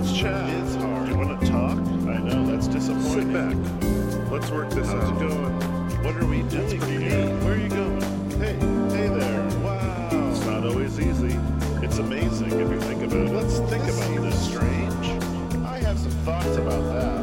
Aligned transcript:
Let's 0.00 0.18
chat. 0.18 0.50
It's 0.62 0.74
hard. 0.76 1.08
You 1.08 1.16
want 1.16 1.40
to 1.40 1.46
talk? 1.46 1.78
I 2.08 2.18
know 2.18 2.46
that's 2.46 2.66
disappointing. 2.68 3.10
Sit 3.10 3.32
back. 3.32 4.30
Let's 4.30 4.50
work 4.50 4.70
this 4.70 4.86
How's 4.86 4.94
out. 4.94 5.02
How's 5.02 5.22
it 5.22 5.28
going? 5.28 6.04
What 6.04 6.16
are 6.16 6.26
we 6.26 6.42
doing 6.44 6.80
here? 6.80 7.26
Where 7.40 7.54
are 7.54 7.58
you 7.58 7.68
going? 7.68 8.00
Hey, 8.40 8.54
hey 8.96 9.08
there. 9.08 9.42
Wow. 9.62 10.30
It's 10.30 10.44
not 10.46 10.64
always 10.64 10.98
easy. 10.98 11.38
It's 11.82 11.98
amazing 11.98 12.52
if 12.52 12.70
you 12.70 12.80
think 12.80 13.02
about 13.02 13.26
it. 13.26 13.32
Let's 13.32 13.58
think 13.70 13.84
this 13.84 14.06
about 14.06 14.22
this. 14.22 14.48
Strange. 14.48 15.06
I 15.66 15.78
have 15.80 15.98
some 15.98 16.12
thoughts 16.24 16.56
about 16.56 16.82
that. 16.94 17.19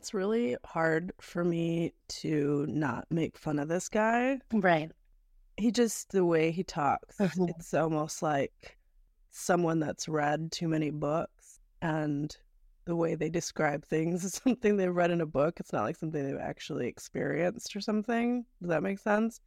It's 0.00 0.14
really 0.14 0.56
hard 0.64 1.12
for 1.20 1.44
me 1.44 1.92
to 2.08 2.64
not 2.70 3.04
make 3.10 3.36
fun 3.36 3.58
of 3.58 3.68
this 3.68 3.90
guy. 3.90 4.38
Right. 4.50 4.90
He 5.58 5.70
just, 5.70 6.10
the 6.12 6.24
way 6.24 6.50
he 6.52 6.64
talks, 6.64 7.18
Mhm. 7.18 7.50
it's 7.50 7.74
almost 7.74 8.22
like 8.22 8.78
someone 9.30 9.78
that's 9.78 10.08
read 10.08 10.52
too 10.52 10.68
many 10.68 10.88
books 10.88 11.60
and 11.82 12.34
the 12.86 12.96
way 12.96 13.14
they 13.14 13.28
describe 13.28 13.84
things 13.84 14.24
is 14.24 14.32
something 14.42 14.78
they've 14.78 14.96
read 14.96 15.10
in 15.10 15.20
a 15.20 15.26
book. 15.26 15.60
It's 15.60 15.72
not 15.72 15.82
like 15.84 15.96
something 15.96 16.24
they've 16.24 16.40
actually 16.40 16.86
experienced 16.86 17.76
or 17.76 17.82
something. 17.82 18.46
Does 18.62 18.70
that 18.70 18.82
make 18.82 19.00
sense? 19.00 19.42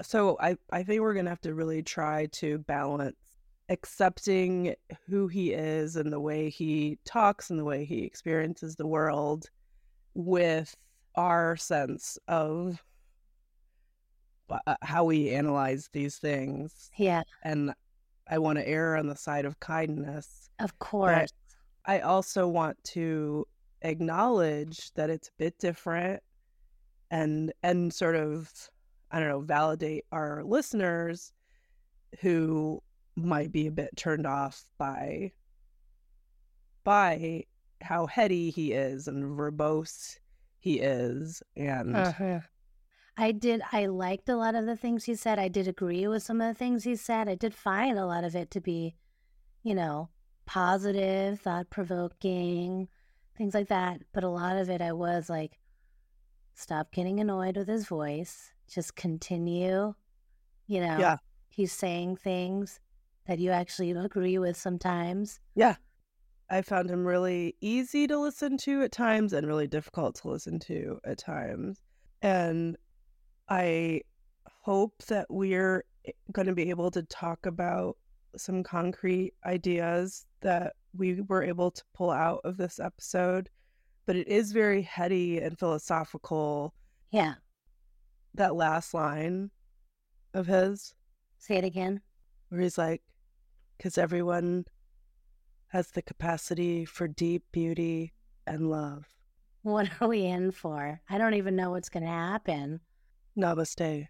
So 0.00 0.38
I, 0.40 0.56
I 0.72 0.84
think 0.84 1.02
we're 1.02 1.12
going 1.12 1.26
to 1.26 1.30
have 1.30 1.42
to 1.42 1.52
really 1.54 1.82
try 1.82 2.26
to 2.32 2.60
balance 2.60 3.14
accepting 3.68 4.74
who 5.08 5.26
he 5.28 5.52
is 5.52 5.96
and 5.96 6.12
the 6.12 6.20
way 6.20 6.50
he 6.50 6.98
talks 7.04 7.50
and 7.50 7.58
the 7.58 7.64
way 7.64 7.84
he 7.84 8.02
experiences 8.02 8.76
the 8.76 8.86
world 8.86 9.48
with 10.14 10.74
our 11.14 11.56
sense 11.56 12.18
of 12.28 12.82
uh, 14.50 14.76
how 14.82 15.04
we 15.04 15.30
analyze 15.30 15.88
these 15.92 16.16
things. 16.16 16.90
Yeah, 16.96 17.22
And 17.42 17.72
I 18.28 18.38
want 18.38 18.58
to 18.58 18.68
err 18.68 18.96
on 18.96 19.06
the 19.06 19.16
side 19.16 19.44
of 19.44 19.58
kindness. 19.60 20.50
of 20.60 20.78
course. 20.78 21.30
I 21.86 22.00
also 22.00 22.48
want 22.48 22.82
to 22.84 23.46
acknowledge 23.82 24.92
that 24.94 25.10
it's 25.10 25.28
a 25.28 25.32
bit 25.38 25.58
different 25.58 26.22
and 27.10 27.52
and 27.62 27.92
sort 27.92 28.16
of 28.16 28.50
I 29.10 29.20
don't 29.20 29.28
know 29.28 29.40
validate 29.40 30.04
our 30.10 30.42
listeners 30.42 31.32
who 32.20 32.82
might 33.16 33.52
be 33.52 33.66
a 33.66 33.70
bit 33.72 33.96
turned 33.96 34.26
off 34.26 34.64
by 34.78 35.32
by 36.82 37.44
how 37.80 38.06
heady 38.06 38.50
he 38.50 38.72
is 38.72 39.08
and 39.08 39.36
verbose 39.38 40.18
he 40.58 40.80
is 40.80 41.42
and 41.56 41.94
Uh-huh. 41.96 42.40
I 43.16 43.30
did. 43.30 43.62
I 43.70 43.86
liked 43.86 44.28
a 44.28 44.36
lot 44.36 44.56
of 44.56 44.66
the 44.66 44.76
things 44.76 45.04
he 45.04 45.14
said. 45.14 45.38
I 45.38 45.46
did 45.46 45.68
agree 45.68 46.08
with 46.08 46.24
some 46.24 46.40
of 46.40 46.48
the 46.48 46.58
things 46.58 46.82
he 46.82 46.96
said. 46.96 47.28
I 47.28 47.36
did 47.36 47.54
find 47.54 47.96
a 47.96 48.06
lot 48.06 48.24
of 48.24 48.34
it 48.34 48.50
to 48.52 48.60
be, 48.60 48.96
you 49.62 49.72
know, 49.74 50.08
positive, 50.46 51.40
thought 51.40 51.70
provoking, 51.70 52.88
things 53.38 53.54
like 53.54 53.68
that. 53.68 54.00
But 54.12 54.24
a 54.24 54.28
lot 54.28 54.56
of 54.56 54.68
it, 54.68 54.80
I 54.82 54.92
was 54.92 55.30
like, 55.30 55.60
stop 56.54 56.90
getting 56.90 57.20
annoyed 57.20 57.56
with 57.56 57.68
his 57.68 57.86
voice. 57.86 58.52
Just 58.68 58.96
continue. 58.96 59.94
You 60.66 60.80
know, 60.80 60.98
Yeah. 60.98 61.18
he's 61.50 61.72
saying 61.72 62.16
things 62.16 62.80
that 63.26 63.38
you 63.38 63.50
actually 63.50 63.90
agree 63.92 64.38
with 64.38 64.56
sometimes. 64.56 65.40
yeah 65.54 65.76
I 66.50 66.60
found 66.60 66.90
him 66.90 67.06
really 67.06 67.56
easy 67.62 68.06
to 68.06 68.18
listen 68.18 68.58
to 68.58 68.82
at 68.82 68.92
times 68.92 69.32
and 69.32 69.46
really 69.46 69.66
difficult 69.66 70.16
to 70.16 70.28
listen 70.28 70.58
to 70.60 71.00
at 71.04 71.16
times. 71.18 71.80
And 72.20 72.76
I 73.48 74.02
hope 74.62 74.92
that 75.08 75.26
we're 75.30 75.84
going 76.32 76.46
to 76.46 76.54
be 76.54 76.68
able 76.68 76.90
to 76.92 77.02
talk 77.04 77.46
about 77.46 77.96
some 78.36 78.62
concrete 78.62 79.32
ideas 79.46 80.26
that 80.42 80.74
we 80.94 81.22
were 81.22 81.42
able 81.42 81.70
to 81.70 81.82
pull 81.94 82.10
out 82.10 82.40
of 82.44 82.58
this 82.58 82.78
episode. 82.78 83.48
But 84.06 84.16
it 84.16 84.28
is 84.28 84.52
very 84.52 84.82
heady 84.82 85.38
and 85.38 85.58
philosophical. 85.58 86.74
Yeah. 87.10 87.34
That 88.34 88.54
last 88.54 88.92
line 88.92 89.50
of 90.34 90.46
his, 90.46 90.94
Say 91.38 91.56
it 91.56 91.64
again. 91.64 92.02
where 92.50 92.60
he's 92.60 92.76
like, 92.76 93.02
because 93.76 93.98
everyone 93.98 94.64
has 95.68 95.90
the 95.90 96.02
capacity 96.02 96.84
for 96.84 97.08
deep 97.08 97.44
beauty 97.52 98.12
and 98.46 98.70
love. 98.70 99.06
What 99.62 99.90
are 100.00 100.08
we 100.08 100.24
in 100.24 100.50
for? 100.50 101.00
I 101.08 101.18
don't 101.18 101.34
even 101.34 101.56
know 101.56 101.70
what's 101.70 101.88
going 101.88 102.04
to 102.04 102.08
happen. 102.08 102.80
Namaste. 103.36 104.08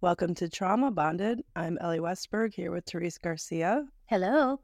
Welcome 0.00 0.34
to 0.36 0.48
Trauma 0.48 0.90
Bonded. 0.90 1.42
I'm 1.54 1.76
Elly 1.78 1.98
Westberg 1.98 2.54
here 2.54 2.72
with 2.72 2.86
Therese 2.86 3.18
Garcia. 3.18 3.84
Hello. 4.06 4.60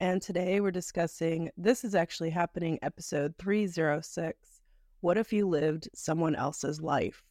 And 0.00 0.20
today 0.20 0.60
we're 0.60 0.72
discussing 0.72 1.50
this 1.56 1.84
is 1.84 1.94
actually 1.94 2.30
happening 2.30 2.78
episode 2.82 3.34
306 3.38 4.60
What 5.00 5.16
if 5.16 5.32
you 5.32 5.46
lived 5.46 5.88
someone 5.94 6.34
else's 6.34 6.80
life? 6.82 7.22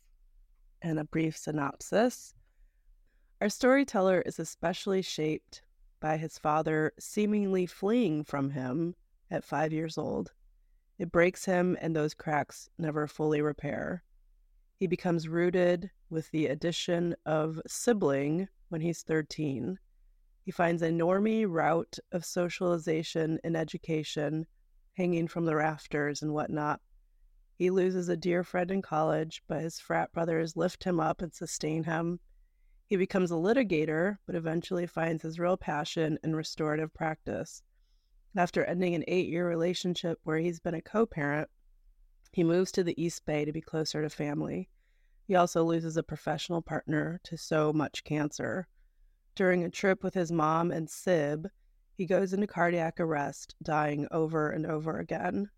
And 0.86 1.00
a 1.00 1.04
brief 1.04 1.36
synopsis. 1.36 2.36
Our 3.42 3.50
storyteller 3.50 4.22
is 4.22 4.38
especially 4.38 5.02
shaped 5.02 5.64
by 6.00 6.18
his 6.18 6.38
father 6.38 6.94
seemingly 7.00 7.66
fleeing 7.66 8.24
from 8.24 8.52
him 8.52 8.94
at 9.32 9.44
five 9.44 9.74
years 9.74 9.98
old. 9.98 10.32
It 11.00 11.12
breaks 11.12 11.44
him, 11.44 11.76
and 11.82 11.96
those 11.96 12.14
cracks 12.14 12.70
never 12.78 13.08
fully 13.08 13.42
repair. 13.42 14.04
He 14.76 14.86
becomes 14.86 15.28
rooted 15.28 15.90
with 16.12 16.30
the 16.30 16.46
addition 16.46 17.16
of 17.26 17.60
sibling 17.66 18.48
when 18.70 18.82
he's 18.82 19.02
13. 19.02 19.80
He 20.44 20.52
finds 20.52 20.84
a 20.84 20.92
normie 20.92 21.48
route 21.50 21.98
of 22.12 22.24
socialization 22.24 23.40
and 23.44 23.58
education 23.58 24.46
hanging 24.94 25.28
from 25.28 25.46
the 25.46 25.56
rafters 25.56 26.22
and 26.22 26.32
whatnot. 26.32 26.80
He 27.58 27.70
loses 27.70 28.10
a 28.10 28.18
dear 28.18 28.44
friend 28.44 28.70
in 28.70 28.82
college, 28.82 29.42
but 29.48 29.62
his 29.62 29.80
frat 29.80 30.12
brothers 30.12 30.58
lift 30.58 30.84
him 30.84 31.00
up 31.00 31.22
and 31.22 31.34
sustain 31.34 31.86
him. 31.86 32.20
He 32.86 32.98
becomes 32.98 33.32
a 33.32 33.36
litigator, 33.36 34.18
but 34.26 34.36
eventually 34.36 34.86
finds 34.86 35.24
his 35.24 35.40
real 35.40 35.56
passion 35.56 36.20
in 36.24 36.36
restorative 36.36 36.94
practice. 36.94 37.64
After 38.36 38.66
ending 38.66 38.94
an 38.94 39.06
eight 39.08 39.30
year 39.30 39.48
relationship 39.48 40.20
where 40.24 40.38
he's 40.38 40.60
been 40.60 40.76
a 40.76 40.82
co 40.82 41.06
parent, 41.06 41.50
he 42.34 42.44
moves 42.44 42.74
to 42.74 42.84
the 42.84 43.02
East 43.02 43.26
Bay 43.26 43.46
to 43.46 43.54
be 43.54 43.62
closer 43.62 44.02
to 44.02 44.10
family. 44.10 44.70
He 45.26 45.36
also 45.36 45.64
loses 45.64 45.96
a 45.96 46.04
professional 46.04 46.62
partner 46.62 47.22
to 47.24 47.38
so 47.38 47.72
much 47.72 48.04
cancer. 48.04 48.68
During 49.34 49.64
a 49.64 49.70
trip 49.70 50.04
with 50.04 50.14
his 50.14 50.32
mom 50.32 50.72
and 50.72 50.90
Sib, 50.90 51.50
he 51.94 52.06
goes 52.06 52.34
into 52.34 52.48
cardiac 52.48 53.00
arrest, 53.00 53.56
dying 53.64 54.08
over 54.12 54.50
and 54.50 54.66
over 54.66 55.00
again. 55.00 55.50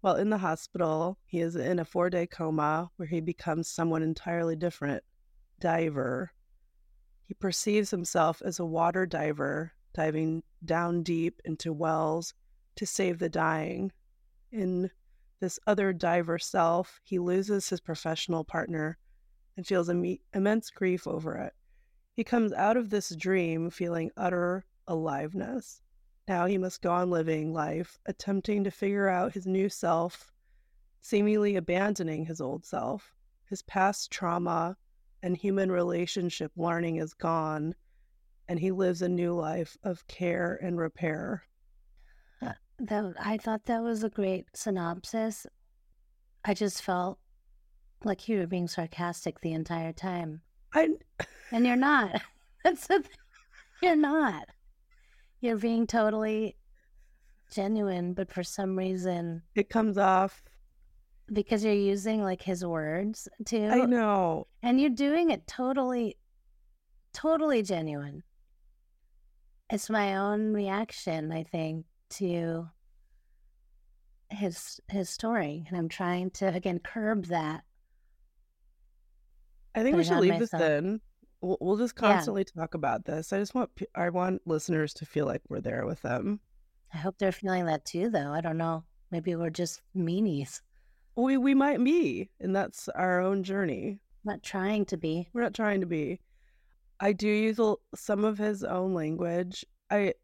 While 0.00 0.16
in 0.16 0.30
the 0.30 0.38
hospital, 0.38 1.18
he 1.24 1.40
is 1.40 1.56
in 1.56 1.78
a 1.78 1.84
four 1.84 2.08
day 2.08 2.26
coma 2.26 2.90
where 2.96 3.08
he 3.08 3.20
becomes 3.20 3.68
someone 3.68 4.02
entirely 4.02 4.54
different 4.54 5.02
diver. 5.58 6.32
He 7.24 7.34
perceives 7.34 7.90
himself 7.90 8.40
as 8.44 8.58
a 8.58 8.64
water 8.64 9.06
diver 9.06 9.72
diving 9.92 10.44
down 10.64 11.02
deep 11.02 11.40
into 11.44 11.72
wells 11.72 12.34
to 12.76 12.86
save 12.86 13.18
the 13.18 13.28
dying. 13.28 13.90
In 14.52 14.90
this 15.40 15.58
other 15.66 15.92
diver 15.92 16.38
self, 16.38 17.00
he 17.02 17.18
loses 17.18 17.68
his 17.68 17.80
professional 17.80 18.44
partner 18.44 18.98
and 19.56 19.66
feels 19.66 19.88
Im- 19.88 20.18
immense 20.32 20.70
grief 20.70 21.06
over 21.08 21.36
it. 21.36 21.52
He 22.14 22.22
comes 22.22 22.52
out 22.52 22.76
of 22.76 22.90
this 22.90 23.14
dream 23.14 23.70
feeling 23.70 24.12
utter 24.16 24.64
aliveness. 24.86 25.82
Now 26.28 26.44
he 26.44 26.58
must 26.58 26.82
go 26.82 26.92
on 26.92 27.08
living 27.08 27.54
life, 27.54 27.98
attempting 28.04 28.62
to 28.64 28.70
figure 28.70 29.08
out 29.08 29.32
his 29.32 29.46
new 29.46 29.70
self, 29.70 30.30
seemingly 31.00 31.56
abandoning 31.56 32.26
his 32.26 32.42
old 32.42 32.66
self. 32.66 33.14
His 33.46 33.62
past 33.62 34.10
trauma 34.10 34.76
and 35.22 35.34
human 35.34 35.72
relationship 35.72 36.52
learning 36.54 36.96
is 36.96 37.14
gone, 37.14 37.74
and 38.46 38.60
he 38.60 38.70
lives 38.70 39.00
a 39.00 39.08
new 39.08 39.32
life 39.32 39.78
of 39.82 40.06
care 40.06 40.58
and 40.62 40.78
repair. 40.78 41.44
Uh, 42.42 42.52
that 42.78 43.14
I 43.18 43.38
thought 43.38 43.64
that 43.64 43.82
was 43.82 44.04
a 44.04 44.10
great 44.10 44.48
synopsis. 44.54 45.46
I 46.44 46.52
just 46.52 46.82
felt 46.82 47.18
like 48.04 48.28
you 48.28 48.38
were 48.38 48.46
being 48.46 48.68
sarcastic 48.68 49.40
the 49.40 49.54
entire 49.54 49.94
time, 49.94 50.42
I 50.74 50.90
and 51.50 51.66
you're 51.66 51.74
not. 51.74 52.20
That's 52.64 52.86
thing. 52.86 53.02
You're 53.82 53.96
not. 53.96 54.46
You're 55.40 55.56
being 55.56 55.86
totally 55.86 56.56
genuine, 57.52 58.12
but 58.14 58.32
for 58.32 58.42
some 58.42 58.76
reason, 58.76 59.42
it 59.54 59.68
comes 59.70 59.96
off. 59.98 60.42
because 61.32 61.64
you're 61.64 61.74
using 61.74 62.22
like 62.22 62.42
his 62.42 62.64
words 62.64 63.28
too, 63.44 63.68
I 63.70 63.84
know. 63.86 64.46
and 64.62 64.80
you're 64.80 64.90
doing 64.90 65.30
it 65.30 65.46
totally, 65.46 66.16
totally 67.12 67.62
genuine. 67.62 68.22
It's 69.70 69.90
my 69.90 70.16
own 70.16 70.52
reaction, 70.54 71.30
I 71.30 71.42
think, 71.44 71.84
to 72.10 72.68
his 74.30 74.80
his 74.88 75.08
story, 75.08 75.64
and 75.68 75.76
I'm 75.76 75.88
trying 75.88 76.30
to 76.32 76.48
again 76.48 76.80
curb 76.80 77.26
that. 77.26 77.62
I 79.74 79.82
think 79.82 79.96
we 79.96 80.04
should 80.04 80.18
leave 80.18 80.38
this 80.38 80.52
myself. 80.52 80.70
in. 80.70 81.00
We'll, 81.40 81.58
we'll 81.60 81.76
just 81.76 81.94
Yeah. 81.96 82.08
constantly 82.12 82.44
talk 82.44 82.74
about 82.74 83.04
this. 83.04 83.32
I 83.32 83.38
just 83.38 83.54
want 83.54 83.70
I 83.94 84.08
want 84.10 84.42
listeners 84.46 84.92
to 84.94 85.06
feel 85.06 85.26
like 85.26 85.42
we're 85.48 85.60
there 85.60 85.86
with 85.86 86.02
them. 86.02 86.40
I 86.92 86.98
hope 86.98 87.18
they're 87.18 87.32
feeling 87.32 87.66
that 87.66 87.84
too, 87.84 88.10
though. 88.10 88.32
I 88.32 88.40
don't 88.40 88.56
know. 88.58 88.84
Maybe 89.10 89.34
we're 89.36 89.50
just 89.50 89.82
meanies, 89.96 90.60
We 91.16 91.36
we 91.36 91.54
might 91.54 91.82
be, 91.82 92.30
and 92.40 92.54
that's 92.54 92.88
our 92.90 93.20
own 93.20 93.42
journey. 93.42 94.00
not 94.24 94.42
trying 94.42 94.84
to 94.86 94.96
be. 94.96 95.28
We're 95.32 95.42
not 95.42 95.54
trying 95.54 95.80
to 95.80 95.86
be. 95.86 96.20
I 97.00 97.12
do 97.12 97.28
use 97.28 97.60
some 97.94 98.24
of 98.24 98.36
his 98.38 98.64
own 98.64 98.92
language. 98.94 99.64
I 99.90 100.14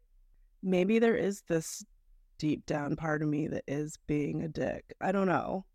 maybe 0.61 0.99
there 0.99 1.15
is 1.15 1.41
this 1.47 1.83
deep 2.37 2.65
down 2.65 2.95
part 2.97 3.21
of 3.21 3.29
me 3.29 3.47
that 3.47 3.63
is 3.67 3.97
being 4.07 4.41
a 4.43 4.47
dick. 4.49 4.93
I 4.99 5.11
don't 5.13 5.27
know. 5.27 5.65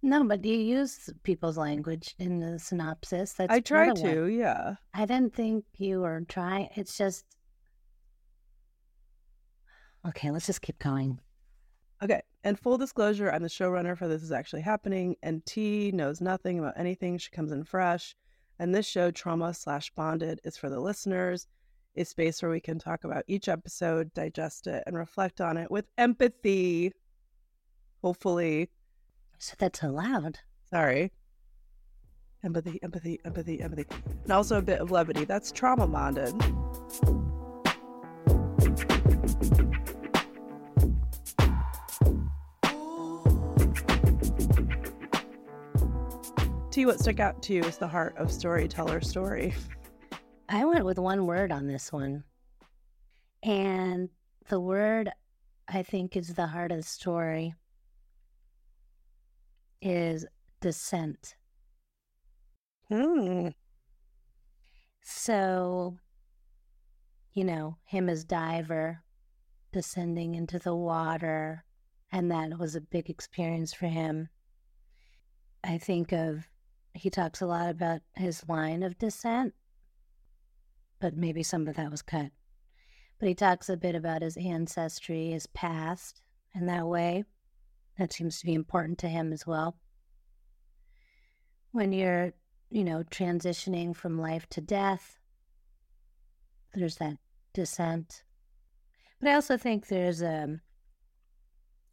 No, 0.00 0.22
but 0.24 0.44
you 0.44 0.54
use 0.54 1.10
people's 1.24 1.58
language 1.58 2.14
in 2.18 2.38
the 2.38 2.58
synopsis. 2.58 3.32
That's 3.32 3.52
I 3.52 3.60
try 3.60 3.86
part 3.86 3.98
of 3.98 4.04
what- 4.04 4.12
to, 4.12 4.26
yeah. 4.26 4.74
I 4.94 5.06
didn't 5.06 5.34
think 5.34 5.64
you 5.76 6.00
were 6.00 6.20
trying. 6.28 6.68
It's 6.76 6.96
just 6.96 7.24
okay. 10.06 10.30
Let's 10.30 10.46
just 10.46 10.62
keep 10.62 10.78
going. 10.78 11.18
Okay. 12.02 12.22
And 12.44 12.58
full 12.58 12.78
disclosure, 12.78 13.30
I'm 13.30 13.42
the 13.42 13.48
showrunner 13.48 13.98
for 13.98 14.06
This 14.06 14.22
Is 14.22 14.30
Actually 14.30 14.62
Happening, 14.62 15.16
and 15.22 15.44
T 15.44 15.90
knows 15.92 16.20
nothing 16.20 16.58
about 16.60 16.74
anything. 16.78 17.18
She 17.18 17.30
comes 17.30 17.50
in 17.52 17.64
fresh. 17.64 18.14
And 18.60 18.74
this 18.74 18.86
show, 18.86 19.10
Trauma 19.10 19.52
slash 19.54 19.90
Bonded, 19.96 20.40
is 20.44 20.56
for 20.56 20.70
the 20.70 20.80
listeners. 20.80 21.46
A 21.96 22.04
space 22.04 22.40
where 22.42 22.50
we 22.50 22.60
can 22.60 22.78
talk 22.78 23.02
about 23.04 23.24
each 23.26 23.48
episode, 23.48 24.12
digest 24.14 24.68
it, 24.68 24.84
and 24.86 24.96
reflect 24.96 25.40
on 25.40 25.56
it 25.56 25.70
with 25.70 25.86
empathy. 25.98 26.92
Hopefully. 28.02 28.70
Said 29.38 29.58
that 29.60 29.76
so 29.76 29.90
loud. 29.90 30.40
Sorry. 30.68 31.12
Empathy, 32.42 32.80
empathy, 32.82 33.20
empathy, 33.24 33.60
empathy. 33.60 33.86
And 34.24 34.32
also 34.32 34.58
a 34.58 34.62
bit 34.62 34.80
of 34.80 34.90
levity. 34.90 35.24
That's 35.24 35.52
trauma 35.52 35.86
bonded. 35.86 36.34
T, 46.70 46.86
what 46.86 47.00
stuck 47.00 47.20
out 47.20 47.42
to 47.44 47.54
you 47.54 47.62
is 47.62 47.78
the 47.78 47.88
heart 47.88 48.16
of 48.18 48.32
storyteller 48.32 49.00
story. 49.00 49.54
I 50.48 50.64
went 50.64 50.84
with 50.84 50.98
one 50.98 51.26
word 51.26 51.52
on 51.52 51.66
this 51.66 51.92
one, 51.92 52.24
and 53.42 54.08
the 54.48 54.60
word 54.60 55.10
I 55.66 55.82
think 55.82 56.16
is 56.16 56.34
the 56.34 56.46
heart 56.46 56.72
of 56.72 56.78
the 56.78 56.82
story 56.84 57.54
is 59.80 60.26
descent. 60.60 61.36
Hmm. 62.88 63.48
So, 65.02 65.96
you 67.32 67.44
know, 67.44 67.76
him 67.84 68.08
as 68.08 68.24
diver 68.24 69.02
descending 69.72 70.34
into 70.34 70.58
the 70.58 70.74
water, 70.74 71.64
and 72.10 72.30
that 72.30 72.58
was 72.58 72.74
a 72.74 72.80
big 72.80 73.10
experience 73.10 73.72
for 73.74 73.86
him. 73.86 74.28
I 75.62 75.78
think 75.78 76.12
of, 76.12 76.48
he 76.94 77.10
talks 77.10 77.40
a 77.40 77.46
lot 77.46 77.68
about 77.68 78.00
his 78.14 78.48
line 78.48 78.82
of 78.82 78.98
descent, 78.98 79.54
but 81.00 81.16
maybe 81.16 81.42
some 81.42 81.68
of 81.68 81.76
that 81.76 81.90
was 81.90 82.02
cut. 82.02 82.30
But 83.18 83.28
he 83.28 83.34
talks 83.34 83.68
a 83.68 83.76
bit 83.76 83.94
about 83.94 84.22
his 84.22 84.36
ancestry, 84.36 85.30
his 85.30 85.46
past, 85.46 86.22
in 86.54 86.66
that 86.66 86.86
way. 86.86 87.24
That 87.98 88.12
seems 88.12 88.38
to 88.40 88.46
be 88.46 88.54
important 88.54 88.98
to 88.98 89.08
him 89.08 89.32
as 89.32 89.46
well. 89.46 89.76
When 91.72 91.92
you're 91.92 92.32
you 92.70 92.84
know, 92.84 93.02
transitioning 93.10 93.96
from 93.96 94.18
life 94.18 94.46
to 94.50 94.60
death. 94.60 95.18
There's 96.74 96.96
that 96.96 97.16
descent. 97.54 98.24
But 99.20 99.30
I 99.30 99.34
also 99.34 99.56
think 99.56 99.86
there's 99.86 100.22
a 100.22 100.60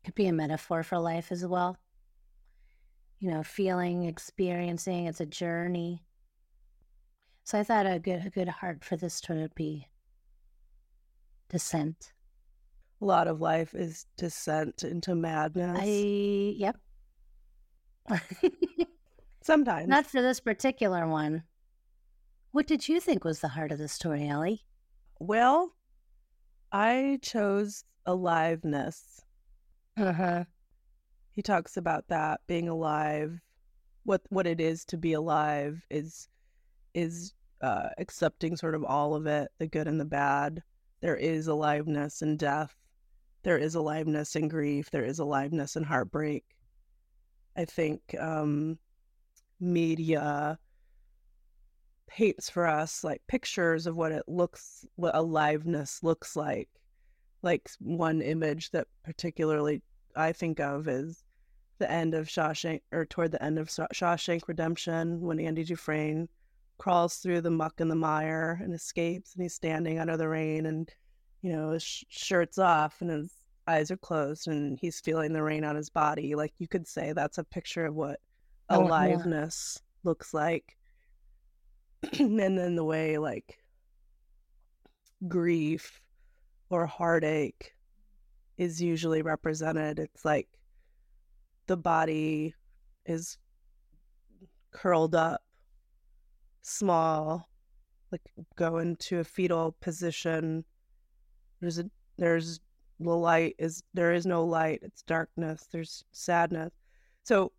could 0.04 0.16
be 0.16 0.28
a 0.28 0.34
metaphor 0.34 0.84
for 0.84 1.00
life 1.00 1.32
as 1.32 1.46
well. 1.46 1.78
You 3.20 3.32
know, 3.32 3.42
feeling, 3.42 4.04
experiencing, 4.04 5.06
it's 5.06 5.22
a 5.22 5.26
journey. 5.26 6.06
So 7.44 7.58
I 7.60 7.64
thought 7.64 7.88
a 7.88 8.00
good 8.00 8.26
a 8.26 8.30
good 8.30 8.50
heart 8.50 8.84
for 8.84 8.98
this 8.98 9.22
to 9.22 9.50
be 9.56 9.88
descent. 11.50 12.12
A 13.02 13.06
lot 13.06 13.28
of 13.28 13.42
life 13.42 13.74
is 13.76 14.06
descent 14.18 14.84
into 14.84 15.16
madness. 15.16 15.80
I 15.82 16.56
yep. 16.58 16.78
Sometimes. 19.42 19.88
Not 19.88 20.06
for 20.06 20.22
this 20.22 20.40
particular 20.40 21.08
one. 21.08 21.44
What 22.52 22.68
did 22.68 22.88
you 22.88 23.00
think 23.00 23.24
was 23.24 23.42
the 23.42 23.50
heart 23.50 23.72
of 23.72 23.80
the 23.80 23.88
story, 23.88 24.28
Elly? 24.28 24.64
Well, 25.20 25.74
I 26.72 27.20
chose 27.22 27.84
aliveness. 28.06 29.22
Uh-huh. 29.98 30.46
He 31.32 31.42
talks 31.42 31.78
about 31.78 32.08
that 32.08 32.42
being 32.48 32.70
alive. 32.70 33.40
What 34.04 34.22
what 34.30 34.48
it 34.48 34.62
is 34.62 34.86
to 34.86 34.98
be 34.98 35.14
alive 35.14 35.82
is 35.90 36.30
is 36.94 37.34
uh, 37.62 37.90
accepting 37.98 38.56
sort 38.56 38.76
of 38.76 38.84
all 38.84 39.16
of 39.16 39.26
it, 39.26 39.50
the 39.60 39.68
good 39.68 39.88
and 39.88 40.00
the 40.00 40.06
bad. 40.06 40.64
There 41.02 41.16
is 41.16 41.48
aliveness 41.48 42.22
and 42.22 42.40
death. 42.40 42.76
There 43.46 43.60
is 43.60 43.76
aliveness 43.76 44.36
in 44.36 44.48
grief. 44.48 44.90
There 44.90 45.06
is 45.06 45.20
aliveness 45.20 45.76
in 45.76 45.84
heartbreak. 45.84 46.44
I 47.56 47.66
think 47.66 48.16
um, 48.20 48.80
media 49.60 50.58
paints 52.08 52.50
for 52.50 52.66
us 52.66 53.04
like 53.04 53.22
pictures 53.28 53.86
of 53.86 53.96
what 53.96 54.12
it 54.12 54.24
looks, 54.28 54.84
what 54.96 55.16
aliveness 55.16 56.02
looks 56.02 56.36
like. 56.36 56.70
Like 57.44 57.70
one 57.80 58.24
image 58.24 58.72
that 58.72 58.88
particularly 59.04 59.84
I 60.16 60.32
think 60.32 60.60
of 60.60 60.88
is 60.88 61.24
the 61.78 61.90
end 61.90 62.16
of 62.16 62.28
Shawshank, 62.28 62.82
or 62.92 63.06
toward 63.06 63.32
the 63.32 63.44
end 63.44 63.60
of 63.60 63.70
Shawshank 63.70 64.48
Redemption, 64.48 65.22
when 65.22 65.40
Andy 65.40 65.64
Dufresne 65.64 66.30
crawls 66.80 67.18
through 67.18 67.42
the 67.42 67.52
muck 67.52 67.80
and 67.80 67.92
the 67.92 67.96
mire 67.96 68.60
and 68.64 68.74
escapes, 68.74 69.36
and 69.36 69.44
he's 69.44 69.54
standing 69.54 70.00
under 70.00 70.18
the 70.18 70.28
rain, 70.28 70.66
and 70.66 70.90
you 71.46 71.54
know 71.54 71.70
his 71.70 71.84
sh- 71.84 72.04
shirt's 72.10 72.58
off 72.58 73.02
and 73.02 73.12
his 73.12 73.32
eyes 73.68 73.92
are 73.92 73.98
closed, 73.98 74.48
and 74.48 74.80
he's 74.80 75.00
feeling 75.00 75.32
the 75.32 75.44
rain 75.44 75.64
on 75.64 75.76
his 75.76 75.92
body. 75.92 76.34
Like 76.34 76.54
you 76.58 76.68
could 76.68 76.88
say 76.88 77.14
that's 77.14 77.38
a 77.38 77.44
picture 77.44 77.86
of 77.86 77.94
what 77.94 78.20
Oh, 78.68 78.82
yeah. 78.82 78.88
aliveness 78.88 79.80
looks 80.04 80.34
like, 80.34 80.76
and 82.20 82.40
then 82.40 82.76
the 82.76 82.84
way 82.84 83.20
like 83.20 83.60
grief 85.28 86.02
or 86.72 86.88
heartache 86.88 87.74
is 88.58 88.82
usually 88.82 89.22
represented. 89.22 90.00
It's 90.00 90.26
like 90.26 90.48
the 91.68 91.78
body 91.78 92.56
is 93.06 93.38
curled 94.72 95.14
up, 95.14 95.44
small, 96.64 97.48
like 98.12 98.24
go 98.56 98.80
into 98.80 99.20
a 99.20 99.24
fetal 99.24 99.76
position, 99.80 100.66
There's 101.60 101.80
a 101.80 101.90
there's 102.18 102.60
the 103.00 103.12
light 103.12 103.56
is 103.60 103.84
there 103.94 104.14
is 104.14 104.26
no 104.26 104.46
light. 104.46 104.80
It's 104.84 105.02
darkness. 105.04 105.68
There's 105.72 106.04
sadness. 106.12 106.72
So 107.24 107.52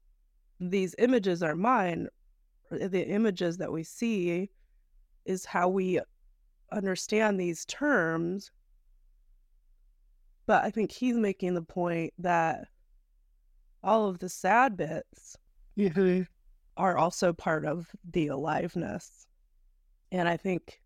these 0.60 0.94
images 0.98 1.42
are 1.42 1.54
mine. 1.54 2.08
The 2.70 3.06
images 3.06 3.58
that 3.58 3.70
we 3.70 3.84
see 3.84 4.50
is 5.24 5.44
how 5.44 5.68
we 5.68 6.00
understand 6.72 7.38
these 7.38 7.64
terms. 7.66 8.50
But 10.46 10.64
I 10.64 10.70
think 10.70 10.92
he's 10.92 11.16
making 11.16 11.54
the 11.54 11.62
point 11.62 12.14
that 12.18 12.68
all 13.82 14.08
of 14.08 14.18
the 14.18 14.28
sad 14.28 14.76
bits 14.76 15.36
mm-hmm. 15.78 16.22
are 16.76 16.96
also 16.96 17.32
part 17.32 17.64
of 17.64 17.88
the 18.12 18.28
aliveness. 18.28 19.26
And 20.12 20.28
I 20.28 20.36
think 20.36 20.80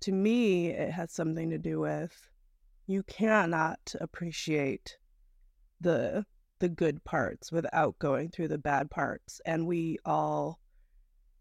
to 0.00 0.12
me, 0.12 0.68
it 0.68 0.90
has 0.90 1.12
something 1.12 1.50
to 1.50 1.58
do 1.58 1.80
with 1.80 2.12
you 2.88 3.04
cannot 3.04 3.94
appreciate 4.00 4.96
the 5.80 6.24
the 6.58 6.68
good 6.68 7.04
parts 7.04 7.52
without 7.52 7.96
going 8.00 8.28
through 8.30 8.48
the 8.48 8.58
bad 8.58 8.90
parts 8.90 9.40
and 9.46 9.66
we 9.66 9.96
all 10.04 10.58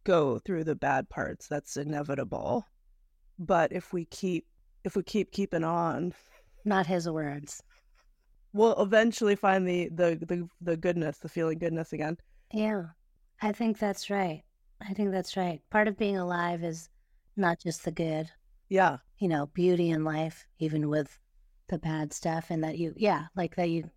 go 0.04 0.38
through 0.40 0.64
the 0.64 0.76
bad 0.76 1.10
parts 1.10 1.48
that's 1.48 1.76
inevitable 1.78 2.66
but 3.40 3.72
if 3.74 3.94
we 3.94 4.06
keep 4.06 4.46
if 4.84 4.96
we 4.96 5.04
keep 5.04 5.32
keeping 5.32 5.64
on 5.64 6.14
Not 6.66 6.86
his 6.86 7.10
words. 7.10 7.64
we'll 8.54 8.80
eventually 8.82 9.36
find 9.36 9.68
the 9.68 9.90
the 9.90 10.16
the, 10.28 10.48
the 10.62 10.78
goodness 10.78 11.18
the 11.20 11.30
feeling 11.30 11.58
goodness 11.58 11.94
again 11.94 12.18
Yeah, 12.54 12.84
I 13.42 13.52
think 13.52 13.78
that's 13.80 14.10
right. 14.10 14.44
I 14.82 14.94
think 14.94 15.12
that's 15.12 15.36
right. 15.38 15.62
Part 15.70 15.88
of 15.88 15.98
being 15.98 16.18
alive 16.18 16.64
is 16.64 16.90
not 17.36 17.60
just 17.60 17.84
the 17.86 17.92
good, 17.92 18.32
yeah 18.70 18.98
you 19.20 19.28
know, 19.28 19.48
beauty 19.48 19.90
in 19.90 20.04
life, 20.04 20.46
even 20.60 20.90
with 20.90 21.20
the 21.68 21.78
bad 21.80 22.14
stuff, 22.14 22.48
and 22.50 22.64
that 22.64 22.78
you, 22.78 22.94
yeah, 22.98 23.26
like 23.36 23.56
that 23.56 23.70
you 23.70 23.90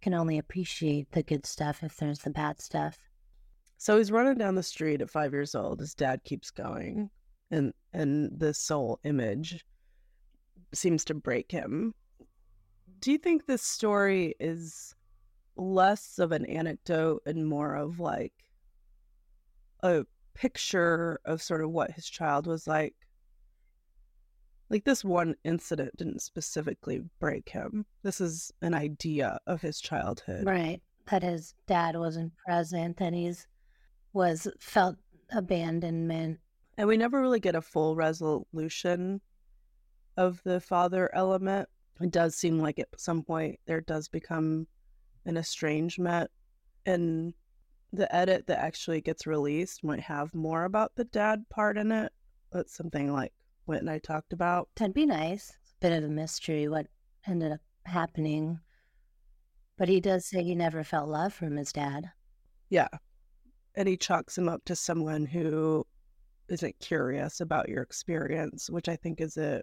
can 0.00 0.14
only 0.14 0.38
appreciate 0.38 1.10
the 1.12 1.22
good 1.22 1.44
stuff 1.44 1.82
if 1.82 1.96
there's 1.96 2.20
the 2.20 2.30
bad 2.30 2.60
stuff. 2.60 2.98
so 3.78 3.96
he's 3.98 4.12
running 4.12 4.36
down 4.38 4.54
the 4.54 4.62
street 4.62 5.00
at 5.00 5.10
five 5.10 5.32
years 5.32 5.54
old 5.54 5.80
his 5.80 5.94
dad 5.94 6.22
keeps 6.24 6.50
going 6.50 7.10
and 7.50 7.72
and 7.92 8.30
the 8.38 8.52
soul 8.54 8.98
image 9.04 9.64
seems 10.72 11.04
to 11.04 11.14
break 11.14 11.50
him 11.50 11.94
do 13.00 13.10
you 13.12 13.18
think 13.18 13.46
this 13.46 13.62
story 13.62 14.34
is 14.38 14.94
less 15.56 16.18
of 16.18 16.32
an 16.32 16.44
anecdote 16.46 17.22
and 17.26 17.46
more 17.46 17.74
of 17.74 17.98
like 18.00 18.34
a 19.82 20.04
picture 20.34 21.18
of 21.24 21.42
sort 21.42 21.62
of 21.64 21.70
what 21.70 21.90
his 21.90 22.08
child 22.08 22.46
was 22.46 22.66
like 22.66 22.94
like 24.70 24.84
this 24.84 25.04
one 25.04 25.34
incident 25.44 25.96
didn't 25.96 26.20
specifically 26.20 27.02
break 27.20 27.48
him 27.48 27.86
this 28.02 28.20
is 28.20 28.52
an 28.62 28.74
idea 28.74 29.38
of 29.46 29.60
his 29.60 29.80
childhood 29.80 30.44
Right. 30.44 30.80
That 31.10 31.22
his 31.22 31.54
dad 31.66 31.96
wasn't 31.96 32.36
present, 32.36 32.98
that 32.98 33.14
he's 33.14 33.46
was 34.12 34.46
felt 34.60 34.96
abandonment. 35.30 36.38
And 36.76 36.86
we 36.86 36.96
never 36.96 37.20
really 37.20 37.40
get 37.40 37.54
a 37.54 37.62
full 37.62 37.96
resolution 37.96 39.20
of 40.16 40.42
the 40.44 40.60
father 40.60 41.10
element. 41.14 41.68
It 42.00 42.10
does 42.10 42.36
seem 42.36 42.58
like 42.58 42.78
at 42.78 42.88
some 42.98 43.22
point 43.22 43.58
there 43.66 43.80
does 43.80 44.08
become 44.08 44.66
an 45.24 45.36
estrangement. 45.36 46.30
And 46.84 47.32
the 47.92 48.14
edit 48.14 48.46
that 48.46 48.58
actually 48.58 49.00
gets 49.00 49.26
released 49.26 49.82
might 49.82 50.00
have 50.00 50.34
more 50.34 50.64
about 50.64 50.94
the 50.94 51.04
dad 51.04 51.44
part 51.48 51.78
in 51.78 51.90
it. 51.90 52.12
But 52.50 52.68
something 52.68 53.12
like 53.12 53.32
Whit 53.68 53.80
and 53.80 53.90
I 53.90 53.98
talked 53.98 54.32
about. 54.32 54.68
That'd 54.76 54.94
be 54.94 55.04
nice. 55.04 55.52
It's 55.62 55.72
a 55.72 55.80
bit 55.80 55.92
of 55.92 56.04
a 56.04 56.08
mystery 56.08 56.68
what 56.68 56.86
ended 57.26 57.52
up 57.52 57.60
happening. 57.84 58.58
But 59.76 59.88
he 59.88 60.00
does 60.00 60.24
say 60.24 60.42
he 60.42 60.54
never 60.54 60.82
felt 60.82 61.10
love 61.10 61.34
from 61.34 61.56
his 61.56 61.72
dad. 61.72 62.10
Yeah. 62.70 62.88
And 63.74 63.86
he 63.86 63.98
chalks 63.98 64.38
him 64.38 64.48
up 64.48 64.64
to 64.64 64.74
someone 64.74 65.26
who 65.26 65.86
isn't 66.48 66.80
curious 66.80 67.40
about 67.40 67.68
your 67.68 67.82
experience, 67.82 68.70
which 68.70 68.88
I 68.88 68.96
think 68.96 69.20
is 69.20 69.36
a 69.36 69.62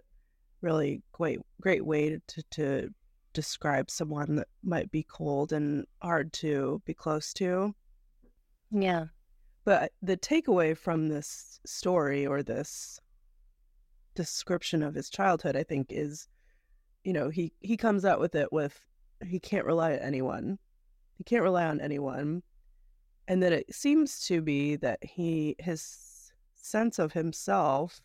really 0.60 1.02
great 1.12 1.40
great 1.60 1.84
way 1.84 2.18
to, 2.28 2.42
to 2.52 2.88
describe 3.32 3.90
someone 3.90 4.36
that 4.36 4.48
might 4.62 4.90
be 4.92 5.02
cold 5.02 5.52
and 5.52 5.84
hard 6.00 6.32
to 6.34 6.80
be 6.86 6.94
close 6.94 7.32
to. 7.34 7.74
Yeah. 8.70 9.06
But 9.64 9.92
the 10.00 10.16
takeaway 10.16 10.76
from 10.76 11.08
this 11.08 11.60
story 11.66 12.24
or 12.24 12.44
this 12.44 13.00
description 14.16 14.82
of 14.82 14.94
his 14.94 15.08
childhood, 15.08 15.54
I 15.54 15.62
think, 15.62 15.88
is, 15.90 16.28
you 17.04 17.12
know, 17.12 17.28
he 17.28 17.52
he 17.60 17.76
comes 17.76 18.04
out 18.04 18.18
with 18.18 18.34
it 18.34 18.52
with 18.52 18.78
he 19.24 19.38
can't 19.38 19.64
rely 19.64 19.92
on 19.92 20.00
anyone. 20.00 20.58
He 21.16 21.24
can't 21.24 21.44
rely 21.44 21.66
on 21.66 21.80
anyone. 21.80 22.42
And 23.28 23.42
that 23.42 23.52
it 23.52 23.72
seems 23.72 24.26
to 24.26 24.42
be 24.42 24.76
that 24.76 24.98
he 25.02 25.54
his 25.58 26.32
sense 26.54 26.98
of 26.98 27.12
himself 27.12 28.00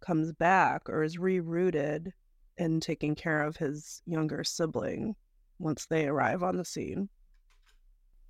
comes 0.00 0.32
back 0.32 0.88
or 0.88 1.02
is 1.02 1.16
rerouted 1.16 2.12
in 2.58 2.80
taking 2.80 3.14
care 3.14 3.42
of 3.42 3.56
his 3.56 4.02
younger 4.06 4.44
sibling 4.44 5.14
once 5.58 5.86
they 5.86 6.06
arrive 6.06 6.42
on 6.42 6.56
the 6.56 6.64
scene. 6.64 7.08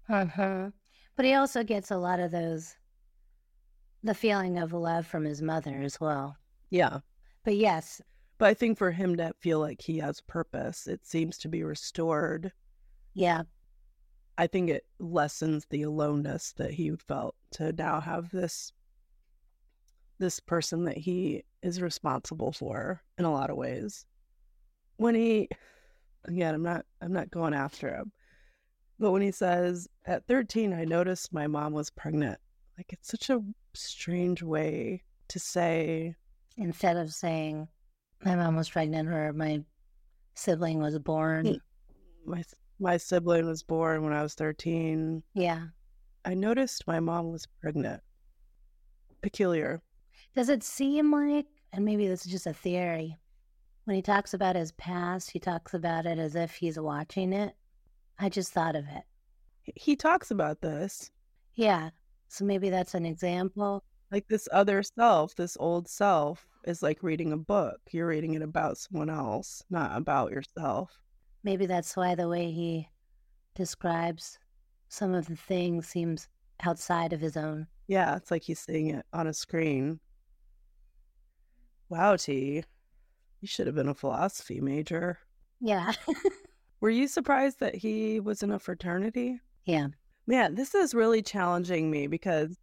Uh-huh. 0.08 0.70
But 1.16 1.24
he 1.26 1.34
also 1.34 1.62
gets 1.62 1.90
a 1.90 1.96
lot 1.96 2.20
of 2.20 2.30
those 2.30 2.76
the 4.02 4.14
feeling 4.14 4.58
of 4.58 4.72
love 4.72 5.06
from 5.06 5.24
his 5.24 5.42
mother 5.42 5.80
as 5.82 6.00
well. 6.00 6.36
Yeah. 6.70 6.98
But 7.44 7.56
yes, 7.56 8.00
But 8.38 8.48
I 8.48 8.54
think 8.54 8.78
for 8.78 8.90
him 8.92 9.16
to 9.16 9.32
feel 9.40 9.58
like 9.60 9.80
he 9.82 9.98
has 9.98 10.20
purpose, 10.20 10.86
it 10.86 11.04
seems 11.06 11.38
to 11.38 11.48
be 11.48 11.62
restored. 11.64 12.52
yeah, 13.14 13.42
I 14.36 14.46
think 14.46 14.70
it 14.70 14.84
lessens 15.00 15.66
the 15.70 15.82
aloneness 15.82 16.52
that 16.58 16.70
he 16.72 16.92
felt 17.08 17.34
to 17.52 17.72
now 17.72 18.00
have 18.00 18.30
this 18.30 18.72
this 20.20 20.38
person 20.40 20.84
that 20.84 20.96
he 20.96 21.44
is 21.62 21.80
responsible 21.82 22.52
for 22.52 23.00
in 23.18 23.24
a 23.24 23.32
lot 23.32 23.50
of 23.50 23.56
ways. 23.56 24.04
When 24.96 25.14
he 25.14 25.48
again, 26.24 26.54
I'm 26.54 26.62
not 26.62 26.84
I'm 27.00 27.12
not 27.12 27.30
going 27.30 27.54
after 27.54 27.88
him. 27.94 28.12
But 29.00 29.10
when 29.12 29.22
he 29.22 29.30
says 29.32 29.88
at 30.06 30.26
13 30.26 30.72
I 30.72 30.84
noticed 30.84 31.32
my 31.32 31.46
mom 31.48 31.72
was 31.72 31.90
pregnant. 31.90 32.38
Like 32.76 32.92
it's 32.92 33.08
such 33.08 33.30
a 33.30 33.40
strange 33.78 34.42
way 34.42 35.02
to 35.28 35.38
say 35.38 36.14
instead 36.56 36.96
of 36.96 37.12
saying 37.12 37.68
my 38.24 38.34
mom 38.34 38.56
was 38.56 38.68
pregnant 38.68 39.08
or 39.08 39.32
my 39.32 39.62
sibling 40.34 40.80
was 40.80 40.98
born. 40.98 41.46
Mm. 41.46 41.60
my 42.26 42.42
my 42.80 42.96
sibling 42.96 43.46
was 43.46 43.62
born 43.62 44.04
when 44.04 44.12
I 44.12 44.22
was 44.22 44.34
13. 44.34 45.22
Yeah. 45.34 45.66
I 46.24 46.34
noticed 46.34 46.86
my 46.86 47.00
mom 47.00 47.32
was 47.32 47.46
pregnant. 47.60 48.00
Peculiar. 49.22 49.82
Does 50.34 50.48
it 50.48 50.62
seem 50.62 51.12
like, 51.12 51.46
and 51.72 51.84
maybe 51.84 52.06
this 52.06 52.24
is 52.24 52.30
just 52.30 52.46
a 52.46 52.52
theory, 52.52 53.16
when 53.84 53.96
he 53.96 54.02
talks 54.02 54.34
about 54.34 54.54
his 54.56 54.70
past, 54.72 55.30
he 55.32 55.40
talks 55.40 55.74
about 55.74 56.06
it 56.06 56.18
as 56.18 56.36
if 56.36 56.54
he's 56.54 56.78
watching 56.78 57.32
it? 57.32 57.56
I 58.18 58.28
just 58.28 58.52
thought 58.52 58.76
of 58.76 58.84
it. 58.86 59.02
He- 59.62 59.72
He 59.76 59.96
talks 59.96 60.30
about 60.30 60.60
this, 60.60 61.10
Yeah. 61.54 61.90
So 62.28 62.44
maybe 62.44 62.70
that's 62.70 62.94
an 62.94 63.06
example. 63.06 63.82
like 64.10 64.26
this 64.28 64.48
other 64.52 64.82
self, 64.82 65.34
this 65.34 65.56
old 65.60 65.88
self, 65.88 66.46
is 66.64 66.82
like 66.82 67.02
reading 67.02 67.32
a 67.32 67.36
book. 67.36 67.80
You're 67.90 68.06
reading 68.06 68.34
it 68.34 68.42
about 68.42 68.78
someone 68.78 69.10
else, 69.10 69.62
not 69.70 69.96
about 69.96 70.30
yourself. 70.30 70.98
Maybe 71.44 71.66
that's 71.66 71.96
why 71.96 72.14
the 72.14 72.28
way 72.28 72.50
he 72.50 72.88
describes 73.54 74.38
some 74.88 75.14
of 75.14 75.26
the 75.26 75.36
things 75.36 75.86
seems 75.86 76.28
outside 76.64 77.12
of 77.12 77.20
his 77.20 77.36
own. 77.36 77.66
Yeah, 77.86 78.16
it's 78.16 78.30
like 78.30 78.42
he's 78.42 78.60
seeing 78.60 78.90
it 78.90 79.06
on 79.12 79.26
a 79.26 79.32
screen. 79.34 80.00
Wow, 81.88 82.16
T, 82.16 82.62
you 83.40 83.48
should 83.48 83.66
have 83.66 83.76
been 83.76 83.88
a 83.88 83.94
philosophy 83.94 84.60
major. 84.60 85.18
Yeah. 85.60 85.92
Were 86.80 86.90
you 86.90 87.08
surprised 87.08 87.60
that 87.60 87.74
he 87.74 88.20
was 88.20 88.42
in 88.42 88.50
a 88.52 88.58
fraternity? 88.58 89.40
yeah. 89.64 89.88
Man, 90.28 90.54
this 90.54 90.74
is 90.74 90.94
really 90.94 91.22
challenging 91.22 91.90
me 91.90 92.06
because 92.06 92.58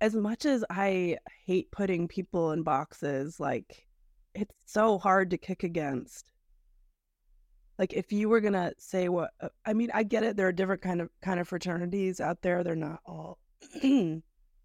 as 0.00 0.14
much 0.14 0.46
as 0.46 0.64
I 0.70 1.18
hate 1.44 1.70
putting 1.70 2.08
people 2.08 2.52
in 2.52 2.62
boxes, 2.62 3.38
like 3.38 3.86
it's 4.34 4.54
so 4.64 4.96
hard 4.98 5.30
to 5.30 5.36
kick 5.36 5.62
against. 5.62 6.30
Like 7.78 7.92
if 7.92 8.12
you 8.12 8.30
were 8.30 8.40
gonna 8.40 8.72
say 8.78 9.10
what 9.10 9.30
uh, 9.42 9.48
I 9.66 9.74
mean, 9.74 9.90
I 9.92 10.04
get 10.04 10.22
it. 10.22 10.38
There 10.38 10.48
are 10.48 10.52
different 10.52 10.80
kind 10.80 11.02
of 11.02 11.10
kind 11.20 11.38
of 11.38 11.46
fraternities 11.46 12.18
out 12.18 12.40
there. 12.40 12.64
They're 12.64 12.74
not 12.74 13.00
all 13.04 13.38
the 13.82 14.22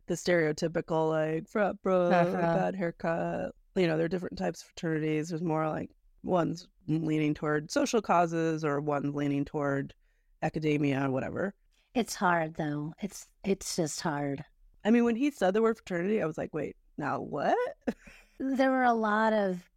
stereotypical 0.09 1.09
like 1.09 1.49
frat 1.49 1.81
bro, 1.83 2.03
Uh-huh. 2.05 2.31
bad 2.31 2.75
haircut. 2.75 3.51
You 3.75 3.87
know, 3.87 3.97
there 3.97 4.05
are 4.05 4.09
different 4.09 4.37
types 4.37 4.61
of 4.61 4.67
fraternities. 4.69 5.29
There's 5.29 5.41
more 5.41 5.67
like 5.67 5.89
one's 6.23 6.65
leaning 6.87 7.33
toward 7.33 7.69
social 7.71 8.01
causes 8.01 8.63
or 8.63 8.79
one's 8.79 9.13
leaning 9.13 9.43
toward 9.43 9.93
academia 10.41 11.05
or 11.05 11.11
whatever. 11.11 11.53
It's 11.99 12.15
hard 12.15 12.55
though. 12.55 12.93
It's 13.01 13.27
it's 13.43 13.75
just 13.75 13.99
hard. 13.99 14.45
I 14.85 14.89
mean, 14.89 15.03
when 15.03 15.17
he 15.17 15.31
said 15.31 15.53
the 15.53 15.61
word 15.61 15.75
fraternity, 15.75 16.21
I 16.21 16.25
was 16.25 16.37
like, 16.37 16.53
wait, 16.53 16.77
now 16.97 17.19
what? 17.19 17.57
There 18.39 18.71
were 18.71 18.85
a 18.85 18.93
lot 18.93 19.33
of 19.33 19.69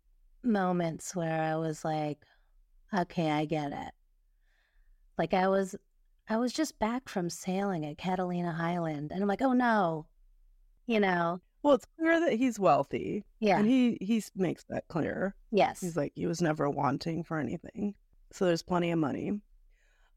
moments 0.44 1.16
where 1.16 1.42
I 1.42 1.56
was 1.56 1.84
like, 1.84 2.20
okay, 2.96 3.28
I 3.28 3.44
get 3.44 3.72
it. 3.72 3.90
Like 5.18 5.34
I 5.34 5.48
was 5.48 5.74
I 6.28 6.36
was 6.36 6.52
just 6.52 6.78
back 6.78 7.08
from 7.08 7.28
sailing 7.28 7.84
at 7.84 7.98
Catalina 7.98 8.56
Island 8.56 9.10
and 9.10 9.20
I'm 9.20 9.28
like, 9.28 9.42
oh 9.42 9.52
no. 9.52 10.06
You 10.86 11.00
know. 11.00 11.40
Well, 11.64 11.74
it's 11.74 11.86
clear 11.98 12.20
that 12.20 12.34
he's 12.34 12.60
wealthy. 12.60 13.24
Yeah. 13.40 13.58
And 13.58 13.66
he 13.66 13.98
he 14.00 14.22
makes 14.36 14.62
that 14.68 14.86
clear. 14.86 15.34
yes. 15.50 15.80
He's 15.80 15.96
like 15.96 16.12
he 16.14 16.26
was 16.26 16.40
never 16.40 16.70
wanting 16.70 17.24
for 17.24 17.40
anything. 17.40 17.94
So 18.30 18.44
there's 18.44 18.62
plenty 18.62 18.92
of 18.92 19.00
money. 19.00 19.40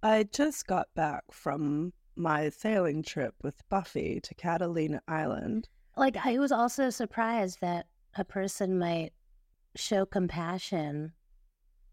I 0.06 0.22
just 0.32 0.68
got 0.68 0.94
back 0.94 1.24
from 1.32 1.92
my 2.16 2.50
sailing 2.50 3.02
trip 3.02 3.34
with 3.42 3.68
Buffy 3.70 4.20
to 4.22 4.36
Catalina 4.36 5.02
Island. 5.08 5.68
like 5.98 6.16
I 6.24 6.38
was 6.38 6.52
also 6.52 6.92
surprised 6.92 7.60
that 7.62 7.88
a 8.16 8.24
person 8.24 8.78
might 8.78 9.14
show 9.76 10.06
compassion 10.06 11.14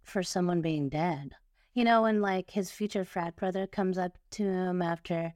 for 0.02 0.22
someone 0.22 0.60
being 0.60 0.90
dead. 0.90 1.30
You 1.72 1.84
know, 1.84 2.02
when 2.02 2.20
like 2.20 2.50
his 2.50 2.70
future 2.70 3.06
frat 3.06 3.34
brother 3.34 3.66
comes 3.66 3.96
up 3.96 4.18
to 4.32 4.42
him 4.44 4.82
after 4.82 5.32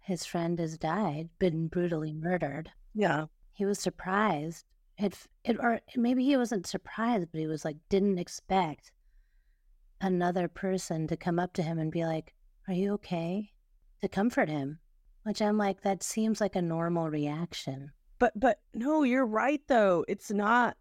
his 0.00 0.24
friend 0.24 0.58
has 0.60 0.78
died, 0.78 1.28
been 1.38 1.68
brutally 1.68 2.14
murdered. 2.14 2.70
Yeah. 2.94 3.26
He 3.52 3.66
was 3.66 3.78
surprised. 3.80 4.64
It, 4.96 5.14
it 5.44 5.58
or 5.60 5.82
maybe 5.94 6.24
he 6.24 6.38
wasn't 6.38 6.66
surprised, 6.66 7.28
but 7.30 7.40
he 7.40 7.46
was 7.46 7.66
like 7.66 7.76
didn't 7.90 8.16
expect 8.18 8.92
another 10.00 10.48
person 10.48 11.06
to 11.08 11.16
come 11.16 11.38
up 11.38 11.52
to 11.54 11.62
him 11.62 11.78
and 11.78 11.90
be 11.92 12.04
like, 12.04 12.34
"Are 12.66 12.74
you 12.74 12.92
okay?" 12.94 13.52
to 14.00 14.08
comfort 14.08 14.48
him. 14.48 14.78
Which 15.24 15.42
I'm 15.42 15.58
like, 15.58 15.82
that 15.82 16.02
seems 16.02 16.40
like 16.40 16.56
a 16.56 16.62
normal 16.62 17.10
reaction. 17.10 17.92
But 18.18 18.38
but 18.38 18.60
no, 18.74 19.02
you're 19.02 19.26
right 19.26 19.60
though. 19.68 20.04
It's 20.08 20.30
not 20.30 20.76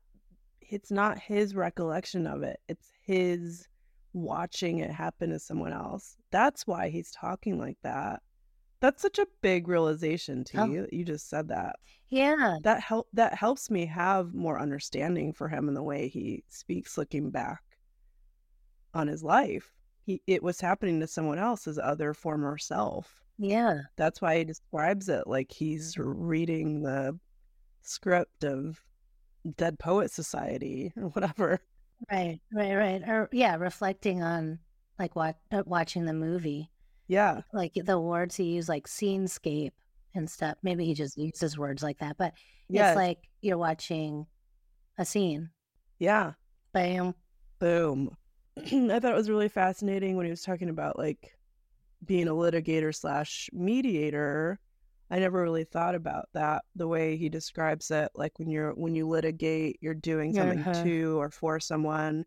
it's 0.62 0.92
not 0.92 1.18
his 1.20 1.56
recollection 1.56 2.28
of 2.28 2.44
it. 2.44 2.60
It's 2.68 2.90
his 3.02 3.68
watching 4.14 4.80
it 4.80 4.92
happen 4.92 5.30
to 5.32 5.40
someone 5.40 5.74
else. 5.74 6.18
That's 6.32 6.66
why 6.68 6.90
he's 6.90 7.12
talking 7.12 7.58
like 7.60 7.78
that. 7.84 8.22
That's 8.80 9.02
such 9.02 9.18
a 9.20 9.28
big 9.42 9.68
realization 9.68 10.44
to 10.46 10.62
Oh. 10.62 10.66
you 10.66 10.82
that 10.82 10.94
you 10.94 11.04
just 11.04 11.30
said 11.30 11.48
that. 11.50 11.78
Yeah, 12.10 12.58
That 12.64 12.82
help 12.82 13.08
that 13.14 13.34
helps 13.34 13.70
me 13.70 13.86
have 13.88 14.34
more 14.34 14.60
understanding 14.62 15.34
for 15.34 15.50
him 15.50 15.68
in 15.68 15.74
the 15.74 15.84
way 15.84 16.08
he 16.08 16.44
speaks 16.50 16.98
looking 16.98 17.32
back 17.32 17.62
on 18.94 19.08
his 19.08 19.24
life. 19.24 19.74
He 20.06 20.22
it 20.28 20.42
was 20.44 20.60
happening 20.62 21.00
to 21.02 21.08
someone 21.08 21.40
else, 21.40 21.66
his 21.66 21.78
other 21.80 22.14
former 22.14 22.58
self. 22.58 23.22
yeah. 23.38 23.82
That's 23.98 24.22
why 24.22 24.38
he 24.40 24.44
describes 24.46 25.10
it 25.10 25.28
like 25.28 25.52
he's 25.52 25.96
reading 25.98 26.82
the 26.82 27.18
script 27.82 28.44
of 28.44 28.82
Dead 29.58 29.78
Poet 29.80 30.12
Society 30.12 30.92
or 30.98 31.10
whatever. 31.10 31.60
Right, 32.12 32.40
right, 32.54 32.76
right. 32.76 33.02
Or 33.08 33.30
yeah, 33.32 33.56
reflecting 33.56 34.22
on 34.24 34.60
like 35.00 35.16
what 35.16 35.38
uh, 35.52 35.64
watching 35.66 36.06
the 36.06 36.14
movie, 36.14 36.70
Yeah. 37.08 37.42
like 37.54 37.74
the 37.76 38.00
words 38.00 38.36
he 38.36 38.44
used, 38.56 38.70
like 38.70 38.88
scenescape 38.88 39.72
and 40.16 40.30
stuff. 40.30 40.58
Maybe 40.64 40.86
he 40.86 40.94
just 40.94 41.18
uses 41.18 41.58
words 41.58 41.82
like 41.84 42.00
that, 42.00 42.18
but 42.18 42.34
Yes. 42.70 42.92
it's 42.92 42.98
like 42.98 43.18
you're 43.42 43.58
watching 43.58 44.26
a 44.98 45.06
scene. 45.06 45.50
Yeah. 46.00 46.34
Bam. 46.74 47.16
Boom. 47.60 48.16
I 48.92 49.00
thought 49.00 49.12
it 49.12 49.16
was 49.16 49.30
really 49.30 49.50
fascinating 49.50 50.16
when 50.16 50.26
he 50.26 50.32
was 50.32 50.42
talking 50.44 50.70
about 50.70 50.98
like 50.98 51.38
being 52.06 52.28
a 52.28 52.32
litigator 52.34 52.94
slash 52.94 53.50
mediator. 53.54 54.60
I 55.10 55.20
never 55.20 55.42
really 55.42 55.64
thought 55.64 55.96
about 55.96 56.26
that 56.34 56.64
the 56.76 56.88
way 56.88 57.16
he 57.18 57.30
describes 57.30 57.92
it. 57.92 58.10
Like 58.16 58.38
when 58.40 58.50
you're 58.50 58.72
when 58.74 58.96
you 58.96 59.08
litigate, 59.08 59.78
you're 59.82 59.94
doing 59.94 60.34
something 60.34 60.60
Uh-huh. 60.60 60.84
to 60.84 61.20
or 61.20 61.30
for 61.30 61.60
someone, 61.60 62.26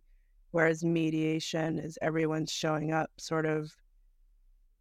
whereas 0.53 0.83
mediation 0.85 1.79
is 1.79 1.99
everyone's 2.01 2.51
showing 2.53 2.93
up 2.93 3.11
sort 3.19 3.45
of 3.47 3.73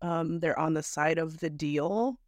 um 0.01 0.39
they're 0.39 0.57
on 0.57 0.73
the 0.73 0.83
side 0.83 1.17
of 1.17 1.39
the 1.39 1.49
deal. 1.49 2.19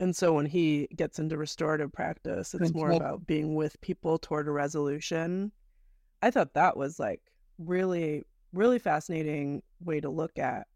And 0.00 0.14
so 0.14 0.32
when 0.34 0.46
he 0.46 0.86
gets 0.94 1.18
into 1.18 1.36
restorative 1.36 1.90
practice, 1.92 2.54
it's 2.54 2.72
more 2.74 2.90
about 3.00 3.26
being 3.26 3.54
with 3.56 3.80
people 3.80 4.18
toward 4.18 4.46
a 4.46 4.52
resolution. 4.52 5.50
I 6.22 6.30
thought 6.30 6.54
that 6.54 6.76
was 6.76 7.00
like 7.00 7.20
really, 7.58 8.22
really 8.52 8.78
fascinating 8.78 9.62
way 9.80 10.00
to 10.00 10.08
look 10.08 10.38
at 10.38 10.66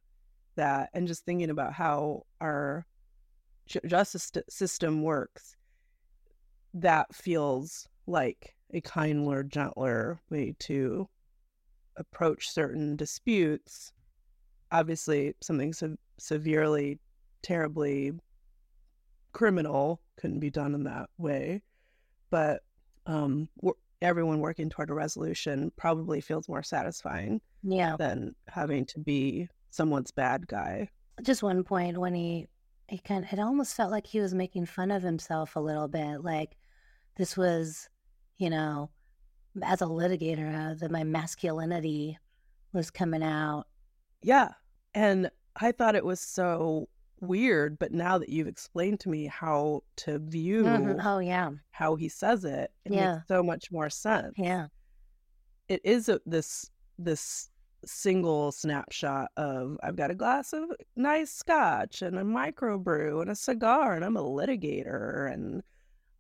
that 0.57 0.91
and 0.93 1.07
just 1.07 1.25
thinking 1.25 1.51
about 1.51 1.73
how 1.73 2.25
our 2.41 2.87
ju- 3.67 3.81
justice 3.87 4.31
system 4.49 5.03
works. 5.03 5.57
That 6.75 7.15
feels 7.15 7.87
like 8.07 8.55
a 8.73 8.81
kinder, 8.81 9.43
gentler 9.43 10.21
way 10.31 10.55
to 10.61 11.09
approach 11.97 12.51
certain 12.51 12.97
disputes. 12.97 13.93
Obviously, 14.71 15.35
something 15.43 15.73
se- 15.73 15.97
severely, 16.19 16.99
terribly 17.43 18.13
criminal 19.33 20.01
couldn't 20.17 20.41
be 20.41 20.51
done 20.51 20.75
in 20.75 20.85
that 20.85 21.11
way. 21.19 21.63
But 22.31 22.63
um, 23.07 23.49
everyone 24.03 24.41
working 24.41 24.69
toward 24.69 24.91
a 24.91 24.95
resolution 24.95 25.73
probably 25.77 26.21
feels 26.21 26.49
more 26.49 26.63
satisfying 26.63 27.41
Yeah. 27.63 27.97
than 27.97 28.35
having 28.49 28.85
to 28.87 28.99
be 28.99 29.49
someone's 29.71 30.11
bad 30.11 30.47
guy. 30.49 30.89
Just 31.23 31.43
one 31.43 31.63
point 31.65 31.99
when 31.99 32.15
he 32.15 32.49
he 32.89 32.99
kind 32.99 33.27
it 33.31 33.39
almost 33.39 33.75
felt 33.75 33.91
like 33.91 34.07
he 34.07 34.21
was 34.21 34.35
making 34.35 34.67
fun 34.67 34.91
of 34.91 35.03
himself 35.03 35.57
a 35.57 35.61
little 35.61 35.89
bit. 35.89 36.23
Like 36.23 36.57
this 37.17 37.37
was, 37.37 37.89
you 38.37 38.51
know, 38.51 38.91
as 39.63 39.81
a 39.81 39.87
litigator, 39.87 40.73
uh, 40.73 40.75
that 40.75 40.91
my 40.91 41.05
masculinity 41.05 42.19
was 42.73 42.91
coming 42.91 43.23
out. 43.23 43.65
Yeah. 44.23 44.51
And 44.95 45.31
I 45.57 45.73
thought 45.73 45.95
it 45.95 46.05
was 46.05 46.21
so 46.21 46.89
weird, 47.23 47.79
but 47.79 47.93
now 47.93 48.19
that 48.19 48.29
you've 48.31 48.49
explained 48.49 49.01
to 49.01 49.09
me 49.11 49.27
how 49.27 49.83
to 49.99 50.19
view 50.21 50.97
Mhm. 50.97 51.05
Oh 51.05 51.19
yeah, 51.19 51.53
how 51.73 51.97
he 51.97 52.09
says 52.09 52.45
it, 52.45 52.73
it 52.85 52.93
Yeah. 52.93 52.95
makes 52.95 53.27
so 53.29 53.43
much 53.43 53.71
more 53.73 53.91
sense. 53.91 54.37
yeah, 54.37 54.69
It 55.69 55.81
is 55.85 56.09
a, 56.09 56.21
this 56.27 56.71
this 56.99 57.51
single 57.85 58.53
snapshot 58.53 59.33
of 59.37 59.77
I've 59.83 59.97
got 59.97 60.11
a 60.11 60.15
glass 60.15 60.53
of 60.53 60.71
nice 60.95 61.33
scotch 61.33 62.01
and 62.03 62.17
a 62.17 62.23
microbrew 62.23 63.21
and 63.23 63.31
a 63.31 63.35
cigar 63.35 63.95
and 63.95 64.05
I'm 64.05 64.17
a 64.17 64.23
litigator 64.23 65.33
and 65.33 65.63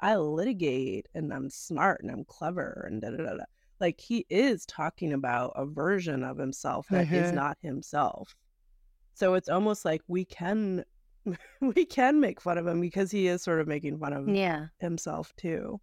I 0.01 0.17
litigate 0.17 1.09
and 1.15 1.33
I'm 1.35 1.51
smart 1.51 2.03
and 2.03 2.11
I'm 2.13 2.25
clever 2.25 2.87
and 2.89 3.03
da 3.03 3.11
da 3.11 3.19
da. 3.19 3.35
da. 3.39 3.45
Like 3.81 4.01
he 4.01 4.27
is 4.31 4.67
talking 4.67 5.13
about 5.13 5.53
a 5.57 5.67
version 5.67 6.25
of 6.25 6.39
himself 6.39 6.89
that 6.91 7.09
is 7.13 7.33
Mhm. 7.33 7.35
not 7.35 7.59
himself. 7.63 8.37
So 9.15 9.35
it's 9.35 9.49
almost 9.49 9.85
like 9.85 10.03
we 10.09 10.25
can 10.25 10.85
we 11.61 11.85
can 11.85 12.21
make 12.21 12.41
fun 12.41 12.59
of 12.59 12.67
him 12.67 12.81
because 12.81 13.11
he 13.11 13.29
is 13.29 13.43
sort 13.43 13.61
of 13.61 13.69
making 13.69 13.99
fun 13.99 14.13
of 14.13 14.29
yeah. 14.29 14.67
himself 14.79 15.33
too. 15.37 15.81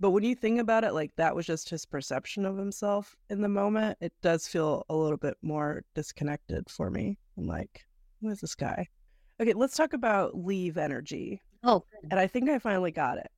But 0.00 0.10
when 0.10 0.24
you 0.24 0.34
think 0.34 0.58
about 0.60 0.84
it, 0.84 0.94
like 0.94 1.14
that 1.16 1.36
was 1.36 1.46
just 1.46 1.68
his 1.68 1.86
perception 1.86 2.44
of 2.44 2.56
himself 2.56 3.14
in 3.30 3.40
the 3.40 3.48
moment, 3.48 3.98
it 4.00 4.12
does 4.20 4.48
feel 4.48 4.84
a 4.88 4.96
little 4.96 5.16
bit 5.16 5.36
more 5.42 5.84
disconnected 5.94 6.68
for 6.68 6.90
me. 6.90 7.18
I'm 7.38 7.46
like, 7.46 7.84
who 8.20 8.28
is 8.30 8.40
this 8.40 8.56
guy? 8.56 8.88
Okay, 9.40 9.52
let's 9.52 9.76
talk 9.76 9.92
about 9.92 10.36
leave 10.36 10.76
energy. 10.76 11.40
Oh. 11.62 11.84
And 12.10 12.18
I 12.18 12.26
think 12.26 12.50
I 12.50 12.58
finally 12.58 12.90
got 12.90 13.18
it. 13.18 13.30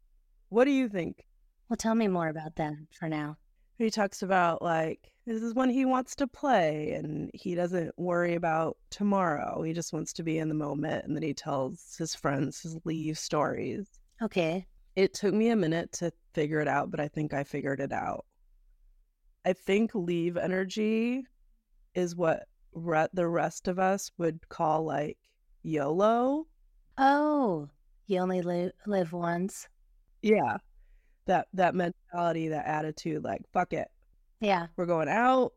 What 0.48 0.64
do 0.64 0.70
you 0.70 0.88
think? 0.88 1.24
well, 1.68 1.76
tell 1.76 1.94
me 1.94 2.08
more 2.08 2.28
about 2.28 2.56
that 2.56 2.74
for 2.92 3.08
now. 3.08 3.36
He 3.78 3.90
talks 3.90 4.22
about 4.22 4.62
like 4.62 5.12
this 5.26 5.42
is 5.42 5.54
when 5.54 5.70
he 5.70 5.84
wants 5.84 6.14
to 6.16 6.26
play 6.26 6.92
and 6.92 7.30
he 7.32 7.54
doesn't 7.54 7.98
worry 7.98 8.34
about 8.34 8.76
tomorrow. 8.90 9.62
He 9.62 9.72
just 9.72 9.92
wants 9.92 10.12
to 10.14 10.22
be 10.22 10.38
in 10.38 10.48
the 10.48 10.54
moment. 10.54 11.06
And 11.06 11.16
then 11.16 11.22
he 11.22 11.32
tells 11.32 11.96
his 11.98 12.14
friends 12.14 12.60
his 12.60 12.78
leave 12.84 13.18
stories. 13.18 13.88
Okay. 14.20 14.66
It 14.96 15.14
took 15.14 15.34
me 15.34 15.48
a 15.48 15.56
minute 15.56 15.92
to 15.92 16.12
figure 16.34 16.60
it 16.60 16.68
out, 16.68 16.90
but 16.90 17.00
I 17.00 17.08
think 17.08 17.32
I 17.32 17.42
figured 17.42 17.80
it 17.80 17.92
out. 17.92 18.26
I 19.46 19.54
think 19.54 19.94
leave 19.94 20.36
energy 20.36 21.24
is 21.94 22.14
what 22.14 22.44
re- 22.74 23.08
the 23.12 23.26
rest 23.26 23.66
of 23.66 23.78
us 23.78 24.10
would 24.18 24.46
call 24.48 24.84
like 24.84 25.18
YOLO. 25.62 26.46
Oh, 26.98 27.68
you 28.06 28.18
only 28.20 28.42
li- 28.42 28.72
live 28.86 29.12
once. 29.12 29.68
Yeah. 30.22 30.58
That 31.26 31.48
that 31.54 31.74
mentality, 31.74 32.48
that 32.48 32.66
attitude 32.66 33.24
like 33.24 33.42
fuck 33.52 33.72
it. 33.72 33.88
Yeah. 34.40 34.66
We're 34.76 34.86
going 34.86 35.08
out. 35.08 35.52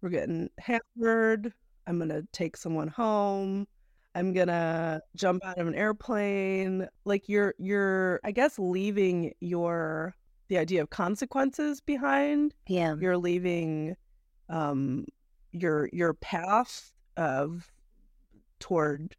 We're 0.00 0.10
getting 0.10 0.48
hammered. 0.58 1.52
I'm 1.86 1.98
going 1.98 2.10
to 2.10 2.26
take 2.32 2.56
someone 2.56 2.88
home. 2.88 3.66
I'm 4.14 4.32
going 4.32 4.48
to 4.48 5.00
jump 5.16 5.44
out 5.44 5.58
of 5.58 5.66
an 5.66 5.74
airplane. 5.74 6.86
Like 7.04 7.28
you're 7.28 7.54
you're 7.58 8.20
I 8.24 8.30
guess 8.30 8.58
leaving 8.58 9.32
your 9.40 10.14
the 10.48 10.58
idea 10.58 10.82
of 10.82 10.90
consequences 10.90 11.80
behind. 11.80 12.54
Yeah. 12.68 12.94
You're 13.00 13.18
leaving 13.18 13.96
um 14.48 15.06
your 15.52 15.88
your 15.92 16.14
path 16.14 16.92
of 17.16 17.72
toward 18.60 19.16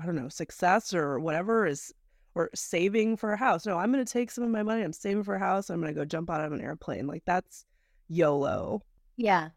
I 0.00 0.06
don't 0.06 0.16
know, 0.16 0.28
success 0.28 0.94
or 0.94 1.18
whatever 1.18 1.66
is 1.66 1.92
or 2.34 2.50
saving 2.54 3.16
for 3.16 3.32
a 3.32 3.36
house. 3.36 3.66
No, 3.66 3.78
I'm 3.78 3.92
going 3.92 4.04
to 4.04 4.12
take 4.12 4.30
some 4.30 4.44
of 4.44 4.50
my 4.50 4.62
money. 4.62 4.82
I'm 4.82 4.92
saving 4.92 5.24
for 5.24 5.34
a 5.34 5.38
house. 5.38 5.70
I'm 5.70 5.80
going 5.80 5.92
to 5.92 5.98
go 5.98 6.04
jump 6.04 6.30
out 6.30 6.44
of 6.44 6.52
an 6.52 6.60
airplane. 6.60 7.06
Like 7.06 7.22
that's 7.26 7.64
YOLO. 8.08 8.82
Yeah. 9.16 9.48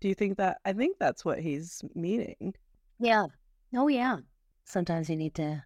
Do 0.00 0.08
you 0.08 0.14
think 0.14 0.38
that? 0.38 0.58
I 0.64 0.72
think 0.72 0.98
that's 0.98 1.24
what 1.24 1.40
he's 1.40 1.82
meaning. 1.94 2.54
Yeah. 2.98 3.26
Oh, 3.74 3.88
yeah. 3.88 4.18
Sometimes 4.64 5.08
you 5.08 5.16
need 5.16 5.34
to 5.36 5.62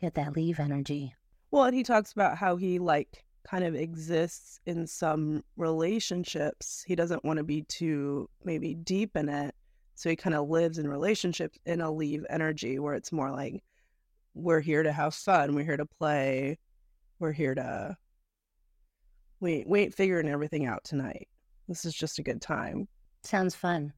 get 0.00 0.14
that 0.14 0.34
leave 0.34 0.60
energy. 0.60 1.14
Well, 1.50 1.64
and 1.64 1.74
he 1.74 1.82
talks 1.82 2.12
about 2.12 2.38
how 2.38 2.56
he 2.56 2.78
like 2.78 3.24
kind 3.44 3.64
of 3.64 3.74
exists 3.74 4.60
in 4.66 4.86
some 4.86 5.42
relationships. 5.56 6.84
He 6.86 6.94
doesn't 6.94 7.24
want 7.24 7.38
to 7.38 7.44
be 7.44 7.62
too 7.62 8.28
maybe 8.44 8.74
deep 8.74 9.16
in 9.16 9.28
it. 9.28 9.54
So 9.94 10.08
he 10.08 10.16
kind 10.16 10.34
of 10.34 10.48
lives 10.48 10.78
in 10.78 10.88
relationships 10.88 11.58
in 11.66 11.80
a 11.80 11.90
leave 11.90 12.24
energy 12.30 12.78
where 12.78 12.94
it's 12.94 13.12
more 13.12 13.30
like 13.30 13.62
we're 14.34 14.60
here 14.60 14.82
to 14.82 14.92
have 14.92 15.14
fun, 15.14 15.54
we're 15.54 15.64
here 15.64 15.76
to 15.76 15.86
play, 15.98 16.58
we're 17.18 17.32
here 17.32 17.54
to 17.54 17.96
we 19.40 19.64
we 19.66 19.80
ain't 19.80 19.94
figuring 19.94 20.28
everything 20.28 20.66
out 20.66 20.84
tonight. 20.84 21.28
This 21.68 21.84
is 21.84 21.94
just 21.94 22.18
a 22.18 22.22
good 22.22 22.40
time. 22.42 22.88
Sounds 23.22 23.54
fun. 23.54 23.92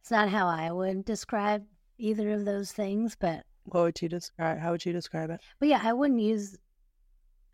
It's 0.00 0.10
not 0.10 0.28
how 0.28 0.46
I 0.46 0.70
would 0.70 1.04
describe 1.04 1.64
either 1.98 2.30
of 2.32 2.44
those 2.44 2.72
things, 2.72 3.16
but 3.18 3.44
What 3.64 3.82
would 3.82 4.02
you 4.02 4.08
describe? 4.08 4.58
How 4.58 4.70
would 4.72 4.84
you 4.84 4.92
describe 4.92 5.30
it? 5.30 5.40
but 5.58 5.68
yeah, 5.68 5.80
I 5.82 5.92
wouldn't 5.92 6.20
use 6.20 6.56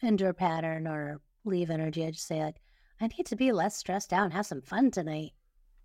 endure 0.03 0.33
pattern 0.35 0.87
or 0.87 1.21
leave 1.45 1.71
energy. 1.71 2.05
I'd 2.05 2.15
just 2.15 2.27
say 2.27 2.43
like, 2.43 2.57
I 3.01 3.07
need 3.09 3.27
to 3.27 3.37
be 3.37 3.53
less 3.53 3.77
stressed 3.77 4.13
out 4.13 4.25
and 4.25 4.33
have 4.33 4.47
some 4.47 4.61
fun 4.63 4.91
tonight. 4.91 5.33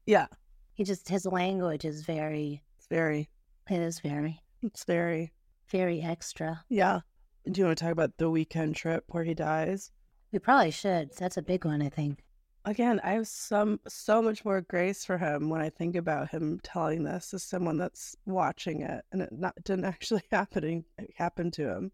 Yeah, 0.05 0.27
He 0.73 0.83
just 0.83 1.07
his 1.07 1.25
language 1.25 1.85
is 1.85 2.01
very 2.03 2.63
it's 2.77 2.87
very, 2.87 3.29
it 3.69 3.79
is 3.79 3.99
very, 3.99 4.39
it's 4.61 4.83
very, 4.83 5.31
very 5.69 6.01
extra. 6.01 6.63
yeah. 6.69 7.01
Do 7.49 7.61
you 7.61 7.65
want 7.65 7.77
to 7.77 7.83
talk 7.85 7.93
about 7.93 8.17
the 8.17 8.29
weekend 8.29 8.75
trip 8.75 9.05
where 9.07 9.23
he 9.23 9.33
dies? 9.33 9.91
We 10.31 10.39
probably 10.39 10.71
should. 10.71 11.11
That's 11.17 11.37
a 11.37 11.41
big 11.41 11.65
one, 11.65 11.81
I 11.81 11.89
think. 11.89 12.23
Again, 12.65 12.99
I 13.03 13.11
have 13.13 13.27
some 13.27 13.79
so 13.87 14.21
much 14.21 14.45
more 14.45 14.61
grace 14.61 15.05
for 15.05 15.17
him 15.17 15.49
when 15.49 15.61
I 15.61 15.69
think 15.69 15.95
about 15.95 16.29
him 16.29 16.59
telling 16.61 17.03
this 17.03 17.33
as 17.33 17.41
someone 17.41 17.77
that's 17.77 18.15
watching 18.25 18.81
it, 18.81 19.03
and 19.11 19.21
it 19.21 19.31
not 19.31 19.55
didn't 19.63 19.85
actually 19.93 20.21
happening 20.31 20.83
happen 21.15 21.49
to 21.51 21.69
him. 21.69 21.91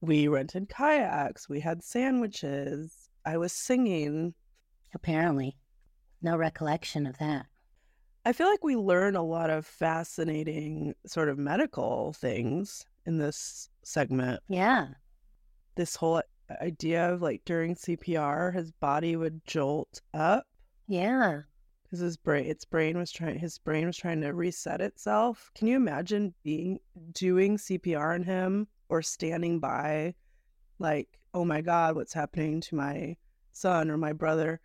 We 0.00 0.26
rented 0.26 0.68
kayaks. 0.68 1.48
We 1.48 1.60
had 1.60 1.84
sandwiches. 1.84 3.10
I 3.24 3.36
was 3.36 3.52
singing. 3.52 4.34
Apparently. 4.94 5.56
No 6.22 6.36
recollection 6.36 7.06
of 7.06 7.18
that. 7.18 7.46
I 8.24 8.32
feel 8.32 8.48
like 8.48 8.64
we 8.64 8.76
learn 8.76 9.16
a 9.16 9.22
lot 9.22 9.50
of 9.50 9.66
fascinating 9.66 10.94
sort 11.06 11.28
of 11.28 11.38
medical 11.38 12.12
things 12.14 12.84
in 13.06 13.18
this 13.18 13.68
segment. 13.82 14.40
Yeah. 14.48 14.88
This 15.74 15.96
whole 15.96 16.22
idea 16.60 17.12
of 17.12 17.22
like 17.22 17.42
during 17.44 17.74
CPR, 17.74 18.54
his 18.54 18.72
body 18.72 19.16
would 19.16 19.44
jolt 19.46 20.00
up 20.12 20.46
Yeah. 20.86 21.42
because 21.84 22.00
his 22.00 22.16
brain, 22.16 22.46
its 22.46 22.64
brain 22.64 22.98
was 22.98 23.10
trying, 23.10 23.38
his 23.38 23.58
brain 23.58 23.86
was 23.86 23.96
trying 23.96 24.20
to 24.20 24.32
reset 24.32 24.80
itself. 24.80 25.50
Can 25.54 25.68
you 25.68 25.76
imagine 25.76 26.34
being 26.42 26.78
doing 27.12 27.56
CPR 27.56 28.14
on 28.14 28.22
him 28.22 28.68
or 28.88 29.02
standing 29.02 29.60
by, 29.60 30.14
like, 30.78 31.08
oh 31.34 31.44
my 31.44 31.62
God, 31.62 31.96
what's 31.96 32.12
happening 32.12 32.60
to 32.62 32.74
my 32.74 33.16
son 33.52 33.90
or 33.90 33.96
my 33.96 34.12
brother, 34.12 34.60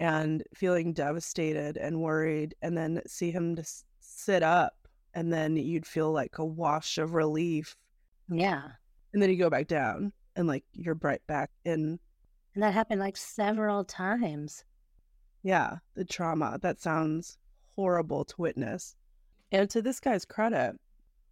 and 0.00 0.42
feeling 0.54 0.92
devastated 0.92 1.76
and 1.76 2.00
worried, 2.00 2.54
and 2.62 2.76
then 2.76 3.00
see 3.06 3.30
him 3.30 3.54
just 3.56 3.84
sit 4.00 4.42
up, 4.42 4.72
and 5.18 5.32
then 5.32 5.56
you'd 5.56 5.84
feel 5.86 6.12
like 6.12 6.38
a 6.38 6.44
wash 6.44 6.96
of 6.98 7.12
relief, 7.14 7.76
Yeah. 8.28 8.68
and 9.12 9.20
then 9.20 9.30
you 9.30 9.36
go 9.36 9.50
back 9.50 9.66
down, 9.66 10.12
and 10.36 10.46
like 10.46 10.64
you're 10.72 10.98
right 11.02 11.20
back 11.26 11.50
in 11.64 11.98
And 12.54 12.62
that 12.62 12.72
happened 12.74 13.00
like 13.00 13.16
several 13.16 13.84
times. 13.84 14.64
Yeah, 15.42 15.78
the 15.94 16.04
trauma. 16.04 16.58
That 16.62 16.80
sounds 16.80 17.36
horrible 17.74 18.24
to 18.24 18.34
witness. 18.38 18.94
And 19.52 19.68
to 19.70 19.82
this 19.82 20.00
guy's 20.00 20.24
credit, 20.24 20.76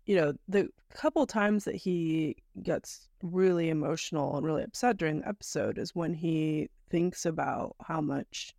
you 0.07 0.17
know, 0.17 0.35
the 0.49 0.69
couple 0.95 1.27
times 1.27 1.65
that 1.65 1.75
he 1.77 2.37
gets 2.63 3.09
really 3.23 3.69
emotional 3.71 4.37
and 4.37 4.47
really 4.47 4.63
upset 4.63 4.97
during 4.97 5.21
the 5.21 5.29
episode 5.29 5.79
is 5.79 5.95
when 5.95 6.15
he 6.15 6.69
thinks 6.91 7.25
about 7.27 7.75
how 7.83 8.01
much 8.01 8.55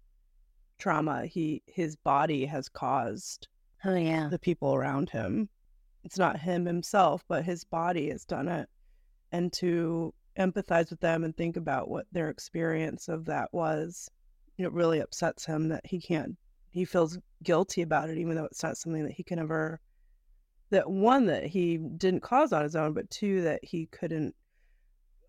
trauma 0.77 1.25
he 1.25 1.63
his 1.65 1.95
body 1.95 2.45
has 2.45 2.69
caused 2.69 3.47
Oh 3.85 3.95
yeah. 3.95 4.27
the 4.29 4.39
people 4.39 4.73
around 4.73 5.09
him. 5.09 5.49
It's 6.03 6.17
not 6.17 6.39
him 6.39 6.65
himself, 6.65 7.23
but 7.27 7.45
his 7.45 7.63
body 7.63 8.09
has 8.09 8.25
done 8.25 8.47
it. 8.47 8.69
And 9.31 9.51
to 9.53 10.13
empathize 10.37 10.89
with 10.89 10.99
them 10.99 11.23
and 11.23 11.35
think 11.35 11.57
about 11.57 11.89
what 11.89 12.05
their 12.11 12.29
experience 12.29 13.07
of 13.07 13.25
that 13.25 13.49
was, 13.51 14.09
it 14.57 14.71
really 14.71 14.99
upsets 14.99 15.45
him 15.45 15.69
that 15.69 15.85
he 15.85 15.99
can't, 15.99 16.37
he 16.69 16.85
feels 16.85 17.17
guilty 17.43 17.81
about 17.81 18.09
it, 18.09 18.17
even 18.17 18.35
though 18.35 18.45
it's 18.45 18.63
not 18.63 18.77
something 18.77 19.03
that 19.03 19.13
he 19.13 19.23
can 19.23 19.39
ever, 19.39 19.79
that 20.69 20.89
one, 20.89 21.25
that 21.25 21.45
he 21.45 21.77
didn't 21.77 22.21
cause 22.21 22.53
on 22.53 22.63
his 22.63 22.75
own, 22.75 22.93
but 22.93 23.09
two, 23.09 23.41
that 23.41 23.59
he 23.63 23.87
couldn't 23.87 24.35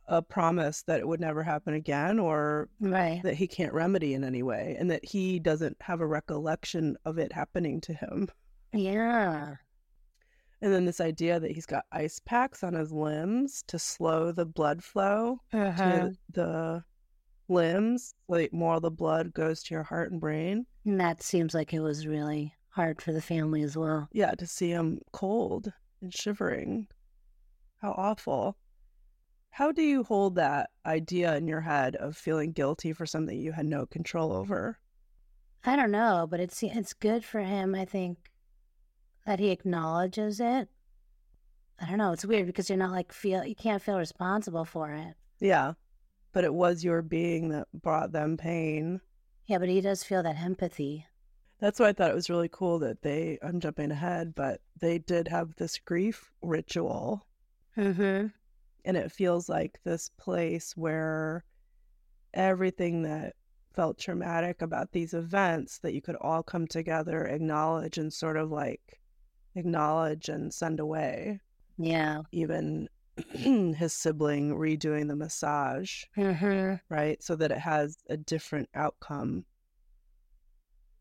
uh, 0.08 0.20
promise 0.22 0.82
that 0.84 1.00
it 1.00 1.06
would 1.06 1.20
never 1.20 1.42
happen 1.42 1.74
again 1.74 2.18
or 2.18 2.68
Right. 2.80 3.22
that 3.22 3.34
he 3.34 3.46
can't 3.46 3.72
remedy 3.72 4.14
in 4.14 4.24
any 4.24 4.42
way 4.42 4.76
and 4.78 4.90
that 4.90 5.04
he 5.04 5.38
doesn't 5.38 5.76
have 5.80 6.00
a 6.00 6.06
recollection 6.06 6.96
of 7.04 7.18
it 7.18 7.32
happening 7.32 7.80
to 7.82 7.92
him. 7.94 8.28
Yeah. 8.72 9.56
And 10.60 10.72
then 10.72 10.84
this 10.86 11.00
idea 11.00 11.38
that 11.38 11.52
he's 11.52 11.66
got 11.66 11.84
ice 11.92 12.20
packs 12.24 12.64
on 12.64 12.74
his 12.74 12.90
limbs 12.90 13.62
to 13.68 13.78
slow 13.78 14.32
the 14.32 14.46
blood 14.46 14.82
flow 14.82 15.40
Uh-huh. 15.52 15.90
to 16.08 16.16
the 16.32 16.84
limbs, 17.48 18.14
like 18.28 18.52
more 18.52 18.74
of 18.76 18.82
the 18.82 18.90
blood 18.90 19.32
goes 19.34 19.62
to 19.64 19.74
your 19.74 19.84
heart 19.84 20.10
and 20.10 20.20
brain. 20.20 20.66
And 20.84 21.00
that 21.00 21.22
seems 21.22 21.54
like 21.54 21.72
it 21.72 21.80
was 21.80 22.06
really 22.06 22.54
hard 22.70 23.00
for 23.00 23.12
the 23.12 23.22
family 23.22 23.62
as 23.62 23.76
well. 23.76 24.08
Yeah, 24.12 24.32
to 24.34 24.46
see 24.46 24.70
him 24.70 25.00
cold 25.12 25.72
and 26.02 26.12
shivering. 26.14 26.88
How 27.80 27.92
awful. 27.92 28.56
How 29.50 29.72
do 29.72 29.82
you 29.82 30.04
hold 30.04 30.36
that 30.36 30.70
idea 30.86 31.36
in 31.36 31.48
your 31.48 31.60
head 31.60 31.96
of 31.96 32.16
feeling 32.16 32.52
guilty 32.52 32.92
for 32.92 33.06
something 33.06 33.36
you 33.38 33.52
had 33.52 33.66
no 33.66 33.86
control 33.86 34.32
over? 34.32 34.78
I 35.64 35.74
don't 35.76 35.90
know, 35.90 36.26
but 36.30 36.40
it's 36.40 36.62
it's 36.62 36.92
good 36.92 37.24
for 37.24 37.40
him, 37.40 37.74
I 37.74 37.84
think, 37.84 38.30
that 39.26 39.40
he 39.40 39.50
acknowledges 39.50 40.38
it. 40.40 40.68
I 41.80 41.86
don't 41.86 41.98
know, 41.98 42.12
it's 42.12 42.24
weird 42.24 42.46
because 42.46 42.68
you're 42.68 42.78
not 42.78 42.92
like 42.92 43.12
feel 43.12 43.44
you 43.44 43.54
can't 43.54 43.82
feel 43.82 43.98
responsible 43.98 44.64
for 44.64 44.92
it. 44.92 45.14
Yeah, 45.40 45.74
but 46.32 46.44
it 46.44 46.54
was 46.54 46.84
your 46.84 47.02
being 47.02 47.48
that 47.50 47.68
brought 47.72 48.12
them 48.12 48.36
pain. 48.36 49.00
Yeah, 49.46 49.58
but 49.58 49.68
he 49.68 49.80
does 49.80 50.04
feel 50.04 50.22
that 50.22 50.40
empathy. 50.40 51.06
That's 51.60 51.80
why 51.80 51.88
I 51.88 51.92
thought 51.92 52.10
it 52.10 52.14
was 52.14 52.30
really 52.30 52.48
cool 52.48 52.78
that 52.80 53.02
they, 53.02 53.38
I'm 53.42 53.58
jumping 53.58 53.90
ahead, 53.90 54.34
but 54.34 54.60
they 54.80 54.98
did 54.98 55.26
have 55.28 55.56
this 55.56 55.78
grief 55.78 56.30
ritual. 56.42 57.26
Mm-hmm. 57.76 58.28
And 58.88 58.96
it 58.96 59.12
feels 59.12 59.50
like 59.50 59.78
this 59.84 60.08
place 60.18 60.72
where 60.74 61.44
everything 62.32 63.02
that 63.02 63.34
felt 63.76 63.98
traumatic 63.98 64.62
about 64.62 64.90
these 64.92 65.12
events 65.12 65.78
that 65.80 65.92
you 65.92 66.00
could 66.00 66.16
all 66.16 66.42
come 66.42 66.66
together, 66.66 67.26
acknowledge, 67.26 67.98
and 67.98 68.10
sort 68.10 68.38
of 68.38 68.50
like 68.50 68.80
acknowledge 69.56 70.30
and 70.30 70.52
send 70.54 70.80
away. 70.80 71.38
Yeah. 71.76 72.22
Even 72.32 72.88
his 73.34 73.92
sibling 73.92 74.56
redoing 74.56 75.06
the 75.06 75.16
massage, 75.16 76.04
Mm-hmm. 76.16 76.76
right? 76.88 77.22
So 77.22 77.36
that 77.36 77.50
it 77.50 77.58
has 77.58 77.98
a 78.08 78.16
different 78.16 78.70
outcome. 78.74 79.44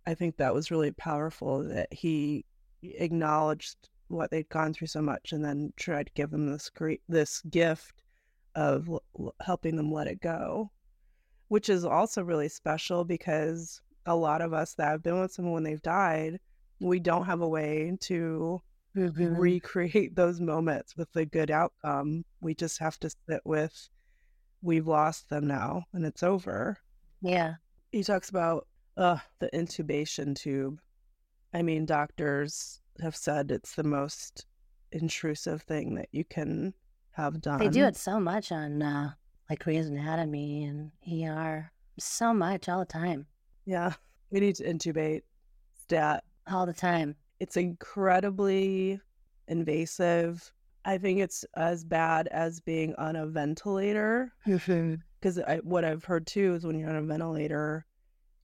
I 0.06 0.14
think 0.14 0.36
that 0.38 0.54
was 0.54 0.72
really 0.72 0.92
powerful 0.92 1.64
that 1.70 1.94
he 1.94 2.44
acknowledged 2.84 3.88
what 4.10 4.32
they'd 4.32 4.50
gone 4.50 4.74
through 4.74 4.88
so 4.88 5.02
much 5.02 5.32
and 5.34 5.44
then 5.44 5.72
tried 5.76 6.08
to 6.08 6.14
give 6.14 6.32
them 6.32 6.50
this 6.52 6.70
great 6.70 7.02
this 7.10 7.42
gift 7.50 8.04
of 8.56 8.88
l- 8.90 9.34
helping 9.42 9.76
them 9.76 9.92
let 9.92 10.08
it 10.08 10.22
go 10.22 10.72
which 11.50 11.70
is 11.70 11.86
also 11.86 12.24
really 12.24 12.50
special 12.50 13.04
because 13.06 13.82
a 14.06 14.16
lot 14.16 14.42
of 14.42 14.54
us 14.54 14.74
that 14.76 14.88
have 14.88 15.04
been 15.04 15.20
with 15.20 15.32
someone 15.32 15.54
when 15.54 15.64
they've 15.64 15.82
died 15.82 16.40
we 16.80 17.00
don't 17.00 17.26
have 17.26 17.42
a 17.42 17.48
way 17.48 17.96
to 18.02 18.60
Mm-hmm. 18.96 19.36
recreate 19.36 20.16
those 20.16 20.40
moments 20.42 20.98
with 20.98 21.10
a 21.16 21.24
good 21.26 21.52
outcome 21.52 22.26
we 22.42 22.56
just 22.56 22.80
have 22.80 22.98
to 23.02 23.12
sit 23.30 23.42
with 23.46 23.90
we've 24.64 24.88
lost 24.88 25.30
them 25.30 25.46
now 25.46 25.84
and 25.94 26.04
it's 26.04 26.24
over 26.24 26.78
Yeah. 27.22 27.56
he 27.92 28.04
talks 28.04 28.32
about 28.32 28.66
uh, 28.98 29.20
the 29.38 29.52
intubation 29.54 30.36
tube. 30.36 30.80
I 31.54 31.62
mean, 31.62 31.86
doctors 31.86 32.82
have 33.02 33.16
said 33.16 33.52
it's 33.52 33.76
the 33.76 33.84
most 33.84 34.46
intrusive 34.92 35.62
thing 35.64 35.96
that 35.96 36.10
you 36.12 36.24
can 36.24 36.74
have 37.12 37.42
done. 37.42 37.60
They 37.60 37.70
do 37.70 37.86
it 37.86 37.96
so 37.96 38.20
much 38.20 38.52
on 38.52 38.82
uh 38.82 39.12
like 39.50 39.64
Grey's 39.64 39.88
Anatomy 39.88 40.66
and 40.66 40.92
ER. 41.10 41.72
So 42.00 42.34
much 42.34 42.70
all 42.70 42.80
the 42.80 42.86
time. 42.86 43.26
Yeah, 43.66 43.94
we 44.32 44.40
need 44.40 44.56
to 44.56 44.64
intubate. 44.64 45.22
Stat. 45.74 46.24
All 46.52 46.66
the 46.66 46.74
time. 46.74 47.16
It's 47.40 47.58
incredibly 47.58 49.00
invasive. 49.48 50.52
I 50.86 50.98
think 50.98 51.20
it's 51.20 51.44
as 51.56 51.84
bad 51.84 52.28
as 52.28 52.62
being 52.62 52.96
on 52.96 53.18
a 53.18 53.28
ventilator 53.28 54.32
because 54.46 55.40
what 55.64 55.84
I've 55.84 56.06
heard 56.06 56.26
too 56.26 56.56
is 56.56 56.66
when 56.66 56.80
you're 56.80 56.90
on 56.90 56.96
a 56.96 57.02
ventilator, 57.02 57.86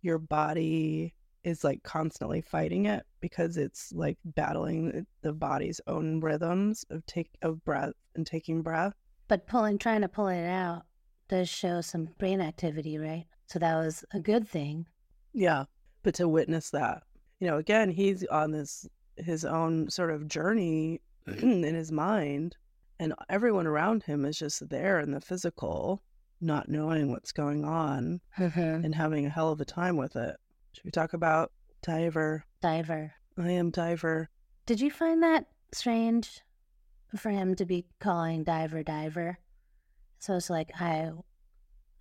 your 0.02 0.20
body 0.20 1.14
is 1.44 1.64
like 1.64 1.84
constantly 1.84 2.42
fighting 2.42 2.86
it 2.86 3.06
because 3.22 3.58
it's 3.58 3.92
like 3.94 4.18
battling 4.24 5.06
the 5.22 5.34
body's 5.34 5.82
own 5.88 6.20
rhythms 6.20 6.86
of 6.90 7.06
take 7.06 7.30
of 7.42 7.64
breath 7.66 7.94
and 8.16 8.26
taking 8.26 8.62
breath. 8.62 8.94
But 9.28 9.48
pulling, 9.48 9.78
trying 9.78 10.02
to 10.02 10.08
pull 10.08 10.28
it 10.28 10.48
out 10.48 10.84
does 11.30 11.50
show 11.50 11.82
some 11.82 12.10
brain 12.18 12.42
activity, 12.42 12.98
right? 12.98 13.26
So 13.48 13.60
that 13.60 13.76
was 13.76 14.04
a 14.14 14.20
good 14.20 14.48
thing. 14.48 14.86
Yeah. 15.34 15.66
But 16.04 16.16
to 16.16 16.28
witness 16.28 16.70
that, 16.72 17.04
you 17.40 17.48
know, 17.48 17.58
again, 17.58 17.90
he's 17.90 18.26
on 18.26 18.52
this 18.52 18.88
his 19.18 19.46
own 19.46 19.90
sort 19.90 20.12
of 20.12 20.28
journey 20.28 21.02
in 21.28 21.64
his 21.64 21.92
mind, 21.92 22.56
and 23.00 23.14
everyone 23.30 23.68
around 23.68 24.04
him 24.04 24.26
is 24.26 24.38
just 24.38 24.68
there 24.70 25.00
in 25.00 25.12
the 25.12 25.22
physical, 25.22 26.02
not 26.42 26.70
knowing 26.70 27.12
what's 27.12 27.32
going 27.32 27.64
on 27.64 28.22
mm-hmm. 28.38 28.60
and 28.60 28.96
having 28.96 29.26
a 29.26 29.30
hell 29.30 29.52
of 29.52 29.62
a 29.62 29.66
time 29.66 29.98
with 29.98 30.16
it. 30.16 30.36
Should 30.74 30.86
we 30.86 30.92
talk 30.92 31.14
about 31.14 31.52
Diver? 31.84 32.46
Diver. 32.62 33.14
I 33.38 33.52
am 33.52 33.70
Diver. 33.70 34.30
Did 34.66 34.82
you 34.82 34.90
find 34.90 35.22
that 35.22 35.46
strange 35.72 36.42
for 37.16 37.30
him 37.30 37.56
to 37.56 37.66
be 37.66 37.86
calling 38.00 38.44
Diver 38.44 38.84
Diver? 38.84 39.38
So 40.20 40.36
it's 40.36 40.50
like 40.50 40.72
I, 40.80 41.12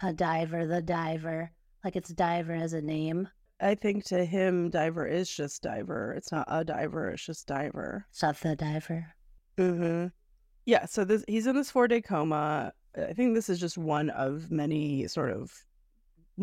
a 0.00 0.12
diver, 0.12 0.66
the 0.66 0.80
diver, 0.80 1.50
like 1.84 1.96
it's 1.96 2.10
Diver 2.10 2.54
as 2.54 2.72
a 2.72 2.80
name. 2.80 3.28
I 3.60 3.74
think 3.74 4.04
to 4.06 4.24
him, 4.24 4.70
Diver 4.70 5.06
is 5.06 5.28
just 5.28 5.62
Diver. 5.62 6.14
It's 6.16 6.32
not 6.32 6.46
a 6.48 6.64
diver, 6.64 7.10
it's 7.10 7.26
just 7.26 7.46
Diver. 7.46 8.06
It's 8.10 8.22
not 8.22 8.40
the 8.40 8.56
diver. 8.56 9.14
Mm-hmm. 9.58 10.06
Yeah, 10.64 10.86
so 10.86 11.04
this 11.04 11.24
he's 11.28 11.46
in 11.46 11.56
this 11.56 11.70
four 11.70 11.88
day 11.88 12.00
coma. 12.00 12.72
I 12.96 13.12
think 13.12 13.34
this 13.34 13.48
is 13.48 13.60
just 13.60 13.76
one 13.76 14.10
of 14.10 14.50
many 14.50 15.06
sort 15.08 15.30
of 15.30 15.52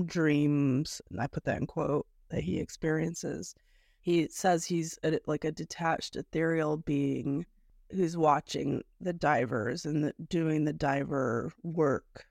dreams, 0.05 1.01
and 1.09 1.19
I 1.21 1.27
put 1.27 1.45
that 1.45 1.57
in 1.57 1.65
quote, 1.65 2.05
that 2.29 2.43
he 2.43 2.59
experiences. 2.59 3.55
He 3.99 4.27
says 4.29 4.65
he's 4.65 4.97
a, 5.03 5.19
like 5.25 5.43
a 5.43 5.51
detached 5.51 6.15
ethereal 6.15 6.77
being 6.77 7.45
who's 7.91 8.15
watching 8.15 8.83
the 9.01 9.13
divers 9.13 9.85
and 9.85 10.03
the, 10.03 10.13
doing 10.29 10.63
the 10.63 10.73
diver 10.73 11.51
work. 11.63 12.25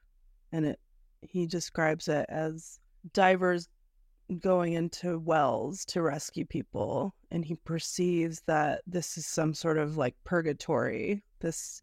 And 0.52 0.66
it 0.66 0.80
he 1.20 1.46
describes 1.46 2.08
it 2.08 2.26
as 2.28 2.78
divers 3.12 3.68
going 4.40 4.74
into 4.74 5.18
wells 5.18 5.84
to 5.86 6.02
rescue 6.02 6.44
people 6.44 7.14
and 7.30 7.44
he 7.44 7.54
perceives 7.56 8.42
that 8.46 8.82
this 8.86 9.16
is 9.16 9.26
some 9.26 9.54
sort 9.54 9.78
of 9.78 9.96
like 9.96 10.14
purgatory 10.24 11.24
this 11.40 11.82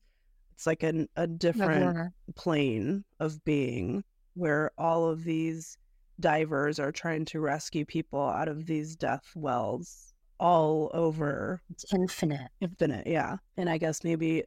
it's 0.53 0.67
like 0.67 0.83
an, 0.83 1.09
a 1.15 1.25
different 1.27 2.13
plane 2.35 3.03
of 3.19 3.43
being 3.43 4.03
where 4.35 4.71
all 4.77 5.09
of 5.09 5.23
these 5.23 5.77
divers 6.19 6.79
are 6.79 6.91
trying 6.91 7.25
to 7.25 7.39
rescue 7.39 7.85
people 7.85 8.21
out 8.21 8.47
of 8.47 8.65
these 8.65 8.95
death 8.95 9.25
wells 9.35 10.13
all 10.39 10.91
over 10.93 11.61
It's 11.69 11.85
infinite. 11.93 12.49
infinite 12.61 13.07
yeah 13.07 13.37
and 13.57 13.69
i 13.69 13.77
guess 13.77 14.03
maybe 14.03 14.43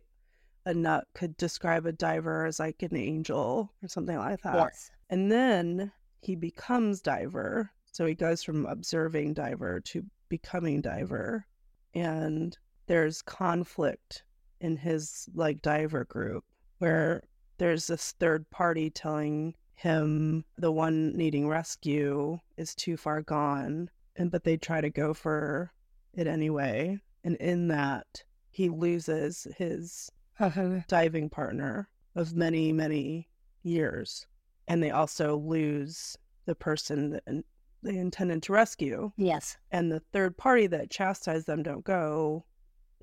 a 0.67 0.75
nut 0.75 1.07
could 1.15 1.37
describe 1.39 1.87
a 1.87 1.93
diver 1.93 2.45
as 2.47 2.59
like 2.59 2.83
an 2.83 2.95
angel 2.97 3.73
or 3.83 3.89
something 3.89 4.17
like 4.19 4.41
that 4.43 4.55
Yes. 4.57 4.91
and 5.11 5.31
then 5.33 5.91
he 6.21 6.35
becomes 6.35 7.01
diver. 7.01 7.71
So 7.93 8.05
he 8.05 8.15
goes 8.17 8.43
from 8.43 8.67
observing 8.67 9.35
diver 9.35 9.81
to 9.81 10.05
becoming 10.29 10.81
diver. 10.81 11.47
And 11.95 12.59
there's 12.89 13.23
conflict 13.23 14.25
in 14.61 14.77
his 14.77 15.29
like 15.35 15.63
diver 15.63 16.05
group 16.07 16.45
where 16.79 17.23
there's 17.59 17.87
this 17.87 18.13
third 18.19 18.51
party 18.51 18.91
telling 18.91 19.55
him 19.79 20.45
the 20.57 20.73
one 20.73 21.17
needing 21.17 21.49
rescue 21.49 22.39
is 22.57 22.75
too 22.75 22.97
far 22.97 23.23
gone 23.23 23.89
and 24.17 24.31
but 24.31 24.43
they 24.45 24.57
try 24.57 24.81
to 24.81 24.91
go 24.91 25.15
for 25.15 25.73
it 26.15 26.27
anyway 26.27 26.99
and 27.25 27.37
in 27.37 27.69
that 27.69 28.25
he 28.51 28.69
loses 28.69 29.47
his 29.57 30.11
diving 30.89 31.31
partner 31.31 31.89
of 32.17 32.35
many, 32.35 32.73
many 32.73 33.29
years. 33.63 34.27
And 34.67 34.83
they 34.83 34.91
also 34.91 35.37
lose 35.37 36.17
the 36.47 36.55
person 36.55 37.11
that 37.11 37.45
they 37.83 37.97
intended 37.97 38.43
to 38.45 38.53
rescue. 38.53 39.13
Yes. 39.17 39.57
And 39.71 39.91
the 39.91 40.03
third 40.13 40.37
party 40.37 40.67
that 40.67 40.91
chastised 40.91 41.47
them 41.47 41.63
don't 41.63 41.85
go 41.85 42.45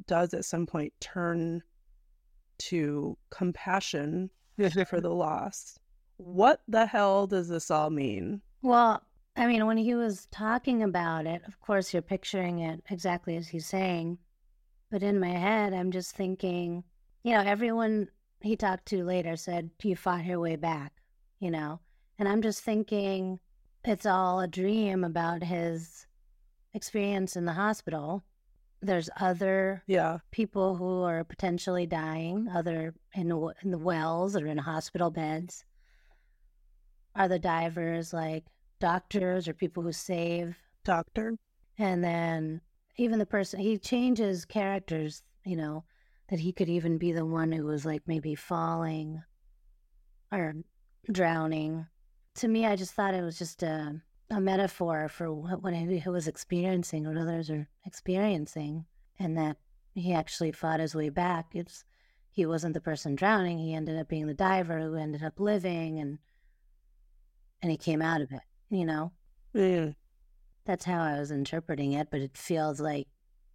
does 0.07 0.33
at 0.33 0.45
some 0.45 0.65
point 0.65 0.93
turn 0.99 1.63
to 2.57 3.17
compassion 3.29 4.29
for 4.87 4.99
the 4.99 5.09
loss. 5.09 5.79
What 6.17 6.61
the 6.67 6.85
hell 6.85 7.27
does 7.27 7.49
this 7.49 7.69
all 7.69 7.89
mean? 7.89 8.41
Well, 8.61 9.01
I 9.35 9.47
mean, 9.47 9.65
when 9.65 9.77
he 9.77 9.95
was 9.95 10.27
talking 10.31 10.81
about 10.81 11.25
it, 11.25 11.41
of 11.47 11.59
course, 11.59 11.91
you're 11.93 12.01
picturing 12.01 12.59
it 12.59 12.83
exactly 12.89 13.35
as 13.35 13.49
he's 13.49 13.65
saying. 13.65 14.17
But 14.89 15.03
in 15.03 15.19
my 15.19 15.29
head, 15.29 15.73
I'm 15.73 15.91
just 15.91 16.15
thinking, 16.15 16.83
you 17.23 17.33
know, 17.33 17.41
everyone 17.41 18.07
he 18.41 18.55
talked 18.55 18.85
to 18.87 19.03
later 19.03 19.35
said, 19.35 19.71
You 19.83 19.95
fought 19.95 20.25
your 20.25 20.39
way 20.39 20.55
back, 20.55 20.93
you 21.39 21.51
know? 21.51 21.79
And 22.17 22.29
I'm 22.29 22.41
just 22.41 22.61
thinking 22.61 23.39
it's 23.83 24.05
all 24.05 24.39
a 24.39 24.47
dream 24.47 25.03
about 25.03 25.43
his 25.43 26.07
experience 26.73 27.35
in 27.35 27.45
the 27.45 27.53
hospital. 27.53 28.23
There's 28.81 29.09
other 29.19 29.83
Yeah. 29.87 30.19
people 30.31 30.75
who 30.75 31.01
are 31.01 31.23
potentially 31.23 31.85
dying, 31.87 32.47
other 32.53 32.93
in, 33.13 33.31
in 33.63 33.71
the 33.71 33.77
wells 33.77 34.35
or 34.35 34.47
in 34.47 34.59
hospital 34.59 35.09
beds. 35.09 35.65
Are 37.15 37.27
the 37.27 37.39
divers 37.39 38.11
like 38.13 38.45
doctors 38.79 39.47
or 39.47 39.53
people 39.53 39.83
who 39.83 39.93
save? 39.93 40.57
Doctor? 40.83 41.37
And 41.77 42.03
then 42.03 42.61
even 42.97 43.19
the 43.19 43.25
person, 43.25 43.59
he 43.59 43.77
changes 43.77 44.45
characters, 44.45 45.23
you 45.45 45.55
know, 45.55 45.85
that 46.29 46.39
he 46.39 46.51
could 46.51 46.69
even 46.69 46.97
be 46.97 47.11
the 47.11 47.25
one 47.25 47.51
who 47.51 47.65
was 47.65 47.85
like 47.85 48.03
maybe 48.05 48.35
falling 48.35 49.23
or 50.31 50.55
drowning. 51.11 51.87
To 52.35 52.47
me, 52.47 52.65
I 52.65 52.75
just 52.75 52.93
thought 52.93 53.13
it 53.13 53.23
was 53.23 53.37
just 53.37 53.63
a, 53.63 54.01
a 54.29 54.41
metaphor 54.41 55.07
for 55.07 55.31
what, 55.33 55.63
what 55.63 55.73
he 55.73 56.01
was 56.09 56.27
experiencing, 56.27 57.07
what 57.07 57.17
others 57.17 57.49
are 57.49 57.67
experiencing, 57.85 58.85
and 59.19 59.37
that 59.37 59.57
he 59.93 60.13
actually 60.13 60.51
fought 60.51 60.79
his 60.79 60.95
way 60.95 61.09
back. 61.09 61.47
It's 61.53 61.85
he 62.31 62.45
wasn't 62.45 62.73
the 62.73 62.81
person 62.81 63.15
drowning; 63.15 63.59
he 63.59 63.73
ended 63.73 63.97
up 63.97 64.09
being 64.09 64.27
the 64.27 64.33
diver 64.33 64.79
who 64.79 64.95
ended 64.95 65.23
up 65.23 65.39
living, 65.39 65.99
and 65.99 66.19
and 67.65 67.71
he 67.71 67.77
came 67.77 67.99
out 67.99 68.21
of 68.21 68.31
it. 68.31 68.41
You 68.69 68.85
know, 68.85 69.11
Mm. 69.55 69.95
that's 70.65 70.85
how 70.85 71.01
I 71.01 71.17
was 71.17 71.31
interpreting 71.31 71.93
it, 71.93 72.09
but 72.11 72.21
it 72.21 72.37
feels 72.37 72.79
like 72.79 73.07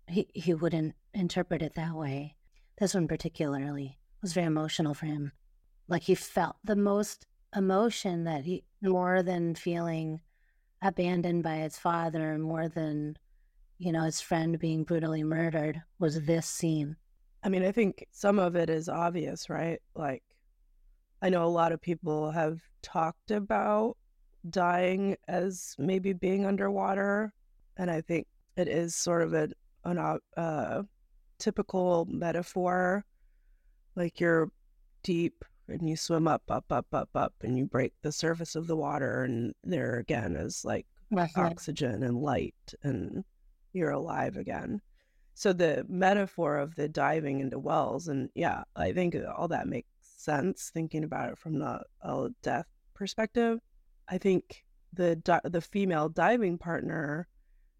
he 0.09 0.27
he 0.35 0.53
wouldn't 0.53 0.97
interpret 1.15 1.63
it 1.63 1.75
that 1.77 1.95
way. 1.95 2.35
This 2.79 2.93
one 2.93 3.07
particularly 3.07 4.01
was 4.21 4.33
very 4.33 4.49
emotional 4.49 4.95
for 4.95 5.07
him. 5.07 5.31
Like 5.87 6.03
he 6.03 6.17
felt 6.17 6.57
the 6.65 6.75
most 6.75 7.29
emotion 7.55 8.25
that 8.25 8.45
he 8.45 8.65
more 8.83 9.23
than 9.23 9.55
feeling 9.55 10.23
abandoned 10.83 11.45
by 11.45 11.59
his 11.59 11.79
father, 11.79 12.37
more 12.37 12.69
than 12.69 13.17
you 13.79 13.93
know 13.93 14.03
his 14.03 14.21
friend 14.21 14.59
being 14.59 14.83
brutally 14.83 15.23
murdered, 15.23 15.83
was 16.01 16.25
this 16.25 16.47
scene. 16.49 16.97
I 17.45 17.49
mean, 17.49 17.63
I 17.65 17.71
think 17.71 18.09
some 18.11 18.41
of 18.41 18.57
it 18.57 18.69
is 18.71 18.89
obvious, 18.89 19.49
right? 19.49 19.81
Like, 19.95 20.25
I 21.23 21.29
know 21.29 21.45
a 21.45 21.47
lot 21.47 21.73
of 21.73 21.81
people 21.81 22.31
have 22.31 22.61
talked 22.83 23.31
about 23.31 23.97
dying 24.49 25.17
as 25.29 25.75
maybe 25.79 26.13
being 26.13 26.47
underwater. 26.47 27.33
And 27.77 27.91
I 27.91 28.01
think 28.01 28.27
it 28.57 28.69
is 28.69 28.95
sort 28.95 29.23
of 29.23 29.35
an, 29.35 29.53
an 29.85 30.19
uh, 30.37 30.83
typical 31.39 32.07
metaphor. 32.11 33.05
Like 33.97 34.21
you're 34.21 34.51
deep 35.03 35.45
and 35.69 35.89
you 35.89 35.97
swim 35.97 36.27
up, 36.27 36.43
up, 36.49 36.65
up, 36.71 36.87
up, 36.93 37.11
up, 37.15 37.35
and 37.43 37.57
you 37.57 37.67
break 37.67 37.93
the 38.03 38.13
surface 38.13 38.57
of 38.57 38.67
the 38.67 38.77
water. 38.77 39.25
And 39.25 39.55
there 39.63 39.99
again 39.99 40.37
is 40.37 40.65
like 40.65 40.87
oxygen 41.37 42.03
and 42.03 42.17
light, 42.17 42.75
and 42.83 43.25
you're 43.73 43.91
alive 43.91 44.37
again. 44.37 44.81
So 45.35 45.53
the 45.53 45.87
metaphor 45.89 46.57
of 46.57 46.75
the 46.75 46.89
diving 46.89 47.41
into 47.41 47.59
wells, 47.59 48.09
and 48.09 48.31
yeah, 48.35 48.65
I 48.77 48.93
think 48.93 49.17
all 49.37 49.49
that 49.49 49.69
makes 49.69 49.90
sense 50.21 50.71
thinking 50.73 51.05
about 51.05 51.31
it 51.31 51.39
from 51.39 51.59
the 51.59 51.81
death 52.43 52.67
perspective. 52.95 53.61
I 54.09 54.19
think 54.19 54.65
the 54.93 55.21
the 55.45 55.61
female 55.61 56.09
diving 56.09 56.59
partner 56.59 57.29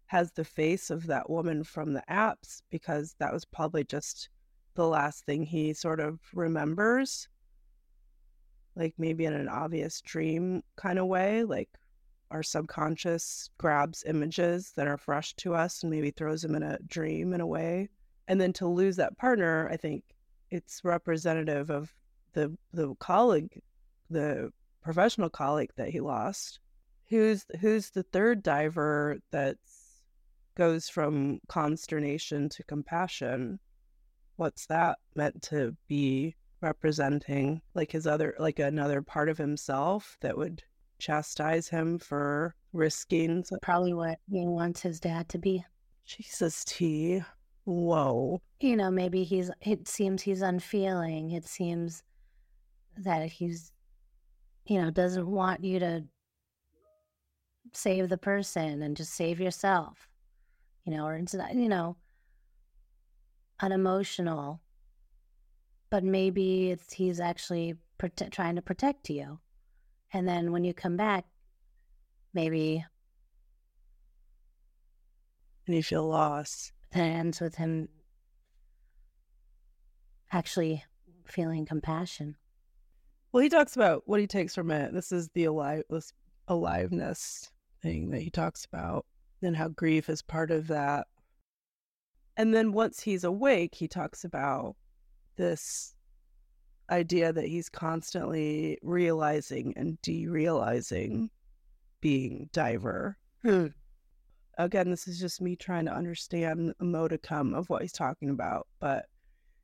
has 0.07 0.31
the 0.31 0.43
face 0.43 0.89
of 0.89 1.07
that 1.07 1.29
woman 1.29 1.63
from 1.63 1.93
the 1.93 2.03
apps 2.09 2.61
because 2.69 3.15
that 3.19 3.31
was 3.31 3.45
probably 3.45 3.83
just 3.83 4.29
the 4.75 4.87
last 4.87 5.25
thing 5.25 5.43
he 5.43 5.73
sort 5.73 5.99
of 5.99 6.19
remembers 6.33 7.27
like 8.75 8.93
maybe 8.97 9.25
in 9.25 9.33
an 9.33 9.49
obvious 9.49 10.01
dream 10.01 10.61
kind 10.75 10.99
of 10.99 11.07
way 11.07 11.43
like 11.43 11.69
our 12.29 12.43
subconscious 12.43 13.49
grabs 13.57 14.03
images 14.05 14.71
that 14.75 14.87
are 14.87 14.97
fresh 14.97 15.33
to 15.35 15.53
us 15.53 15.83
and 15.83 15.91
maybe 15.91 16.11
throws 16.11 16.41
them 16.41 16.55
in 16.55 16.63
a 16.63 16.77
dream 16.87 17.33
in 17.33 17.41
a 17.41 17.47
way 17.47 17.89
and 18.27 18.39
then 18.39 18.53
to 18.53 18.67
lose 18.67 18.95
that 18.95 19.17
partner 19.17 19.69
i 19.71 19.77
think 19.77 20.03
it's 20.49 20.81
representative 20.83 21.69
of 21.69 21.93
the 22.33 22.55
the 22.73 22.95
colleague 22.95 23.61
the 24.09 24.51
professional 24.81 25.29
colleague 25.29 25.71
that 25.75 25.89
he 25.89 25.99
lost 25.99 26.59
Who's 27.11 27.45
who's 27.59 27.89
the 27.89 28.03
third 28.03 28.41
diver 28.41 29.19
that 29.31 29.57
goes 30.55 30.87
from 30.87 31.41
consternation 31.49 32.47
to 32.47 32.63
compassion? 32.63 33.59
What's 34.37 34.65
that 34.67 34.97
meant 35.13 35.41
to 35.43 35.75
be 35.89 36.37
representing? 36.61 37.61
Like 37.73 37.91
his 37.91 38.07
other 38.07 38.33
like 38.39 38.59
another 38.59 39.01
part 39.01 39.27
of 39.27 39.37
himself 39.37 40.15
that 40.21 40.37
would 40.37 40.63
chastise 40.99 41.67
him 41.67 41.99
for 41.99 42.55
risking 42.71 43.43
Probably 43.61 43.93
what 43.93 44.19
he 44.29 44.47
wants 44.47 44.79
his 44.79 45.01
dad 45.01 45.27
to 45.29 45.37
be. 45.37 45.65
Jesus 46.05 46.63
T. 46.63 47.21
Whoa. 47.65 48.41
You 48.61 48.77
know, 48.77 48.89
maybe 48.89 49.25
he's, 49.25 49.51
it 49.59 49.87
seems 49.87 50.21
he's 50.21 50.41
unfeeling. 50.41 51.31
It 51.31 51.45
seems 51.45 52.03
that 52.97 53.31
he's, 53.31 53.71
you 54.65 54.81
know, 54.81 54.91
doesn't 54.91 55.27
want 55.27 55.63
you 55.63 55.79
to 55.79 56.03
save 57.73 58.09
the 58.09 58.17
person 58.17 58.81
and 58.81 58.97
just 58.97 59.13
save 59.13 59.39
yourself, 59.39 60.07
you 60.85 60.95
know, 60.95 61.05
or 61.05 61.15
it's 61.15 61.35
you 61.53 61.69
know, 61.69 61.95
unemotional. 63.59 64.61
But 65.89 66.03
maybe 66.03 66.71
it's 66.71 66.93
he's 66.93 67.19
actually 67.19 67.75
prote- 67.99 68.31
trying 68.31 68.55
to 68.55 68.61
protect 68.61 69.09
you. 69.09 69.39
And 70.13 70.27
then 70.27 70.51
when 70.51 70.63
you 70.63 70.73
come 70.73 70.97
back, 70.97 71.25
maybe 72.33 72.85
And 75.67 75.75
you 75.75 75.83
feel 75.83 76.07
lost. 76.07 76.73
it 76.91 76.99
ends 76.99 77.39
with 77.39 77.55
him 77.55 77.87
actually 80.31 80.83
feeling 81.25 81.65
compassion. 81.65 82.35
Well, 83.31 83.43
he 83.43 83.49
talks 83.49 83.75
about 83.75 84.03
what 84.05 84.19
he 84.19 84.27
takes 84.27 84.55
from 84.55 84.71
it. 84.71 84.93
This 84.93 85.11
is 85.11 85.29
the 85.33 85.45
alive 85.45 85.83
this 85.89 86.11
aliveness 86.47 87.51
thing 87.81 88.09
that 88.11 88.21
he 88.21 88.29
talks 88.29 88.65
about, 88.65 89.05
and 89.41 89.55
how 89.55 89.69
grief 89.69 90.09
is 90.09 90.21
part 90.21 90.51
of 90.51 90.67
that. 90.67 91.07
And 92.35 92.53
then 92.53 92.73
once 92.73 93.01
he's 93.01 93.23
awake, 93.23 93.75
he 93.75 93.87
talks 93.87 94.23
about 94.23 94.75
this 95.37 95.95
idea 96.89 97.31
that 97.31 97.45
he's 97.45 97.69
constantly 97.69 98.77
realizing 98.81 99.73
and 99.77 99.97
derealizing 100.01 101.29
being 102.01 102.49
diver. 102.51 103.17
Hmm. 103.43 103.67
Again, 104.57 104.89
this 104.89 105.07
is 105.07 105.19
just 105.19 105.41
me 105.41 105.55
trying 105.55 105.85
to 105.85 105.93
understand 105.93 106.73
a 106.79 106.83
modicum 106.83 107.53
of 107.53 107.69
what 107.69 107.81
he's 107.81 107.93
talking 107.93 108.29
about. 108.29 108.67
But 108.79 109.05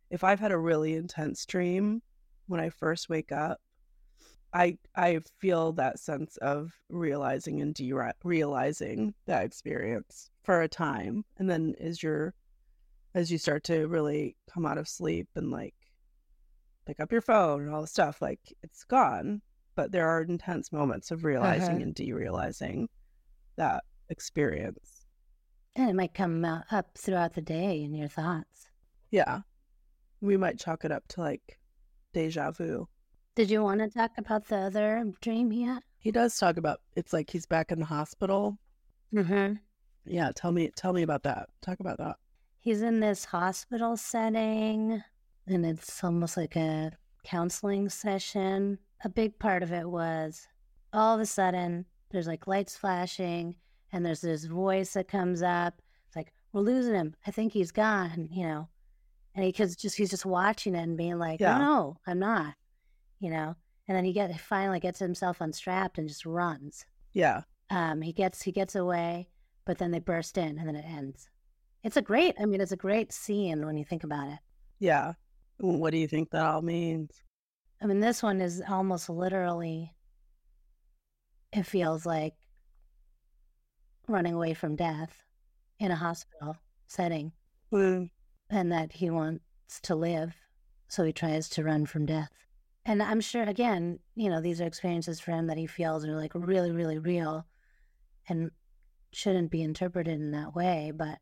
if 0.09 0.23
I've 0.23 0.39
had 0.39 0.53
a 0.53 0.57
really 0.57 0.95
intense 0.95 1.45
dream 1.45 2.01
when 2.47 2.59
I 2.59 2.69
first 2.69 3.09
wake 3.09 3.31
up, 3.31 3.59
I 4.53 4.77
I 4.95 5.19
feel 5.39 5.73
that 5.73 5.99
sense 5.99 6.37
of 6.37 6.71
realizing 6.89 7.61
and 7.61 7.75
derealizing 7.75 9.13
that 9.25 9.45
experience 9.45 10.29
for 10.43 10.61
a 10.61 10.67
time, 10.69 11.25
and 11.37 11.49
then 11.49 11.75
as 11.79 12.01
you're 12.01 12.33
as 13.13 13.31
you 13.31 13.37
start 13.37 13.63
to 13.65 13.87
really 13.87 14.35
come 14.51 14.65
out 14.65 14.77
of 14.77 14.87
sleep 14.87 15.27
and 15.35 15.49
like 15.51 15.73
pick 16.85 16.99
up 16.99 17.11
your 17.11 17.21
phone 17.21 17.63
and 17.63 17.73
all 17.73 17.81
the 17.81 17.87
stuff, 17.87 18.21
like 18.21 18.39
it's 18.63 18.83
gone. 18.83 19.41
But 19.75 19.91
there 19.91 20.07
are 20.07 20.21
intense 20.21 20.71
moments 20.71 21.11
of 21.11 21.23
realizing 21.23 21.75
Uh-huh. 21.75 21.83
and 21.83 21.95
derealizing 21.95 22.87
that 23.57 23.83
experience. 24.09 25.05
And 25.75 25.89
it 25.89 25.95
might 25.95 26.13
come 26.15 26.43
up 26.45 26.97
throughout 26.97 27.33
the 27.33 27.41
day 27.41 27.83
in 27.83 27.93
your 27.93 28.07
thoughts. 28.07 28.69
Yeah, 29.11 29.41
we 30.21 30.35
might 30.37 30.57
chalk 30.59 30.83
it 30.85 30.91
up 30.91 31.07
to 31.09 31.21
like 31.21 31.59
deja 32.13 32.51
vu. 32.51 32.87
Did 33.35 33.49
you 33.49 33.61
want 33.63 33.81
to 33.81 33.89
talk 33.89 34.11
about 34.17 34.47
the 34.47 34.57
other 34.57 35.03
dream 35.21 35.51
he 35.51 35.63
had? 35.63 35.83
He 35.99 36.11
does 36.11 36.37
talk 36.37 36.57
about 36.57 36.81
it's 36.95 37.13
like 37.13 37.29
he's 37.29 37.45
back 37.45 37.71
in 37.71 37.79
the 37.79 37.85
hospital. 37.85 38.57
Mm-hmm. 39.13 39.53
Yeah, 40.05 40.31
tell 40.35 40.51
me 40.51 40.71
tell 40.75 40.93
me 40.93 41.03
about 41.03 41.23
that. 41.23 41.49
Talk 41.61 41.79
about 41.79 41.97
that. 41.99 42.15
He's 42.59 42.81
in 42.81 42.99
this 42.99 43.25
hospital 43.25 43.95
setting, 43.97 45.03
and 45.45 45.65
it's 45.65 46.03
almost 46.03 46.37
like 46.37 46.55
a 46.55 46.91
counseling 47.23 47.89
session. 47.89 48.79
A 49.03 49.09
big 49.09 49.37
part 49.37 49.63
of 49.63 49.71
it 49.71 49.87
was 49.87 50.47
all 50.93 51.15
of 51.15 51.21
a 51.21 51.25
sudden 51.25 51.85
there's 52.09 52.27
like 52.27 52.47
lights 52.47 52.77
flashing, 52.77 53.55
and 53.91 54.05
there's 54.05 54.21
this 54.21 54.45
voice 54.45 54.93
that 54.93 55.07
comes 55.07 55.41
up. 55.41 55.81
It's 56.07 56.15
like, 56.15 56.31
We're 56.53 56.61
losing 56.61 56.95
him. 56.95 57.15
I 57.25 57.31
think 57.31 57.53
he's 57.53 57.71
gone, 57.71 58.29
you 58.31 58.47
know. 58.47 58.69
And 59.37 59.45
he 59.45 59.51
just 59.51 59.95
he's 59.95 60.09
just 60.09 60.25
watching 60.25 60.73
it 60.73 60.81
and 60.81 60.97
being 60.97 61.19
like, 61.19 61.39
Yeah. 61.39 61.59
No, 61.59 61.63
no, 61.63 61.97
I'm 62.07 62.17
not. 62.17 62.55
You 63.19 63.29
know? 63.29 63.55
And 63.87 63.95
then 63.95 64.03
he 64.03 64.11
get 64.11 64.37
finally 64.39 64.79
gets 64.79 64.97
himself 64.97 65.41
unstrapped 65.41 65.99
and 65.99 66.07
just 66.07 66.25
runs. 66.25 66.85
Yeah. 67.13 67.43
Um, 67.69 68.01
he 68.01 68.11
gets 68.13 68.41
he 68.41 68.51
gets 68.51 68.75
away, 68.75 69.29
but 69.63 69.77
then 69.77 69.91
they 69.91 69.99
burst 69.99 70.39
in 70.39 70.57
and 70.57 70.67
then 70.67 70.75
it 70.75 70.85
ends. 70.85 71.29
It's 71.83 71.97
a 71.97 72.01
great 72.01 72.35
I 72.41 72.45
mean, 72.45 72.61
it's 72.61 72.71
a 72.71 72.77
great 72.77 73.13
scene 73.13 73.63
when 73.63 73.77
you 73.77 73.85
think 73.85 74.03
about 74.03 74.27
it. 74.27 74.39
Yeah. 74.79 75.13
What 75.59 75.91
do 75.91 75.97
you 75.97 76.07
think 76.07 76.31
that 76.31 76.45
all 76.45 76.63
means? 76.63 77.21
I 77.79 77.85
mean, 77.85 77.99
this 77.99 78.23
one 78.23 78.41
is 78.41 78.61
almost 78.67 79.07
literally 79.07 79.93
it 81.53 81.63
feels 81.63 82.07
like 82.07 82.33
running 84.07 84.33
away 84.33 84.55
from 84.55 84.75
death 84.75 85.23
in 85.79 85.91
a 85.91 85.95
hospital 85.95 86.57
setting 86.87 87.31
Mm, 87.71 88.09
and 88.49 88.71
that 88.71 88.93
he 88.93 89.09
wants 89.09 89.41
to 89.83 89.95
live, 89.95 90.35
so 90.87 91.03
he 91.03 91.11
tries 91.11 91.49
to 91.49 91.63
run 91.63 91.85
from 91.85 92.05
death. 92.05 92.31
And 92.85 93.03
I'm 93.03 93.19
sure 93.19 93.43
again, 93.43 93.99
you 94.15 94.29
know, 94.29 94.39
these 94.39 94.61
are 94.61 94.65
experiences 94.65 95.19
for 95.19 95.31
him 95.31 95.47
that 95.47 95.57
he 95.57 95.67
feels 95.67 96.05
are 96.05 96.15
like 96.15 96.31
really, 96.33 96.71
really 96.71 96.97
real 96.97 97.45
and 98.29 98.51
shouldn't 99.11 99.51
be 99.51 99.61
interpreted 99.61 100.13
in 100.13 100.31
that 100.31 100.55
way, 100.55 100.91
but 100.95 101.19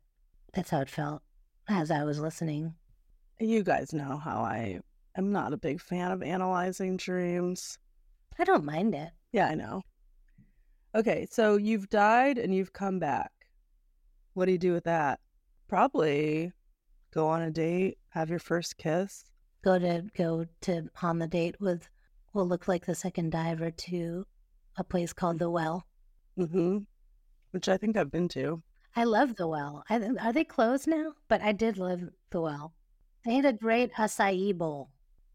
that's 0.52 0.70
how 0.70 0.80
it 0.80 0.90
felt 0.90 1.22
as 1.68 1.90
I 1.90 2.04
was 2.04 2.20
listening. 2.20 2.74
You 3.40 3.62
guys 3.64 3.92
know 3.92 4.16
how 4.16 4.38
I 4.40 4.80
am 5.16 5.32
not 5.32 5.52
a 5.52 5.58
big 5.58 5.80
fan 5.80 6.12
of 6.12 6.22
analyzing 6.22 6.96
dreams. 6.96 7.78
I 8.38 8.44
don't 8.44 8.64
mind 8.64 8.94
it. 8.94 9.10
Yeah, 9.32 9.48
I 9.48 9.54
know. 9.54 9.82
Okay, 10.94 11.26
so 11.30 11.56
you've 11.56 11.88
died 11.90 12.38
and 12.38 12.54
you've 12.54 12.72
come 12.72 12.98
back. 12.98 13.32
What 14.34 14.46
do 14.46 14.52
you 14.52 14.58
do 14.58 14.72
with 14.72 14.84
that? 14.84 15.20
Probably 15.68 16.52
go 17.16 17.28
on 17.28 17.40
a 17.40 17.50
date, 17.50 17.96
have 18.10 18.28
your 18.28 18.38
first 18.38 18.76
kiss. 18.76 19.24
Go 19.64 19.78
to 19.78 20.04
go 20.14 20.44
to 20.60 20.90
on 21.00 21.18
the 21.18 21.26
date 21.26 21.56
with 21.58 21.88
what 22.32 22.46
looked 22.46 22.68
like 22.68 22.84
the 22.84 22.94
second 22.94 23.32
diver 23.32 23.70
to 23.70 24.26
a 24.76 24.84
place 24.84 25.14
called 25.14 25.38
the 25.38 25.48
Well. 25.48 25.86
Mm-hmm. 26.38 26.78
Which 27.52 27.70
I 27.70 27.78
think 27.78 27.96
I've 27.96 28.10
been 28.10 28.28
to. 28.28 28.62
I 28.94 29.04
love 29.04 29.36
the 29.36 29.48
Well. 29.48 29.82
I, 29.88 29.98
are 30.20 30.32
they 30.34 30.44
closed 30.44 30.86
now? 30.86 31.14
But 31.26 31.40
I 31.40 31.52
did 31.52 31.78
love 31.78 32.02
the 32.30 32.40
Well. 32.42 32.74
They 33.24 33.34
had 33.34 33.46
a 33.46 33.54
great 33.54 33.94
acai 33.94 34.54
bowl. 34.54 34.90